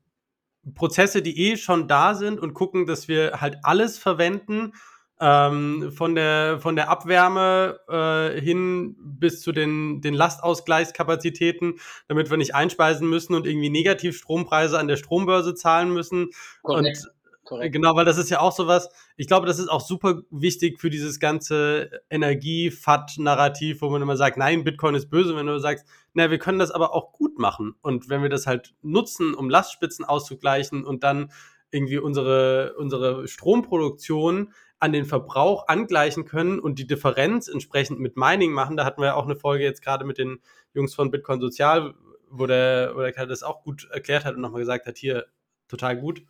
Prozesse, 0.74 1.22
die 1.22 1.52
eh 1.52 1.58
schon 1.58 1.88
da 1.88 2.16
sind 2.16 2.40
und 2.40 2.54
gucken, 2.54 2.86
dass 2.86 3.08
wir 3.08 3.42
halt 3.42 3.58
alles 3.64 3.98
verwenden, 3.98 4.74
ähm, 5.22 5.92
von, 5.92 6.16
der, 6.16 6.60
von 6.60 6.76
der 6.76 6.90
Abwärme 6.90 7.80
äh, 7.90 8.40
hin 8.40 8.96
bis 9.00 9.42
zu 9.42 9.52
den, 9.52 10.02
den 10.02 10.14
Lastausgleichskapazitäten, 10.14 11.76
damit 12.08 12.30
wir 12.30 12.38
nicht 12.38 12.56
einspeisen 12.56 13.10
müssen 13.10 13.36
und 13.36 13.46
irgendwie 13.46 13.70
Negativstrompreise 13.70 14.80
an 14.80 14.88
der 14.88 14.96
Strombörse 14.96 15.56
zahlen 15.56 15.94
müssen. 15.94 16.30
Korrekt. 16.64 17.04
Und 17.06 17.14
Korrekt. 17.50 17.74
Genau, 17.74 17.96
weil 17.96 18.06
das 18.06 18.20
ist 18.20 18.30
ja 18.30 18.42
auch 18.42 18.52
sowas, 18.52 18.90
ich 19.18 19.26
glaube, 19.26 19.48
das 19.48 19.58
ist 19.58 19.70
auch 19.70 19.82
super 19.82 20.22
wichtig 20.30 20.80
für 20.80 20.92
dieses 20.92 21.20
ganze 21.20 21.90
Energie-FAT-Narrativ, 22.12 23.82
wo 23.82 23.90
man 23.90 24.04
immer 24.04 24.18
sagt, 24.18 24.38
nein, 24.38 24.64
Bitcoin 24.64 24.94
ist 24.94 25.10
böse, 25.10 25.36
wenn 25.36 25.48
du 25.48 25.58
sagst, 25.58 25.88
na, 26.14 26.32
wir 26.32 26.40
können 26.40 26.60
das 26.60 26.72
aber 26.72 26.94
auch 26.94 27.14
gut 27.14 27.40
machen. 27.40 27.76
Und 27.82 28.10
wenn 28.10 28.22
wir 28.22 28.30
das 28.30 28.48
halt 28.48 28.74
nutzen, 28.82 29.34
um 29.34 29.50
Lastspitzen 29.50 30.06
auszugleichen 30.06 30.86
und 30.86 31.04
dann 31.04 31.32
irgendwie 31.72 32.00
unsere, 32.00 32.76
unsere 32.78 33.28
Stromproduktion 33.28 34.54
an 34.80 34.94
den 34.94 35.06
Verbrauch 35.06 35.68
angleichen 35.68 36.26
können 36.26 36.60
und 36.60 36.80
die 36.80 36.88
Differenz 36.88 37.48
entsprechend 37.48 38.00
mit 38.00 38.16
Mining 38.16 38.54
machen. 38.54 38.78
Da 38.78 38.86
hatten 38.86 39.02
wir 39.02 39.08
ja 39.08 39.16
auch 39.16 39.26
eine 39.26 39.36
Folge 39.36 39.66
jetzt 39.66 39.84
gerade 39.84 40.06
mit 40.06 40.18
den 40.18 40.40
Jungs 40.74 40.96
von 40.96 41.12
Bitcoin 41.12 41.42
Sozial, 41.42 41.94
wo 42.30 42.46
der, 42.46 42.94
wo 42.96 43.02
der 43.02 43.12
Kerl 43.12 43.28
das 43.28 43.44
auch 43.44 43.64
gut 43.64 43.90
erklärt 43.92 44.26
hat 44.26 44.36
und 44.36 44.42
nochmal 44.42 44.62
gesagt 44.62 44.86
hat, 44.86 44.98
hier, 44.98 45.26
total 45.68 45.98
gut. 45.98 46.24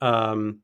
Ähm, 0.00 0.62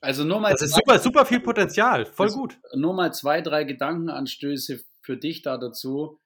also 0.00 0.24
nur 0.24 0.40
mal 0.40 0.52
das 0.52 0.62
ist 0.62 0.74
super, 0.74 0.98
super 0.98 1.26
viel 1.26 1.40
Potenzial, 1.40 2.06
voll 2.06 2.30
gut. 2.30 2.58
Nur 2.74 2.94
mal 2.94 3.12
zwei, 3.12 3.40
drei 3.40 3.64
Gedankenanstöße 3.64 4.80
für 5.00 5.16
dich 5.16 5.42
da 5.42 5.58
dazu. 5.58 6.18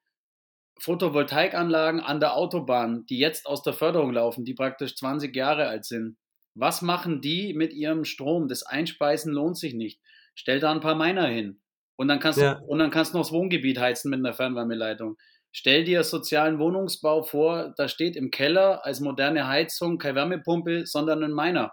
Photovoltaikanlagen 0.78 2.00
an 2.00 2.20
der 2.20 2.36
Autobahn, 2.36 3.06
die 3.06 3.18
jetzt 3.18 3.46
aus 3.46 3.62
der 3.62 3.72
Förderung 3.72 4.12
laufen, 4.12 4.44
die 4.44 4.54
praktisch 4.54 4.96
20 4.96 5.34
Jahre 5.34 5.68
alt 5.68 5.84
sind. 5.84 6.16
Was 6.54 6.82
machen 6.82 7.20
die 7.20 7.54
mit 7.54 7.72
ihrem 7.72 8.04
Strom? 8.04 8.48
Das 8.48 8.62
Einspeisen 8.62 9.32
lohnt 9.32 9.58
sich 9.58 9.74
nicht. 9.74 10.00
Stell 10.34 10.60
da 10.60 10.72
ein 10.72 10.80
paar 10.80 10.94
Miner 10.94 11.26
hin. 11.26 11.60
Und 11.96 12.08
dann 12.08 12.20
kannst, 12.20 12.40
ja. 12.40 12.54
du, 12.54 12.64
und 12.64 12.78
dann 12.78 12.90
kannst 12.90 13.14
du 13.14 13.18
noch 13.18 13.24
das 13.24 13.32
Wohngebiet 13.32 13.78
heizen 13.78 14.10
mit 14.10 14.18
einer 14.18 14.34
Fernwärmeleitung. 14.34 15.16
Stell 15.52 15.84
dir 15.84 16.04
sozialen 16.04 16.58
Wohnungsbau 16.58 17.22
vor, 17.22 17.72
da 17.76 17.88
steht 17.88 18.16
im 18.16 18.30
Keller 18.30 18.84
als 18.84 19.00
moderne 19.00 19.48
Heizung 19.48 19.96
keine 19.96 20.16
Wärmepumpe, 20.16 20.86
sondern 20.86 21.24
ein 21.24 21.32
Miner 21.32 21.72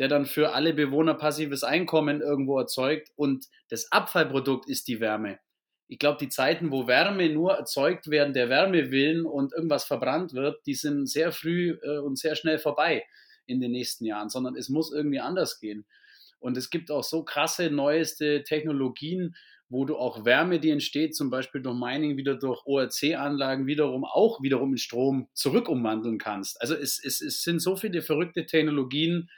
der 0.00 0.08
dann 0.08 0.24
für 0.24 0.54
alle 0.54 0.72
Bewohner 0.72 1.12
passives 1.12 1.62
Einkommen 1.62 2.22
irgendwo 2.22 2.58
erzeugt 2.58 3.10
und 3.16 3.44
das 3.68 3.92
Abfallprodukt 3.92 4.66
ist 4.66 4.88
die 4.88 4.98
Wärme. 4.98 5.38
Ich 5.92 5.98
glaube, 5.98 6.18
die 6.18 6.28
Zeiten, 6.28 6.70
wo 6.70 6.86
Wärme 6.86 7.28
nur 7.30 7.54
erzeugt 7.54 8.10
werden, 8.10 8.32
der 8.32 8.48
Wärme 8.48 8.92
willen 8.92 9.26
und 9.26 9.52
irgendwas 9.52 9.82
verbrannt 9.82 10.34
wird, 10.34 10.64
die 10.64 10.74
sind 10.74 11.08
sehr 11.08 11.32
früh 11.32 11.76
äh, 11.82 11.98
und 11.98 12.16
sehr 12.16 12.36
schnell 12.36 12.60
vorbei 12.60 13.04
in 13.46 13.60
den 13.60 13.72
nächsten 13.72 14.04
Jahren, 14.04 14.28
sondern 14.28 14.54
es 14.54 14.68
muss 14.68 14.92
irgendwie 14.92 15.18
anders 15.18 15.58
gehen. 15.58 15.84
Und 16.38 16.56
es 16.56 16.70
gibt 16.70 16.92
auch 16.92 17.02
so 17.02 17.24
krasse 17.24 17.70
neueste 17.70 18.44
Technologien, 18.44 19.34
wo 19.68 19.84
du 19.84 19.96
auch 19.96 20.24
Wärme, 20.24 20.60
die 20.60 20.70
entsteht, 20.70 21.16
zum 21.16 21.28
Beispiel 21.28 21.60
durch 21.60 21.76
Mining, 21.76 22.16
wieder 22.16 22.36
durch 22.36 22.64
ORC-Anlagen 22.66 23.66
wiederum 23.66 24.04
auch 24.04 24.40
wiederum 24.44 24.70
in 24.70 24.78
Strom 24.78 25.28
zurück 25.34 25.68
umwandeln 25.68 26.18
kannst. 26.18 26.60
Also 26.62 26.76
es, 26.76 27.02
es, 27.02 27.20
es 27.20 27.42
sind 27.42 27.58
so 27.58 27.74
viele 27.74 28.02
verrückte 28.02 28.46
Technologien, 28.46 29.28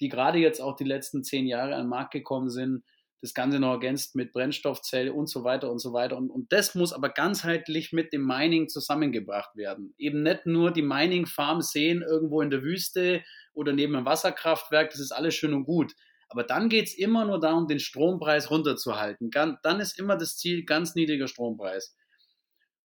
die 0.00 0.08
gerade 0.08 0.38
jetzt 0.38 0.60
auch 0.60 0.74
die 0.74 0.82
letzten 0.82 1.22
zehn 1.22 1.46
Jahre 1.46 1.76
an 1.76 1.82
den 1.82 1.90
Markt 1.90 2.12
gekommen 2.12 2.50
sind. 2.50 2.82
Das 3.22 3.34
Ganze 3.34 3.60
noch 3.60 3.72
ergänzt 3.72 4.16
mit 4.16 4.32
Brennstoffzelle 4.32 5.12
und 5.12 5.28
so 5.28 5.44
weiter 5.44 5.70
und 5.70 5.78
so 5.78 5.92
weiter. 5.92 6.16
Und, 6.16 6.28
und 6.28 6.52
das 6.52 6.74
muss 6.74 6.92
aber 6.92 7.08
ganzheitlich 7.08 7.92
mit 7.92 8.12
dem 8.12 8.26
Mining 8.26 8.68
zusammengebracht 8.68 9.56
werden. 9.56 9.94
Eben 9.96 10.22
nicht 10.22 10.44
nur 10.44 10.72
die 10.72 10.82
Mining-Farm 10.82 11.62
sehen 11.62 12.02
irgendwo 12.02 12.42
in 12.42 12.50
der 12.50 12.62
Wüste 12.62 13.22
oder 13.54 13.72
neben 13.72 13.94
einem 13.94 14.06
Wasserkraftwerk, 14.06 14.90
das 14.90 15.00
ist 15.00 15.12
alles 15.12 15.34
schön 15.34 15.54
und 15.54 15.64
gut. 15.64 15.94
Aber 16.28 16.42
dann 16.42 16.68
geht 16.68 16.88
es 16.88 16.94
immer 16.94 17.24
nur 17.24 17.38
darum, 17.38 17.68
den 17.68 17.78
Strompreis 17.78 18.50
runterzuhalten. 18.50 19.30
Dann 19.30 19.80
ist 19.80 19.98
immer 19.98 20.16
das 20.16 20.36
Ziel 20.36 20.64
ganz 20.64 20.94
niedriger 20.94 21.28
Strompreis. 21.28 21.94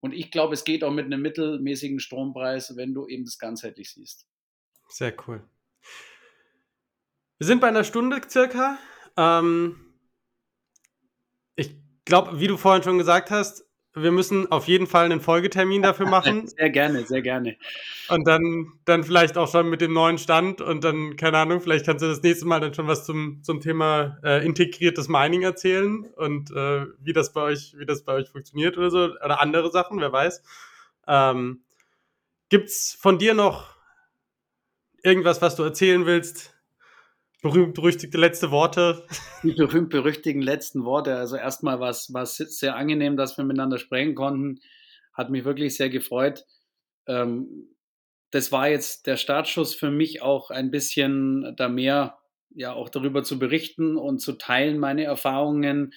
Und 0.01 0.13
ich 0.13 0.31
glaube, 0.31 0.55
es 0.55 0.65
geht 0.65 0.83
auch 0.83 0.91
mit 0.91 1.05
einem 1.05 1.21
mittelmäßigen 1.21 1.99
Strompreis, 1.99 2.75
wenn 2.75 2.93
du 2.93 3.07
eben 3.07 3.23
das 3.23 3.39
ganzheitlich 3.39 3.91
siehst. 3.91 4.27
Sehr 4.89 5.15
cool. 5.27 5.43
Wir 7.37 7.47
sind 7.47 7.61
bei 7.61 7.67
einer 7.67 7.83
Stunde 7.83 8.19
circa. 8.29 8.77
Ähm, 9.17 9.84
glaube, 12.05 12.39
wie 12.39 12.47
du 12.47 12.57
vorhin 12.57 12.83
schon 12.83 12.97
gesagt 12.97 13.31
hast, 13.31 13.65
wir 13.95 14.11
müssen 14.11 14.51
auf 14.51 14.67
jeden 14.67 14.87
Fall 14.87 15.05
einen 15.05 15.21
Folgetermin 15.21 15.81
dafür 15.81 16.07
machen. 16.07 16.47
Sehr 16.47 16.69
gerne, 16.69 17.05
sehr 17.05 17.21
gerne. 17.21 17.55
Und 18.09 18.27
dann, 18.27 18.73
dann 18.83 19.03
vielleicht 19.03 19.37
auch 19.37 19.49
schon 19.49 19.69
mit 19.69 19.81
dem 19.81 19.93
neuen 19.93 20.17
Stand 20.17 20.61
und 20.61 20.83
dann, 20.83 21.15
keine 21.15 21.37
Ahnung, 21.37 21.61
vielleicht 21.61 21.85
kannst 21.85 22.03
du 22.03 22.07
das 22.07 22.21
nächste 22.21 22.45
Mal 22.45 22.59
dann 22.59 22.73
schon 22.73 22.87
was 22.87 23.05
zum, 23.05 23.41
zum 23.41 23.61
Thema 23.61 24.17
äh, 24.23 24.45
integriertes 24.45 25.07
Mining 25.07 25.43
erzählen 25.43 26.05
und 26.17 26.51
äh, 26.51 26.85
wie 26.99 27.13
das 27.13 27.31
bei 27.31 27.41
euch, 27.41 27.75
wie 27.77 27.85
das 27.85 28.03
bei 28.03 28.13
euch 28.13 28.29
funktioniert 28.29 28.77
oder 28.77 28.91
so, 28.91 28.99
oder 28.99 29.41
andere 29.41 29.71
Sachen, 29.71 29.99
wer 30.01 30.11
weiß. 30.11 30.43
Ähm, 31.07 31.61
Gibt 32.49 32.69
es 32.69 32.97
von 32.99 33.17
dir 33.17 33.33
noch 33.33 33.75
irgendwas, 35.03 35.41
was 35.41 35.55
du 35.55 35.63
erzählen 35.63 36.05
willst? 36.05 36.54
Berühmt-berüchtigte 37.45 38.17
letzte 38.17 38.49
Worte? 38.49 39.05
Die 39.43 39.51
berühmt-berüchtigten 39.51 40.41
letzten 40.41 40.83
Worte. 40.83 41.15
Also 41.15 41.35
erstmal 41.35 41.79
war 41.79 41.91
es 41.91 42.37
sehr 42.37 42.75
angenehm, 42.75 43.17
dass 43.17 43.37
wir 43.37 43.45
miteinander 43.45 43.77
sprechen 43.77 44.15
konnten. 44.15 44.61
Hat 45.13 45.29
mich 45.29 45.45
wirklich 45.45 45.75
sehr 45.75 45.91
gefreut. 45.91 46.43
Ähm, 47.05 47.69
das 48.31 48.51
war 48.51 48.67
jetzt 48.67 49.05
der 49.05 49.17
Startschuss 49.17 49.75
für 49.75 49.91
mich 49.91 50.23
auch 50.23 50.49
ein 50.49 50.71
bisschen 50.71 51.53
da 51.55 51.69
mehr 51.69 52.17
ja 52.49 52.73
auch 52.73 52.89
darüber 52.89 53.21
zu 53.21 53.37
berichten 53.37 53.95
und 53.95 54.17
zu 54.17 54.33
teilen 54.33 54.79
meine 54.79 55.03
Erfahrungen 55.03 55.93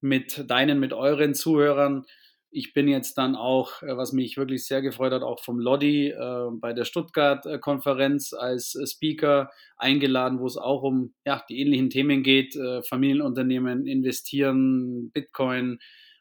mit 0.00 0.50
deinen, 0.50 0.80
mit 0.80 0.92
euren 0.92 1.32
Zuhörern. 1.32 2.06
Ich 2.50 2.72
bin 2.72 2.88
jetzt 2.88 3.18
dann 3.18 3.36
auch, 3.36 3.82
äh, 3.82 3.96
was 3.96 4.12
mich 4.12 4.36
wirklich 4.36 4.66
sehr 4.66 4.80
gefreut 4.80 5.12
hat, 5.12 5.22
auch 5.22 5.40
vom 5.40 5.58
Lodi 5.58 6.08
äh, 6.08 6.48
bei 6.52 6.72
der 6.72 6.84
Stuttgart-Konferenz 6.84 8.32
als 8.32 8.74
äh, 8.74 8.86
Speaker 8.86 9.50
eingeladen, 9.76 10.40
wo 10.40 10.46
es 10.46 10.56
auch 10.56 10.82
um 10.82 11.14
ja, 11.26 11.42
die 11.48 11.60
ähnlichen 11.60 11.90
Themen 11.90 12.22
geht, 12.22 12.56
äh, 12.56 12.82
Familienunternehmen, 12.82 13.86
investieren, 13.86 15.10
Bitcoin 15.10 15.78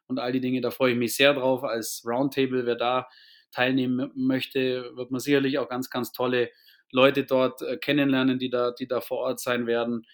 und 0.08 0.20
all 0.20 0.34
die 0.34 0.42
Dinge. 0.42 0.62
Da 0.62 0.72
freue 0.72 0.94
ich 0.94 0.98
mich 0.98 1.16
sehr 1.16 1.34
drauf. 1.34 1.64
Als 1.64 2.04
Roundtable, 2.06 2.66
wer 2.66 2.76
da 2.76 3.08
teilnehmen 3.52 4.12
möchte, 4.16 4.92
wird 4.96 5.12
man 5.12 5.20
sicherlich 5.20 5.60
auch 5.60 5.70
ganz, 5.70 5.90
ganz 5.90 6.12
tolle 6.12 6.50
Leute 6.92 7.24
dort 7.24 7.62
äh, 7.62 7.78
kennenlernen, 7.78 8.40
die 8.40 8.50
da, 8.50 8.72
die 8.72 8.88
da 8.88 9.02
vor 9.02 9.20
Ort 9.20 9.40
sein 9.40 9.68
werden. 9.68 10.06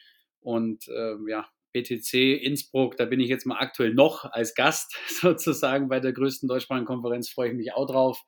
Und 0.41 0.88
äh, 0.88 1.16
ja, 1.28 1.47
BTC 1.74 2.41
Innsbruck, 2.41 2.97
da 2.97 3.05
bin 3.05 3.19
ich 3.19 3.30
jetzt 3.30 3.45
mal 3.45 3.57
aktuell 3.57 3.93
noch 3.93 4.26
als 4.32 4.55
Gast 4.55 4.95
sozusagen 5.21 5.89
bei 5.89 5.99
der 5.99 6.13
größten 6.13 6.47
deutschsprachigen 6.47 6.86
Konferenz, 6.86 7.30
freue 7.30 7.49
ich 7.49 7.55
mich 7.55 7.74
auch 7.74 7.88
drauf, 7.88 8.21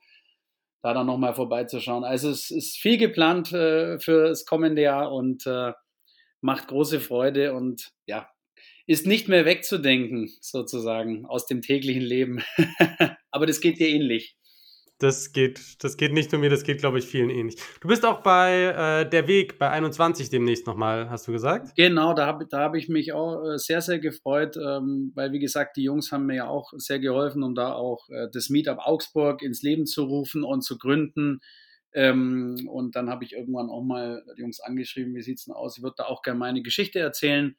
da 0.81 0.93
dann 0.93 1.07
nochmal 1.07 1.33
vorbeizuschauen. 1.33 2.03
Also 2.03 2.29
es 2.29 2.51
ist 2.51 2.77
viel 2.77 2.97
geplant 2.97 3.51
äh, 3.53 3.99
für 3.99 4.29
das 4.29 4.45
kommende 4.45 4.81
Jahr 4.81 5.11
und 5.11 5.45
äh, 5.45 5.71
macht 6.41 6.67
große 6.67 6.99
Freude 6.99 7.53
und 7.53 7.91
ja, 8.05 8.29
ist 8.87 9.07
nicht 9.07 9.27
mehr 9.27 9.45
wegzudenken 9.45 10.31
sozusagen 10.41 11.25
aus 11.25 11.47
dem 11.47 11.61
täglichen 11.61 12.03
Leben. 12.03 12.43
Aber 13.31 13.45
das 13.45 13.61
geht 13.61 13.79
dir 13.79 13.89
ähnlich. 13.89 14.37
Das 14.99 15.33
geht, 15.33 15.83
das 15.83 15.97
geht 15.97 16.13
nicht 16.13 16.31
nur 16.31 16.39
mir, 16.39 16.49
das 16.49 16.63
geht, 16.63 16.79
glaube 16.79 16.99
ich, 16.99 17.05
vielen 17.05 17.29
ähnlich. 17.29 17.57
Du 17.81 17.89
bist 17.89 18.05
auch 18.05 18.21
bei 18.21 19.01
äh, 19.03 19.09
Der 19.09 19.27
Weg 19.27 19.59
bei 19.59 19.69
21 19.69 20.29
demnächst 20.29 20.65
nochmal, 20.67 21.09
hast 21.09 21.27
du 21.27 21.33
gesagt? 21.33 21.75
Genau, 21.75 22.13
da 22.13 22.25
habe 22.25 22.47
da 22.47 22.59
hab 22.59 22.75
ich 22.75 22.87
mich 22.87 23.11
auch 23.11 23.43
äh, 23.43 23.57
sehr, 23.57 23.81
sehr 23.81 23.99
gefreut, 23.99 24.55
ähm, 24.55 25.11
weil, 25.13 25.33
wie 25.33 25.39
gesagt, 25.39 25.75
die 25.75 25.83
Jungs 25.83 26.13
haben 26.13 26.25
mir 26.27 26.35
ja 26.35 26.47
auch 26.47 26.71
sehr 26.77 26.99
geholfen, 26.99 27.43
um 27.43 27.55
da 27.55 27.73
auch 27.73 28.07
äh, 28.09 28.29
das 28.31 28.49
Meetup 28.49 28.77
Augsburg 28.79 29.41
ins 29.41 29.61
Leben 29.63 29.85
zu 29.85 30.03
rufen 30.03 30.45
und 30.45 30.61
zu 30.61 30.77
gründen. 30.77 31.41
Ähm, 31.93 32.69
und 32.71 32.95
dann 32.95 33.09
habe 33.09 33.25
ich 33.25 33.33
irgendwann 33.33 33.69
auch 33.69 33.83
mal 33.83 34.23
die 34.37 34.41
Jungs 34.41 34.61
angeschrieben, 34.61 35.13
wie 35.13 35.21
sieht 35.21 35.39
es 35.39 35.45
denn 35.45 35.53
aus? 35.53 35.77
Ich 35.77 35.83
würde 35.83 35.95
da 35.97 36.05
auch 36.05 36.21
gerne 36.21 36.39
meine 36.39 36.61
Geschichte 36.61 36.99
erzählen 36.99 37.57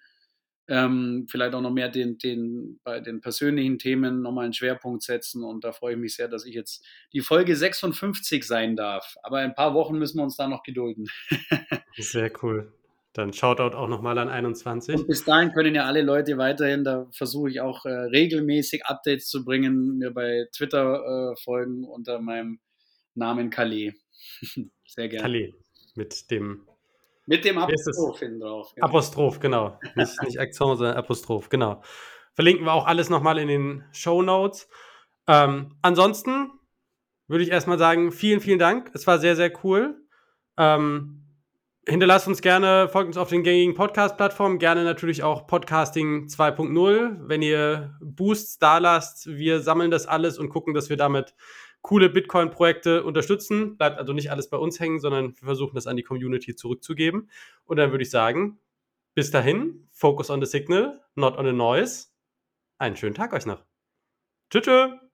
ähm, 0.69 1.27
vielleicht 1.29 1.55
auch 1.55 1.61
noch 1.61 1.71
mehr 1.71 1.89
den, 1.89 2.19
den, 2.19 2.81
bei 2.83 3.01
den 3.01 3.21
persönlichen 3.21 3.79
Themen 3.79 4.23
nochmal 4.23 4.45
einen 4.45 4.53
Schwerpunkt 4.53 5.03
setzen. 5.03 5.45
Und 5.45 5.65
da 5.65 5.73
freue 5.73 5.95
ich 5.95 6.01
mich 6.01 6.17
sehr, 6.17 6.29
dass 6.29 6.45
ich 6.45 6.55
jetzt 6.55 6.85
die 7.13 7.21
Folge 7.21 7.55
56 7.55 8.45
sein 8.45 8.77
darf. 8.77 9.15
Aber 9.23 9.39
ein 9.39 9.55
paar 9.55 9.75
Wochen 9.75 9.99
müssen 9.99 10.19
wir 10.19 10.25
uns 10.25 10.37
da 10.37 10.49
noch 10.49 10.63
gedulden. 10.63 11.07
sehr 11.97 12.31
cool. 12.43 12.73
Dann 13.13 13.33
Shoutout 13.33 13.75
auch 13.75 13.89
nochmal 13.89 14.19
an 14.19 14.29
21. 14.29 14.95
Und 14.95 15.07
bis 15.07 15.25
dahin 15.25 15.53
können 15.53 15.75
ja 15.75 15.85
alle 15.85 16.03
Leute 16.03 16.37
weiterhin, 16.37 16.85
da 16.85 17.09
versuche 17.13 17.49
ich 17.49 17.61
auch 17.63 17.87
äh, 17.87 17.91
regelmäßig 17.91 18.85
Updates 18.85 19.29
zu 19.29 19.45
bringen, 19.45 19.97
mir 19.97 20.11
bei 20.11 20.47
Twitter 20.55 21.33
äh, 21.33 21.37
folgen 21.43 21.85
unter 21.85 22.21
meinem 22.21 22.61
Namen 23.15 23.49
Calais. 23.49 23.95
Sehr 24.87 25.09
gerne. 25.09 25.23
Calais 25.23 25.55
mit 25.97 26.31
dem 26.31 26.66
mit 27.27 27.45
dem 27.45 27.59
Apostroph 27.59 28.21
hinten 28.21 28.41
drauf. 28.41 28.73
Genau. 28.75 28.87
Apostroph, 28.87 29.41
genau. 29.41 29.79
Nicht, 29.95 30.23
nicht 30.23 30.41
Akzent, 30.41 30.79
sondern 30.79 30.97
Apostroph, 30.97 31.49
genau. 31.49 31.83
Verlinken 32.35 32.65
wir 32.65 32.73
auch 32.73 32.87
alles 32.87 33.11
nochmal 33.11 33.39
in 33.39 33.49
den 33.49 33.85
Show 33.93 34.23
Notes. 34.23 34.69
Ähm, 35.27 35.77
ansonsten 35.83 36.53
würde 37.29 37.43
ich 37.43 37.51
erstmal 37.51 37.79
sagen, 37.79 38.13
vielen, 38.13 38.41
vielen 38.41 38.59
Dank. 38.59 38.91
Es 38.95 39.07
war 39.07 39.19
sehr, 39.19 39.37
sehr 39.37 39.53
cool. 39.65 40.01
Ähm, 40.57 41.27
hinterlasst 41.87 42.29
uns 42.29 42.43
gerne, 42.43 42.89
folgt 42.89 43.09
uns 43.09 43.17
auf 43.17 43.29
den 43.29 43.43
gängigen 43.43 43.75
Podcast-Plattformen, 43.75 44.59
gerne 44.59 44.85
natürlich 44.85 45.23
auch 45.23 45.47
Podcasting 45.47 46.27
2.0. 46.27 47.17
Wenn 47.29 47.43
ihr 47.43 47.97
Boosts 48.01 48.59
da 48.59 48.79
lasst, 48.79 49.27
wir 49.27 49.61
sammeln 49.61 49.91
das 49.91 50.07
alles 50.07 50.39
und 50.39 50.49
gucken, 50.49 50.75
dass 50.75 50.91
wir 50.91 50.97
damit 50.97 51.35
coole 51.87 52.11
Bitcoin-Projekte 52.11 53.05
unterstützen. 53.05 53.77
Bleibt 53.77 53.97
also 53.97 54.13
nicht 54.13 54.33
alles 54.33 54.51
bei 54.51 54.57
uns 54.57 54.81
hängen, 54.81 54.99
sondern 54.99 55.37
wir 55.37 55.45
versuchen 55.45 55.77
das 55.77 55.87
an 55.87 55.97
die 55.97 56.03
Community 56.03 56.57
zurückzugeben. 56.57 57.31
Und 57.65 57.77
dann 57.77 57.93
würde 57.93 58.03
ich 58.03 58.11
sagen, 58.11 58.59
bis 59.15 59.31
dahin, 59.31 59.87
focus 59.93 60.29
on 60.29 60.45
the 60.45 60.51
signal, 60.51 61.01
not 61.15 61.39
on 61.39 61.47
the 61.47 61.53
noise. 61.53 62.09
Einen 62.79 62.97
schönen 62.97 63.15
Tag 63.15 63.33
euch 63.33 63.47
noch. 63.47 63.65
Tschüss. 64.51 64.65
tschüss. 64.65 65.06